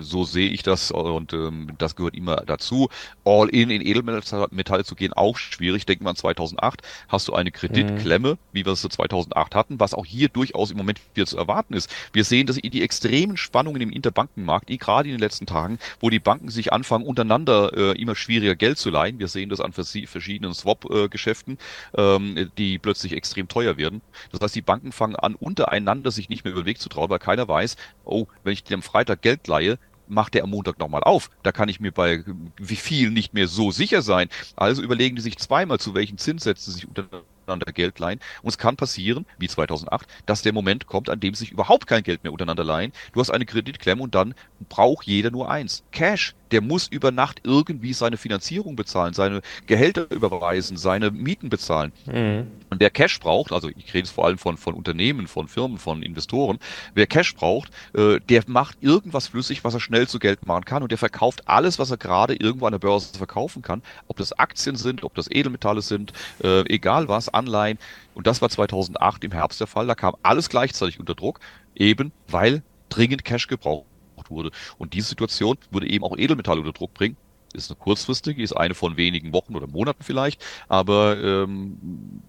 so 0.00 0.24
sehe 0.24 0.50
ich 0.50 0.62
das 0.62 0.90
und 0.90 1.32
ähm, 1.32 1.72
das 1.78 1.96
gehört 1.96 2.14
immer 2.14 2.36
dazu. 2.36 2.88
All 3.24 3.48
in 3.48 3.70
in 3.70 3.82
Edelmetalle 3.82 4.84
zu 4.84 4.94
gehen, 4.94 5.12
auch 5.12 5.36
schwierig. 5.38 5.86
Denken 5.86 6.04
wir 6.04 6.10
an 6.10 6.16
2008. 6.16 6.82
Hast 7.08 7.28
du 7.28 7.34
eine 7.34 7.50
Kreditklemme, 7.50 8.32
mhm. 8.32 8.38
wie 8.52 8.64
wir 8.64 8.72
es 8.72 8.82
2008 8.82 9.54
hatten, 9.54 9.80
was 9.80 9.94
auch 9.94 10.06
hier 10.06 10.28
durchaus 10.28 10.70
im 10.70 10.76
Moment 10.76 11.00
wieder 11.14 11.26
zu 11.26 11.36
erwarten 11.36 11.74
ist. 11.74 11.90
Wir 12.12 12.24
sehen, 12.24 12.46
dass 12.46 12.56
die 12.56 12.82
extremen 12.82 13.36
Spannungen 13.36 13.81
im 13.82 13.90
Interbankenmarkt, 13.90 14.68
gerade 14.68 15.08
in 15.08 15.14
den 15.14 15.20
letzten 15.20 15.46
Tagen, 15.46 15.78
wo 16.00 16.10
die 16.10 16.18
Banken 16.18 16.48
sich 16.48 16.72
anfangen, 16.72 17.06
untereinander 17.06 17.72
äh, 17.76 18.00
immer 18.00 18.14
schwieriger 18.14 18.54
Geld 18.54 18.78
zu 18.78 18.90
leihen. 18.90 19.18
Wir 19.18 19.28
sehen 19.28 19.48
das 19.48 19.60
an 19.60 19.72
verschiedenen 19.72 20.54
Swap-Geschäften, 20.54 21.58
ähm, 21.96 22.50
die 22.58 22.78
plötzlich 22.78 23.12
extrem 23.12 23.48
teuer 23.48 23.76
werden. 23.76 24.02
Das 24.30 24.40
heißt, 24.40 24.54
die 24.54 24.62
Banken 24.62 24.92
fangen 24.92 25.16
an, 25.16 25.34
untereinander 25.34 26.10
sich 26.10 26.28
nicht 26.28 26.44
mehr 26.44 26.52
über 26.52 26.62
den 26.62 26.66
Weg 26.66 26.78
zu 26.78 26.88
trauen, 26.88 27.10
weil 27.10 27.18
keiner 27.18 27.48
weiß, 27.48 27.76
oh, 28.04 28.26
wenn 28.44 28.52
ich 28.52 28.64
dir 28.64 28.74
am 28.74 28.82
Freitag 28.82 29.22
Geld 29.22 29.46
leihe, 29.46 29.78
macht 30.08 30.34
der 30.34 30.44
am 30.44 30.50
Montag 30.50 30.78
nochmal 30.78 31.02
auf. 31.02 31.30
Da 31.42 31.52
kann 31.52 31.68
ich 31.68 31.80
mir 31.80 31.92
bei 31.92 32.24
wie 32.56 32.76
viel 32.76 33.10
nicht 33.10 33.34
mehr 33.34 33.48
so 33.48 33.70
sicher 33.70 34.02
sein. 34.02 34.28
Also 34.56 34.82
überlegen 34.82 35.16
die 35.16 35.22
sich 35.22 35.38
zweimal, 35.38 35.78
zu 35.80 35.94
welchen 35.94 36.18
Zinssätzen 36.18 36.72
sie 36.72 36.80
sich 36.80 36.88
untereinander 36.88 37.24
untereinander 37.52 37.72
Geld 37.72 37.98
leihen. 37.98 38.20
Und 38.42 38.48
es 38.48 38.58
kann 38.58 38.76
passieren, 38.76 39.26
wie 39.38 39.48
2008, 39.48 40.06
dass 40.26 40.42
der 40.42 40.52
Moment 40.52 40.86
kommt, 40.86 41.10
an 41.10 41.20
dem 41.20 41.34
sich 41.34 41.50
überhaupt 41.50 41.86
kein 41.86 42.02
Geld 42.02 42.24
mehr 42.24 42.32
untereinander 42.32 42.64
leihen. 42.64 42.92
Du 43.12 43.20
hast 43.20 43.30
eine 43.30 43.46
Kreditklemme 43.46 44.02
und 44.02 44.14
dann 44.14 44.34
braucht 44.68 45.06
jeder 45.06 45.30
nur 45.30 45.50
eins. 45.50 45.84
Cash 45.92 46.34
der 46.52 46.60
muss 46.60 46.86
über 46.88 47.10
Nacht 47.10 47.40
irgendwie 47.44 47.92
seine 47.92 48.16
Finanzierung 48.16 48.76
bezahlen, 48.76 49.14
seine 49.14 49.40
Gehälter 49.66 50.10
überweisen, 50.10 50.76
seine 50.76 51.10
Mieten 51.10 51.48
bezahlen. 51.48 51.92
Mhm. 52.06 52.46
Und 52.70 52.80
wer 52.80 52.90
Cash 52.90 53.20
braucht, 53.20 53.52
also 53.52 53.68
ich 53.68 53.88
rede 53.88 54.00
jetzt 54.00 54.10
vor 54.10 54.26
allem 54.26 54.38
von, 54.38 54.56
von 54.56 54.74
Unternehmen, 54.74 55.26
von 55.26 55.48
Firmen, 55.48 55.78
von 55.78 56.02
Investoren, 56.02 56.58
wer 56.94 57.06
Cash 57.06 57.34
braucht, 57.34 57.70
äh, 57.94 58.20
der 58.20 58.42
macht 58.46 58.76
irgendwas 58.80 59.28
flüssig, 59.28 59.64
was 59.64 59.74
er 59.74 59.80
schnell 59.80 60.06
zu 60.06 60.18
Geld 60.18 60.46
machen 60.46 60.64
kann 60.64 60.82
und 60.82 60.92
der 60.92 60.98
verkauft 60.98 61.48
alles, 61.48 61.78
was 61.78 61.90
er 61.90 61.96
gerade 61.96 62.34
irgendwo 62.34 62.66
an 62.66 62.72
der 62.72 62.78
Börse 62.78 63.16
verkaufen 63.16 63.62
kann, 63.62 63.82
ob 64.08 64.16
das 64.18 64.32
Aktien 64.32 64.76
sind, 64.76 65.04
ob 65.04 65.14
das 65.14 65.30
Edelmetalle 65.30 65.82
sind, 65.82 66.12
äh, 66.42 66.60
egal 66.72 67.08
was, 67.08 67.28
Anleihen. 67.28 67.78
Und 68.14 68.26
das 68.26 68.42
war 68.42 68.50
2008 68.50 69.24
im 69.24 69.32
Herbst 69.32 69.60
der 69.60 69.66
Fall. 69.66 69.86
Da 69.86 69.94
kam 69.94 70.14
alles 70.22 70.48
gleichzeitig 70.50 71.00
unter 71.00 71.14
Druck, 71.14 71.40
eben 71.74 72.12
weil 72.28 72.62
dringend 72.90 73.24
Cash 73.24 73.46
gebraucht 73.46 73.86
wurde. 74.32 74.50
Und 74.78 74.94
diese 74.94 75.08
Situation 75.08 75.56
würde 75.70 75.88
eben 75.88 76.04
auch 76.04 76.16
Edelmetalle 76.16 76.60
unter 76.60 76.72
Druck 76.72 76.94
bringen. 76.94 77.16
Ist 77.54 77.70
eine 77.70 77.78
kurzfristige, 77.78 78.42
ist 78.42 78.56
eine 78.56 78.74
von 78.74 78.96
wenigen 78.96 79.32
Wochen 79.32 79.54
oder 79.54 79.66
Monaten 79.66 80.02
vielleicht, 80.02 80.42
aber 80.68 81.22
ähm, 81.22 82.22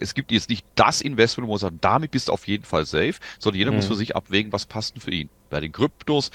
es 0.00 0.14
gibt 0.14 0.32
jetzt 0.32 0.48
nicht 0.48 0.64
das 0.74 1.02
Investment, 1.02 1.46
wo 1.46 1.52
man 1.52 1.58
sagt, 1.58 1.76
damit 1.82 2.12
bist 2.12 2.28
du 2.28 2.32
auf 2.32 2.48
jeden 2.48 2.64
Fall 2.64 2.86
safe, 2.86 3.14
sondern 3.38 3.58
jeder 3.58 3.70
mhm. 3.72 3.76
muss 3.76 3.86
für 3.86 3.94
sich 3.94 4.16
abwägen, 4.16 4.52
was 4.52 4.64
passt 4.64 4.94
denn 4.94 5.02
für 5.02 5.10
ihn. 5.10 5.28
Bei 5.50 5.60
den 5.60 5.72
Kryptos, 5.72 6.30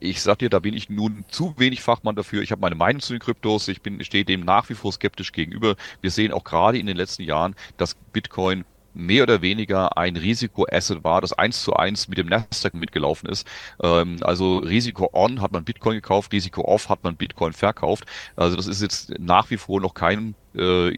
ich 0.00 0.22
sag 0.22 0.38
dir, 0.38 0.48
da 0.48 0.60
bin 0.60 0.74
ich 0.74 0.88
nun 0.88 1.24
zu 1.28 1.54
wenig 1.58 1.82
Fachmann 1.82 2.16
dafür. 2.16 2.42
Ich 2.42 2.50
habe 2.50 2.60
meine 2.60 2.76
Meinung 2.76 3.02
zu 3.02 3.12
den 3.12 3.20
Kryptos, 3.20 3.68
ich 3.68 3.82
bin, 3.82 4.02
stehe 4.04 4.24
dem 4.24 4.40
nach 4.40 4.70
wie 4.70 4.74
vor 4.74 4.92
skeptisch 4.92 5.32
gegenüber. 5.32 5.76
Wir 6.00 6.10
sehen 6.10 6.32
auch 6.32 6.44
gerade 6.44 6.78
in 6.78 6.86
den 6.86 6.96
letzten 6.96 7.24
Jahren, 7.24 7.54
dass 7.76 7.94
Bitcoin 8.12 8.64
mehr 8.94 9.22
oder 9.22 9.42
weniger 9.42 9.96
ein 9.96 10.16
Risikoasset 10.16 11.04
war, 11.04 11.20
das 11.20 11.32
eins 11.32 11.62
zu 11.62 11.74
eins 11.74 12.08
mit 12.08 12.18
dem 12.18 12.28
Nasdaq 12.28 12.74
mitgelaufen 12.74 13.28
ist. 13.28 13.46
Ähm, 13.82 14.16
also 14.20 14.58
Risiko 14.58 15.10
on 15.12 15.40
hat 15.40 15.52
man 15.52 15.64
Bitcoin 15.64 15.94
gekauft, 15.94 16.32
Risiko 16.32 16.62
off 16.62 16.88
hat 16.88 17.02
man 17.04 17.16
Bitcoin 17.16 17.52
verkauft. 17.52 18.04
Also 18.36 18.56
das 18.56 18.66
ist 18.66 18.82
jetzt 18.82 19.18
nach 19.18 19.50
wie 19.50 19.56
vor 19.56 19.80
noch 19.80 19.94
kein 19.94 20.34
äh, 20.54 20.92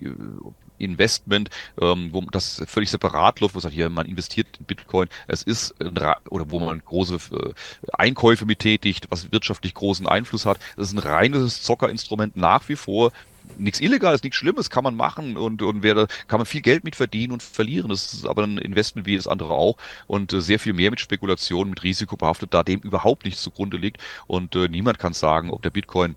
Investment, 0.78 1.50
ähm, 1.80 2.10
wo 2.12 2.20
das 2.22 2.62
völlig 2.66 2.90
separat 2.90 3.40
läuft, 3.40 3.54
wo 3.54 3.58
man 3.58 3.62
sagt, 3.62 3.74
hier, 3.74 3.88
man 3.90 4.06
investiert 4.06 4.48
in 4.58 4.66
Bitcoin. 4.66 5.08
Es 5.26 5.42
ist, 5.42 5.74
oder 5.80 6.50
wo 6.50 6.58
man 6.58 6.82
große 6.84 7.14
äh, 7.32 7.52
Einkäufe 7.92 8.44
mit 8.44 8.58
tätigt, 8.58 9.06
was 9.10 9.30
wirtschaftlich 9.32 9.74
großen 9.74 10.06
Einfluss 10.06 10.46
hat. 10.46 10.58
Das 10.76 10.88
ist 10.88 10.94
ein 10.94 10.98
reines 10.98 11.62
Zockerinstrument 11.62 12.36
nach 12.36 12.68
wie 12.68 12.76
vor 12.76 13.12
nichts 13.58 13.80
Illegales, 13.80 14.22
nichts 14.22 14.36
Schlimmes 14.36 14.70
kann 14.70 14.84
man 14.84 14.94
machen 14.96 15.36
und, 15.36 15.62
und 15.62 15.82
wer, 15.82 16.06
kann 16.28 16.38
man 16.38 16.46
viel 16.46 16.62
Geld 16.62 16.84
mit 16.84 16.96
verdienen 16.96 17.32
und 17.32 17.42
verlieren. 17.42 17.88
Das 17.88 18.12
ist 18.12 18.26
aber 18.26 18.44
ein 18.44 18.58
Investment 18.58 19.06
wie 19.06 19.16
das 19.16 19.28
andere 19.28 19.54
auch 19.54 19.76
und 20.06 20.32
äh, 20.32 20.40
sehr 20.40 20.58
viel 20.58 20.72
mehr 20.72 20.90
mit 20.90 21.00
Spekulation, 21.00 21.70
mit 21.70 21.82
Risiko 21.82 22.16
behaftet, 22.16 22.54
da 22.54 22.62
dem 22.62 22.80
überhaupt 22.80 23.24
nichts 23.24 23.42
zugrunde 23.42 23.76
liegt 23.76 23.98
und 24.26 24.56
äh, 24.56 24.68
niemand 24.68 24.98
kann 24.98 25.12
sagen, 25.12 25.50
ob 25.50 25.62
der 25.62 25.70
Bitcoin 25.70 26.16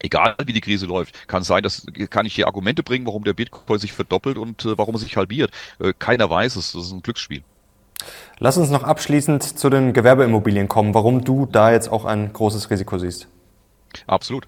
Egal 0.00 0.36
wie 0.44 0.52
die 0.52 0.60
Krise 0.60 0.86
läuft, 0.86 1.26
kann 1.26 1.42
sein, 1.42 1.62
dass 1.64 1.84
kann 2.10 2.24
ich 2.24 2.34
hier 2.34 2.46
Argumente 2.46 2.84
bringen, 2.84 3.06
warum 3.06 3.24
der 3.24 3.32
Bitcoin 3.32 3.80
sich 3.80 3.92
verdoppelt 3.92 4.38
und 4.38 4.64
äh, 4.64 4.78
warum 4.78 4.94
er 4.94 4.98
sich 4.98 5.16
halbiert. 5.16 5.50
Äh, 5.80 5.92
keiner 5.98 6.30
weiß 6.30 6.54
es, 6.54 6.72
das 6.72 6.84
ist 6.84 6.92
ein 6.92 7.02
Glücksspiel. 7.02 7.42
Lass 8.38 8.56
uns 8.56 8.70
noch 8.70 8.84
abschließend 8.84 9.42
zu 9.42 9.70
den 9.70 9.92
Gewerbeimmobilien 9.92 10.68
kommen, 10.68 10.94
warum 10.94 11.24
du 11.24 11.46
da 11.46 11.72
jetzt 11.72 11.90
auch 11.90 12.04
ein 12.04 12.32
großes 12.32 12.70
Risiko 12.70 12.98
siehst. 12.98 13.26
Absolut. 14.06 14.46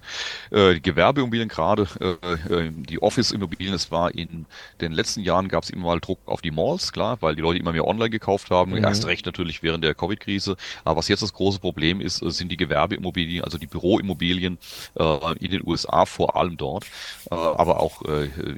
Äh, 0.51 0.75
die 0.75 0.81
Gewerbeimmobilien 0.81 1.49
gerade, 1.49 1.87
äh, 1.99 2.53
äh, 2.53 2.71
die 2.71 3.01
Office-Immobilien, 3.01 3.73
es 3.73 3.91
war 3.91 4.13
in 4.13 4.45
den 4.79 4.91
letzten 4.91 5.21
Jahren 5.21 5.47
gab 5.47 5.63
es 5.63 5.69
immer 5.69 5.85
mal 5.87 5.99
Druck 5.99 6.19
auf 6.25 6.41
die 6.41 6.51
Malls, 6.51 6.91
klar, 6.91 7.17
weil 7.21 7.35
die 7.35 7.41
Leute 7.41 7.59
immer 7.59 7.71
mehr 7.71 7.87
online 7.87 8.09
gekauft 8.09 8.49
haben. 8.49 8.71
Mhm. 8.71 8.83
Erst 8.83 9.05
recht 9.05 9.25
natürlich 9.25 9.63
während 9.63 9.83
der 9.83 9.95
Covid-Krise. 9.95 10.57
Aber 10.83 10.97
was 10.97 11.07
jetzt 11.07 11.23
das 11.23 11.33
große 11.33 11.59
Problem 11.59 12.01
ist, 12.01 12.17
sind 12.17 12.51
die 12.51 12.57
Gewerbeimmobilien, 12.57 13.43
also 13.43 13.57
die 13.57 13.67
Büroimmobilien 13.67 14.57
äh, 14.95 15.35
in 15.39 15.51
den 15.51 15.67
USA 15.67 16.05
vor 16.05 16.35
allem 16.35 16.57
dort, 16.57 16.85
aber 17.29 17.79
auch 17.79 18.01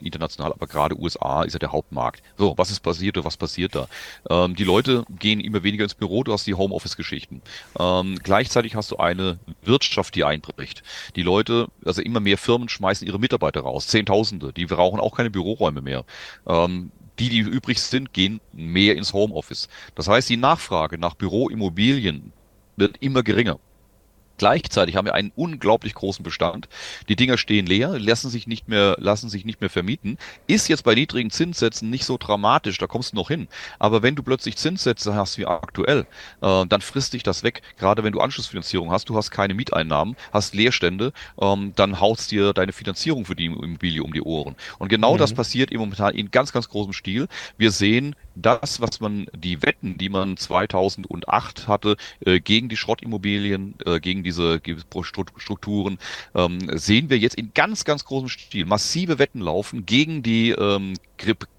international, 0.02 0.54
aber 0.54 0.68
gerade 0.68 1.00
USA 1.00 1.44
ist 1.44 1.54
ja 1.54 1.60
der 1.60 1.72
Hauptmarkt. 1.72 2.24
So, 2.38 2.58
was 2.58 2.72
ist 2.72 2.80
passiert 2.80 3.18
oder 3.18 3.26
was 3.26 3.38
passiert 3.38 3.76
da? 3.76 3.88
Ähm, 4.30 4.56
die 4.56 4.64
Leute 4.64 5.06
gehen 5.20 5.40
immer 5.40 5.64
weniger 5.64 5.84
ins 5.84 5.96
Büro, 5.96 6.24
du 6.24 6.34
hast 6.34 6.48
die 6.48 6.54
Homeoffice-Geschichten. 6.54 7.42
Ähm, 7.80 8.20
gleichzeitig 8.22 8.76
hast 8.76 8.92
du 8.92 8.98
eine 8.98 9.40
Wirtschaft, 9.64 10.16
die 10.16 10.24
einbricht. 10.24 10.73
Die 11.16 11.22
Leute, 11.22 11.68
also 11.86 12.02
immer 12.02 12.20
mehr 12.20 12.38
Firmen 12.38 12.70
schmeißen 12.70 13.06
ihre 13.06 13.20
Mitarbeiter 13.20 13.62
raus, 13.62 13.88
Zehntausende, 13.88 14.54
die 14.54 14.66
brauchen 14.66 15.00
auch 15.00 15.16
keine 15.16 15.30
Büroräume 15.30 15.82
mehr. 15.82 16.06
Ähm, 16.48 16.92
die, 17.20 17.30
die 17.30 17.40
übrig 17.40 17.80
sind, 17.80 18.14
gehen 18.14 18.42
mehr 18.54 18.96
ins 18.96 19.14
Homeoffice. 19.14 19.70
Das 19.96 20.08
heißt, 20.08 20.30
die 20.30 20.38
Nachfrage 20.38 20.98
nach 20.98 21.16
Büroimmobilien 21.16 22.34
wird 22.76 22.98
immer 23.02 23.22
geringer. 23.22 23.60
Gleichzeitig 24.38 24.96
haben 24.96 25.06
wir 25.06 25.14
einen 25.14 25.32
unglaublich 25.36 25.94
großen 25.94 26.24
Bestand. 26.24 26.68
Die 27.08 27.16
Dinger 27.16 27.38
stehen 27.38 27.66
leer, 27.66 28.00
lassen 28.00 28.30
sich 28.30 28.48
nicht 28.48 28.68
mehr, 28.68 28.96
lassen 29.00 29.30
sich 29.30 29.46
nicht 29.46 29.62
mehr 29.62 29.70
vermieten. 29.70 30.18
Ist 30.48 30.68
jetzt 30.68 30.84
bei 30.84 30.96
niedrigen 30.96 31.30
Zinssätzen 31.30 31.90
nicht 31.90 32.06
so 32.06 32.18
dramatisch, 32.18 32.78
da 32.80 32.88
kommst 32.88 33.12
du 33.12 33.16
noch 33.16 33.28
hin. 33.28 33.48
Aber 33.80 34.02
wenn 34.02 34.16
du 34.16 34.24
plötzlich 34.24 34.58
Zinssätze 34.58 35.14
hast 35.14 35.38
wie 35.38 35.46
aktuell, 35.46 36.08
äh, 36.42 36.66
dann 36.66 36.82
frisst 36.82 37.14
dich 37.14 37.24
das 37.24 37.44
weg. 37.44 37.62
Gerade 37.78 38.04
wenn 38.04 38.14
du 38.14 38.20
Anschlussfinanzierung 38.20 38.92
hast, 38.92 39.10
du 39.10 39.16
hast 39.16 39.32
keine 39.32 39.54
Mieteinnahmen, 39.54 40.16
hast 40.32 40.56
Leerstände, 40.56 41.14
ähm, 41.40 41.74
dann 41.76 42.00
haust 42.00 42.32
dir 42.32 42.54
deine 42.54 42.74
Finanzierung 42.74 43.26
für 43.26 43.36
die 43.36 43.46
Immobilie 43.46 44.04
um 44.04 44.14
die 44.14 44.22
Ohren. 44.22 44.56
Und 44.80 44.90
genau 44.90 45.14
mhm. 45.14 45.20
das 45.20 45.34
passiert 45.34 45.72
im 45.72 45.80
momentan 45.84 46.16
in 46.16 46.32
ganz, 46.32 46.52
ganz 46.52 46.70
großem 46.70 46.94
Stil. 46.94 47.28
Wir 47.58 47.72
sehen 47.72 48.16
das, 48.36 48.82
was 48.82 49.00
man, 49.00 49.28
die 49.36 49.62
Wetten, 49.62 49.98
die 49.98 50.10
man 50.10 50.38
2008 50.38 51.68
hatte, 51.68 51.98
äh, 52.26 52.40
gegen 52.40 52.70
die 52.70 52.78
Schrottimmobilien, 52.78 53.76
äh, 53.86 54.00
gegen 54.00 54.24
diese 54.24 54.62
Strukturen, 55.38 55.98
ähm, 56.36 56.60
sehen 56.78 57.10
wir 57.10 57.18
jetzt 57.18 57.36
in 57.36 57.54
ganz, 57.54 57.86
ganz 57.86 58.06
großem 58.06 58.30
Stil. 58.30 58.66
Massive 58.66 59.20
Wetten 59.20 59.42
laufen 59.42 59.86
gegen 59.86 60.24
die 60.24 60.52
ähm, 60.52 60.94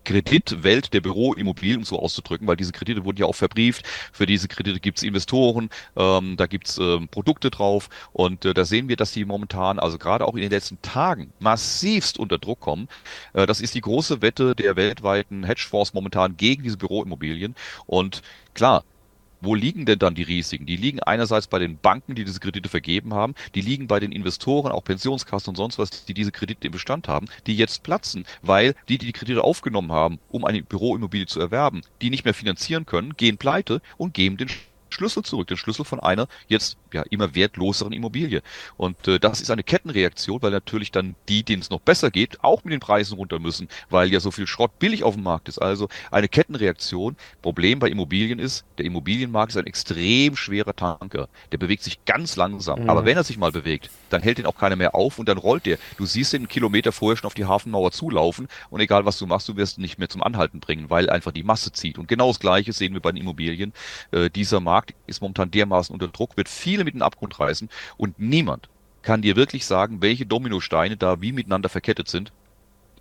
Kreditwelt 0.05 0.92
der 0.92 1.00
Büroimmobilien, 1.00 1.79
um 1.79 1.85
so 1.85 1.98
auszudrücken, 1.98 2.46
weil 2.46 2.57
diese 2.57 2.72
Kredite 2.72 3.05
wurden 3.05 3.18
ja 3.18 3.27
auch 3.27 3.35
verbrieft. 3.35 3.87
Für 4.12 4.27
diese 4.27 4.48
Kredite 4.48 4.81
gibt's 4.81 5.03
Investoren, 5.03 5.70
ähm, 5.96 6.37
da 6.37 6.46
gibt's 6.46 6.79
ähm, 6.79 7.09
Produkte 7.09 7.50
drauf 7.50 7.88
und 8.12 8.44
äh, 8.44 8.55
da 8.55 8.64
sehen 8.64 8.88
wir, 8.88 8.96
dass 8.96 9.12
die 9.12 9.24
momentan, 9.24 9.79
also 9.79 9.98
gerade 9.98 10.27
auch 10.27 10.35
in 10.35 10.42
den 10.42 10.50
letzten 10.50 10.81
Tagen, 10.83 11.33
massivst 11.38 12.18
unter 12.18 12.38
Druck 12.38 12.61
kommen. 12.61 12.88
Äh, 13.33 13.46
das 13.46 13.61
ist 13.61 13.74
die 13.74 13.81
große 13.81 14.22
Wette 14.22 14.55
der 14.55 14.77
weltweiten 14.77 15.44
Hedgefonds 15.44 15.94
momentan 15.94 16.37
gegen 16.37 16.62
diese 16.62 16.77
Büroimmobilien 16.77 17.55
und 17.87 18.22
klar, 18.55 18.85
wo 19.44 19.54
liegen 19.54 19.87
denn 19.87 19.98
dann 19.98 20.14
die 20.14 20.22
Risiken? 20.22 20.66
Die 20.66 20.76
liegen 20.76 21.00
einerseits 21.00 21.46
bei 21.46 21.59
den 21.59 21.78
Banken, 21.78 22.14
die 22.14 22.24
diese 22.24 22.40
Kredite 22.40 22.68
vergeben 22.68 23.14
haben, 23.14 23.35
die 23.54 23.61
liegen 23.61 23.87
bei 23.87 24.00
den 24.00 24.12
Investoren, 24.12 24.72
auch 24.72 24.85
Pensionskassen 24.85 25.50
und 25.50 25.57
sonst 25.57 25.78
was, 25.78 26.04
die 26.04 26.14
diese 26.14 26.33
Kredite 26.33 26.66
im 26.66 26.72
Bestand 26.72 27.09
haben, 27.09 27.26
die 27.46 27.57
jetzt 27.57 27.83
platzen, 27.83 28.24
weil 28.42 28.74
die, 28.88 28.98
die 28.98 29.07
die 29.07 29.12
Kredite 29.12 29.44
aufgenommen 29.44 29.92
haben, 29.92 30.18
um 30.30 30.44
eine 30.44 30.62
Büroimmobilie 30.62 31.26
zu 31.26 31.40
erwerben, 31.40 31.83
die 32.02 32.11
nicht 32.11 32.24
mehr 32.24 32.35
finanzieren 32.35 32.87
können, 32.87 33.16
gehen 33.16 33.38
pleite 33.38 33.80
und 33.96 34.14
geben 34.14 34.37
den 34.37 34.48
Schlüssel 34.94 35.22
zurück, 35.22 35.48
den 35.48 35.57
Schlüssel 35.57 35.85
von 35.85 36.00
einer 36.00 36.28
jetzt 36.48 36.76
ja 36.92 37.02
immer 37.11 37.35
wertloseren 37.35 37.92
Immobilie. 37.92 38.42
Und 38.76 39.09
äh, 39.09 39.18
das 39.18 39.40
ist 39.40 39.50
eine 39.50 39.64
Kettenreaktion, 39.64 40.40
weil 40.42 40.52
natürlich 40.52 40.92
dann 40.92 41.16
die, 41.28 41.42
denen 41.42 41.62
es 41.62 41.70
noch 41.70 41.80
besser 41.80 42.11
geht, 42.11 42.42
auch 42.42 42.64
mit 42.64 42.72
den 42.72 42.80
Preisen 42.80 43.16
runter 43.16 43.38
müssen, 43.38 43.68
weil 43.90 44.12
ja 44.12 44.20
so 44.20 44.30
viel 44.30 44.46
Schrott 44.46 44.78
billig 44.78 45.02
auf 45.02 45.14
dem 45.14 45.24
Markt 45.24 45.48
ist. 45.48 45.59
Also 45.59 45.88
eine 46.11 46.28
Kettenreaktion. 46.28 47.16
Problem 47.42 47.80
bei 47.80 47.88
Immobilien 47.88 48.38
ist, 48.38 48.64
der 48.78 48.87
Immobilienmarkt 48.87 49.52
ist 49.52 49.59
ein 49.59 49.66
extrem 49.66 50.37
schwerer 50.37 50.74
Tanker. 50.74 51.28
Der 51.52 51.59
bewegt 51.59 51.83
sich 51.83 52.04
ganz 52.04 52.37
langsam. 52.37 52.85
Mhm. 52.85 52.90
Aber 52.90 53.04
wenn 53.04 53.16
er 53.16 53.24
sich 53.24 53.38
mal 53.38 53.52
bewegt, 53.52 53.90
dann 54.11 54.22
hält 54.22 54.38
ihn 54.38 54.46
auch 54.46 54.57
keiner 54.57 54.76
mehr 54.76 54.94
auf 54.94 55.18
und 55.18 55.28
dann 55.28 55.38
rollt 55.38 55.66
der. 55.66 55.78
Du 55.96 56.07
siehst 56.07 56.33
den 56.33 56.44
einen 56.44 56.48
Kilometer 56.48 56.92
vorher 56.92 57.16
schon 57.16 57.26
auf 57.26 57.35
die 57.35 57.46
Hafenmauer 57.46 57.90
zulaufen 57.92 58.48
und 58.70 58.80
egal 58.80 59.07
was 59.07 59.18
du 59.18 59.26
machst, 59.26 59.48
du 59.48 59.57
wirst 59.57 59.78
ihn 59.78 59.83
nicht 59.83 59.98
mehr 59.98 60.09
zum 60.09 60.22
Anhalten 60.22 60.61
bringen, 60.61 60.90
weil 60.90 61.09
einfach 61.09 61.33
die 61.33 61.42
Masse 61.42 61.72
zieht. 61.72 61.98
Und 61.98 62.07
genau 62.07 62.28
das 62.28 62.38
Gleiche 62.38 62.72
sehen 62.72 62.92
wir 62.92 63.00
bei 63.00 63.12
den 63.12 63.20
Immobilien. 63.20 63.72
Äh, 64.11 64.30
dieser 64.30 64.61
Markt 64.61 64.84
ist 65.07 65.20
momentan 65.20 65.51
dermaßen 65.51 65.92
unter 65.92 66.09
Druck, 66.09 66.37
wird 66.37 66.49
viele 66.49 66.85
mit 66.85 66.94
den 66.94 67.03
Abgrund 67.03 67.38
reißen 67.38 67.68
und 67.97 68.18
niemand 68.18 68.68
kann 69.03 69.23
dir 69.23 69.37
wirklich 69.37 69.66
sagen, 69.66 70.03
welche 70.03 70.27
Dominosteine 70.27 70.97
da 70.97 71.20
wie 71.20 71.33
miteinander 71.33 71.68
verkettet 71.68 72.09
sind. 72.09 72.33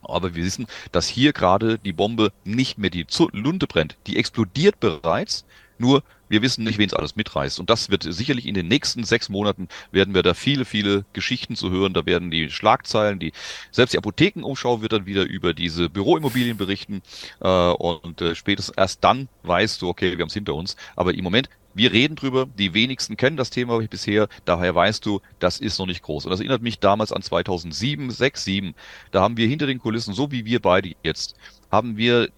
Aber 0.02 0.36
wir 0.36 0.43
wissen, 0.43 0.67
dass 0.91 1.08
hier 1.08 1.32
gerade 1.32 1.80
die 1.80 1.93
Bombe 1.93 2.34
nicht 2.43 2.78
mehr 2.78 2.89
die 2.89 3.08
Lunte 3.32 3.67
brennt. 3.67 3.96
Die 4.06 4.17
explodiert 4.17 4.82
bereits, 4.82 5.46
nur 5.78 6.04
wir 6.30 6.41
wissen 6.41 6.63
nicht, 6.63 6.80
wen 6.80 6.88
es 6.88 6.93
alles 6.93 7.15
mitreißt. 7.15 7.60
Und 7.60 7.69
das 7.69 7.89
wird 7.89 8.04
sicherlich 8.04 8.48
in 8.48 8.56
den 8.56 8.67
nächsten 8.67 9.04
sechs 9.04 9.30
Monaten 9.30 9.67
werden 9.91 10.15
wir 10.15 10.24
da 10.24 10.34
viele, 10.34 10.65
viele 10.65 11.06
Geschichten 11.13 11.56
zu 11.56 11.69
hören. 11.69 11.93
Da 11.93 12.06
werden 12.06 12.32
die 12.32 12.50
Schlagzeilen, 12.50 13.19
die 13.19 13.34
selbst 13.72 13.93
die 13.93 13.98
Apothekenumschau 14.00 14.82
wird 14.82 14.93
dann 14.93 15.06
wieder 15.06 15.24
über 15.24 15.54
diese 15.54 15.89
Büroimmobilien 15.89 16.58
berichten. 16.58 17.02
Äh, 17.39 17.48
und 17.48 18.19
äh, 18.22 18.36
spätestens 18.36 18.76
erst 18.76 19.04
dann 19.04 19.30
weißt 19.43 19.82
du, 19.82 19.89
okay, 19.89 20.17
wir 20.17 20.24
haben 20.24 20.30
es 20.30 20.34
hinter 20.34 20.56
uns. 20.56 20.76
Aber 20.96 21.13
im 21.13 21.24
Moment 21.24 21.50
wir 21.74 21.92
reden 21.92 22.16
drüber, 22.16 22.48
die 22.58 22.74
wenigsten 22.74 23.18
kennen 23.18 23.38
das 23.38 23.50
Thema 23.50 23.80
bisher, 23.88 24.28
daher 24.46 24.76
weißt 24.76 25.06
du, 25.06 25.22
das 25.40 25.60
ist 25.60 25.80
noch 25.80 25.88
nicht 25.88 26.04
groß. 26.04 26.26
Und 26.26 26.32
das 26.32 26.40
erinnert 26.40 26.62
mich 26.62 26.80
damals 26.80 27.12
an 27.12 27.22
2007, 27.22 28.12
6, 28.12 28.44
7. 28.44 28.76
Da 29.12 29.22
haben 29.22 29.38
wir 29.38 29.48
hinter 29.48 29.68
den 29.68 29.80
Kulissen, 29.80 30.14
so 30.14 30.32
wie 30.32 30.46
wir 30.46 30.62
beide 30.62 30.92
jetzt, 31.04 31.36
haben 31.72 31.98
wir 31.98 32.30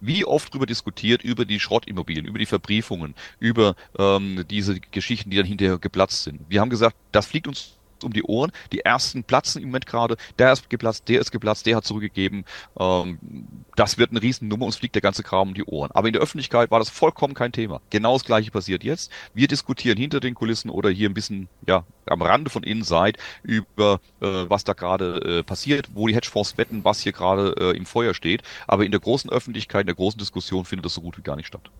wie 0.00 0.24
oft 0.24 0.52
drüber 0.52 0.66
diskutiert, 0.66 1.22
über 1.22 1.44
die 1.44 1.58
Schrottimmobilien, 1.58 2.26
über 2.26 2.38
die 2.38 2.46
Verbriefungen, 2.46 3.14
über 3.40 3.74
ähm, 3.98 4.44
diese 4.48 4.78
Geschichten, 4.78 5.30
die 5.30 5.38
dann 5.38 5.46
hinterher 5.46 5.78
geplatzt 5.78 6.24
sind. 6.24 6.40
Wir 6.48 6.60
haben 6.60 6.70
gesagt, 6.70 6.96
das 7.12 7.26
fliegt 7.26 7.48
uns 7.48 7.75
um 8.06 8.12
die 8.12 8.22
Ohren. 8.22 8.52
Die 8.72 8.80
ersten 8.80 9.24
platzen 9.24 9.62
im 9.62 9.68
Moment 9.68 9.86
gerade. 9.86 10.16
Der 10.38 10.52
ist 10.52 10.70
geplatzt, 10.70 11.08
der 11.08 11.20
ist 11.20 11.30
geplatzt, 11.30 11.66
der 11.66 11.76
hat 11.76 11.84
zurückgegeben. 11.84 12.44
Ähm, 12.78 13.18
das 13.76 13.98
wird 13.98 14.10
eine 14.10 14.22
Riesennummer, 14.22 14.64
uns 14.64 14.76
fliegt 14.76 14.94
der 14.94 15.02
ganze 15.02 15.22
Kram 15.22 15.48
um 15.48 15.54
die 15.54 15.64
Ohren. 15.64 15.90
Aber 15.92 16.08
in 16.08 16.12
der 16.12 16.22
Öffentlichkeit 16.22 16.70
war 16.70 16.78
das 16.78 16.88
vollkommen 16.88 17.34
kein 17.34 17.52
Thema. 17.52 17.80
Genau 17.90 18.14
das 18.14 18.24
gleiche 18.24 18.50
passiert 18.50 18.84
jetzt. 18.84 19.10
Wir 19.34 19.48
diskutieren 19.48 19.98
hinter 19.98 20.20
den 20.20 20.34
Kulissen 20.34 20.70
oder 20.70 20.90
hier 20.90 21.08
ein 21.08 21.14
bisschen, 21.14 21.48
ja, 21.66 21.84
am 22.06 22.22
Rande 22.22 22.50
von 22.50 22.62
Inside 22.62 23.18
über, 23.42 24.00
äh, 24.20 24.26
was 24.48 24.64
da 24.64 24.72
gerade 24.72 25.38
äh, 25.38 25.42
passiert, 25.42 25.88
wo 25.94 26.06
die 26.06 26.14
Hedgefonds 26.14 26.56
wetten, 26.56 26.84
was 26.84 27.00
hier 27.00 27.12
gerade 27.12 27.54
äh, 27.58 27.76
im 27.76 27.86
Feuer 27.86 28.14
steht. 28.14 28.42
Aber 28.66 28.84
in 28.84 28.92
der 28.92 29.00
großen 29.00 29.30
Öffentlichkeit, 29.30 29.82
in 29.82 29.86
der 29.86 29.96
großen 29.96 30.18
Diskussion 30.18 30.64
findet 30.64 30.86
das 30.86 30.94
so 30.94 31.00
gut 31.00 31.18
wie 31.18 31.22
gar 31.22 31.36
nicht 31.36 31.46
statt. 31.46 31.70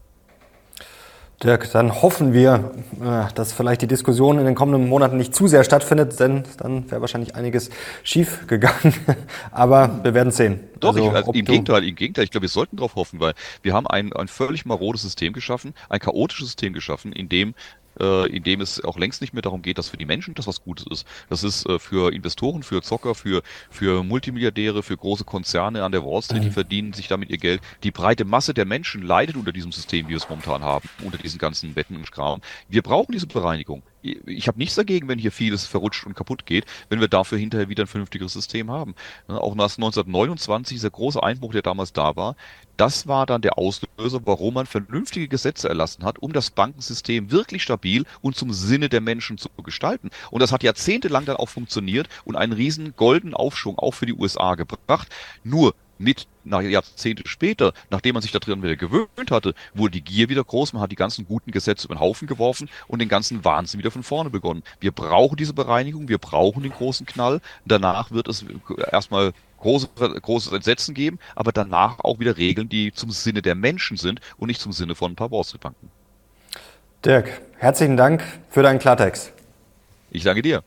Dirk, 1.42 1.70
dann 1.72 2.01
hoffen 2.01 2.33
wir, 2.33 2.72
äh, 2.99 3.33
dass 3.35 3.53
vielleicht 3.53 3.83
die 3.83 3.87
Diskussion 3.87 4.38
in 4.38 4.46
den 4.46 4.55
kommenden 4.55 4.88
Monaten 4.88 5.18
nicht 5.18 5.35
zu 5.35 5.49
sehr 5.49 5.64
stattfindet, 5.64 6.18
denn 6.18 6.44
dann 6.59 6.90
wäre 6.90 7.03
wahrscheinlich 7.03 7.35
einiges 7.35 7.68
schief 8.03 8.46
gegangen. 8.46 8.94
Aber 9.51 10.01
wir 10.03 10.14
werden 10.14 10.33
sehen. 10.33 10.61
Doch, 10.81 10.94
also, 10.94 11.11
ich, 11.11 11.14
also 11.14 11.33
im 11.33 11.44
Gegenteil, 11.44 11.85
im 11.85 11.94
Gegenteil. 11.94 12.25
Ich 12.25 12.31
glaube, 12.31 12.42
wir 12.42 12.49
sollten 12.49 12.77
darauf 12.77 12.94
hoffen, 12.94 13.20
weil 13.20 13.35
wir 13.62 13.75
haben 13.75 13.87
ein, 13.87 14.14
ein 14.14 14.29
völlig 14.29 14.64
marodes 14.64 15.03
System 15.03 15.35
geschaffen, 15.35 15.75
ein 15.90 16.01
chaotisches 16.01 16.46
System 16.46 16.72
geschaffen, 16.72 17.12
in 17.12 17.29
dem 17.29 17.55
äh, 18.01 18.27
in 18.29 18.43
dem 18.43 18.61
es 18.61 18.83
auch 18.85 18.99
längst 18.99 19.21
nicht 19.21 19.33
mehr 19.33 19.43
darum 19.43 19.63
geht, 19.63 19.79
dass 19.79 19.89
für 19.89 19.97
die 19.97 20.07
Menschen 20.07 20.35
das 20.35 20.47
was 20.47 20.63
Gutes 20.63 20.87
ist. 20.91 21.07
Das 21.29 21.43
ist 21.43 21.67
äh, 21.67 21.79
für 21.79 22.13
Investoren, 22.13 22.63
für 22.63 22.83
Zocker, 22.83 23.15
für, 23.15 23.43
für 23.71 24.03
Multimilliardäre, 24.03 24.83
für 24.83 24.97
große 24.97 25.25
Konzerne 25.25 25.85
an 25.85 25.93
der 25.93 26.05
Wall 26.05 26.23
Street, 26.23 26.43
die 26.43 26.49
mhm. 26.49 26.53
verdienen 26.53 26.93
sich 26.93 27.09
damit 27.09 27.31
ihr 27.31 27.39
Geld. 27.39 27.61
Die 27.83 27.91
breite 27.91 28.25
Masse 28.25 28.55
der 28.55 28.65
Menschen 28.65 29.03
leidet 29.03 29.37
unter 29.37 29.53
diesem 29.53 29.73
System, 29.73 30.07
wie 30.07 30.11
wir 30.11 30.17
es 30.17 30.29
momentan 30.29 30.63
haben, 30.63 30.89
unter 31.03 31.19
diesen 31.19 31.39
ganzen 31.39 31.77
Wetten 31.77 31.97
und 31.97 32.11
Kram. 32.11 32.41
Wir 32.69 32.83
brauchen 32.83 33.13
diese 33.13 33.27
Bereinigung 33.27 33.83
ich 34.27 34.49
habe 34.49 34.59
nichts 34.59 34.75
dagegen, 34.75 35.09
wenn 35.09 35.19
hier 35.19 35.33
vieles 35.33 35.66
verrutscht 35.66 36.07
und 36.07 36.14
kaputt 36.14 36.47
geht, 36.47 36.66
wenn 36.88 37.01
wir 37.01 37.09
dafür 37.09 37.38
hinterher 37.38 37.69
wieder 37.69 37.85
ein 37.85 37.88
vernünftiges 37.88 38.33
System 38.33 38.71
haben. 38.71 38.95
Ne, 39.29 39.40
auch 39.40 39.55
nach 39.55 39.64
1929, 39.64 40.77
dieser 40.77 40.90
große 40.90 41.23
Einbruch, 41.23 41.53
der 41.53 41.62
damals 41.62 41.92
da 41.92 42.16
war, 42.16 42.37
das 42.77 43.07
war 43.07 43.25
dann 43.27 43.40
der 43.40 43.59
Auslöser, 43.59 44.21
warum 44.25 44.55
man 44.55 44.66
vernünftige 44.66 45.29
Gesetze 45.29 45.69
erlassen 45.69 46.05
hat, 46.05 46.19
um 46.19 46.33
das 46.33 46.51
Bankensystem 46.51 47.31
wirklich 47.31 47.62
stabil 47.62 48.05
und 48.21 48.37
zum 48.37 48.53
Sinne 48.53 48.88
der 48.88 49.01
Menschen 49.01 49.38
zu 49.38 49.49
gestalten. 49.62 50.11
Und 50.31 50.40
das 50.40 50.53
hat 50.53 50.62
jahrzehntelang 50.62 51.25
dann 51.25 51.37
auch 51.37 51.49
funktioniert 51.49 52.09
und 52.25 52.37
einen 52.37 52.53
riesen 52.53 52.95
goldenen 52.95 53.35
Aufschwung 53.35 53.79
auch 53.79 53.92
für 53.92 54.07
die 54.07 54.14
USA 54.14 54.55
gebracht. 54.55 55.09
Nur 55.42 55.75
mit 55.99 56.27
nach 56.45 56.63
Jahrzehnte 56.63 57.27
später, 57.27 57.73
nachdem 57.91 58.15
man 58.15 58.23
sich 58.23 58.33
daran 58.33 58.63
wieder 58.63 58.77
gewöhnt 58.77 59.31
hatte, 59.31 59.55
wurde 59.75 59.93
die 59.93 60.03
Gier 60.03 60.29
wieder 60.29 60.45
groß, 60.45 60.73
man 60.73 60.83
hat 60.83 60.93
die 60.93 60.97
ganzen 60.97 61.27
guten 61.27 61.51
Gesetze 61.51 61.87
über 61.87 61.95
den 61.95 62.01
Haufen 62.01 62.29
geworfen 62.29 62.69
und 62.87 63.01
den 63.01 63.09
ganzen 63.09 63.45
Wahnsinn 63.45 63.79
wieder 63.79 63.91
von 63.91 64.03
vorne 64.03 64.31
begonnen. 64.31 64.63
Wir 64.81 64.93
brauchen 64.93 65.37
diese 65.37 65.55
Bereinigung, 65.55 66.09
wir 66.09 66.19
brauchen 66.19 66.63
den 66.63 66.73
großen 66.73 67.07
Knall. 67.07 67.41
Danach 67.65 68.11
wird 68.11 68.29
es 68.29 68.45
erstmal 68.93 69.33
große, 69.59 69.89
großes 70.23 70.53
Entsetzen 70.53 70.95
geben, 70.95 71.19
aber 71.35 71.53
danach 71.53 71.99
auch 72.01 72.19
wieder 72.19 72.37
Regeln, 72.37 72.69
die 72.69 72.93
zum 72.93 73.11
Sinne 73.11 73.43
der 73.43 73.55
Menschen 73.55 73.97
sind 73.97 74.21
und 74.37 74.49
nicht 74.49 74.61
zum 74.61 74.73
Sinne 74.73 74.95
von 74.95 75.13
ein 75.13 75.17
paar 75.17 75.31
Wall 75.31 75.45
Street 75.45 75.63
Banken. 75.63 75.91
Dirk, 77.05 77.41
herzlichen 77.59 77.97
Dank 77.97 78.23
für 78.51 78.63
deinen 78.63 78.79
Klartext. 78.79 79.33
Ich 80.11 80.25
danke 80.25 80.43
dir. 80.43 80.63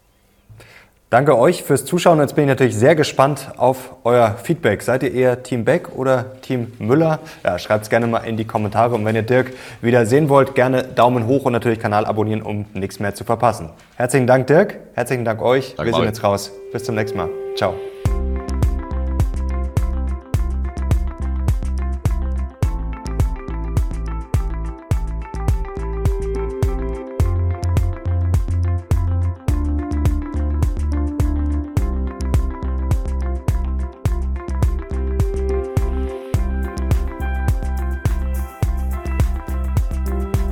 Danke 1.09 1.35
euch 1.39 1.63
fürs 1.63 1.85
Zuschauen. 1.85 2.19
Jetzt 2.19 2.35
bin 2.35 2.43
ich 2.43 2.49
natürlich 2.49 2.75
sehr 2.75 2.95
gespannt 2.95 3.51
auf 3.57 3.95
euer 4.03 4.35
Feedback. 4.43 4.83
Seid 4.83 5.01
ihr 5.01 5.11
eher 5.11 5.41
Team 5.41 5.65
Beck 5.65 5.95
oder 5.95 6.39
Team 6.41 6.71
Müller? 6.77 7.17
Ja, 7.43 7.57
schreibt 7.57 7.85
es 7.85 7.89
gerne 7.89 8.05
mal 8.05 8.19
in 8.19 8.37
die 8.37 8.45
Kommentare. 8.45 8.93
Und 8.93 9.05
wenn 9.05 9.15
ihr 9.15 9.23
Dirk 9.23 9.51
wieder 9.81 10.05
sehen 10.05 10.29
wollt, 10.29 10.53
gerne 10.53 10.83
Daumen 10.83 11.25
hoch 11.25 11.45
und 11.45 11.53
natürlich 11.53 11.79
Kanal 11.79 12.05
abonnieren, 12.05 12.43
um 12.43 12.65
nichts 12.73 12.99
mehr 12.99 13.15
zu 13.15 13.23
verpassen. 13.23 13.71
Herzlichen 13.95 14.27
Dank, 14.27 14.45
Dirk. 14.45 14.77
Herzlichen 14.93 15.25
Dank 15.25 15.41
euch. 15.41 15.73
Danke 15.75 15.91
Wir 15.91 15.95
sind 15.95 16.05
jetzt 16.05 16.23
raus. 16.23 16.51
Bis 16.71 16.83
zum 16.83 16.93
nächsten 16.93 17.17
Mal. 17.17 17.29
Ciao. 17.55 17.73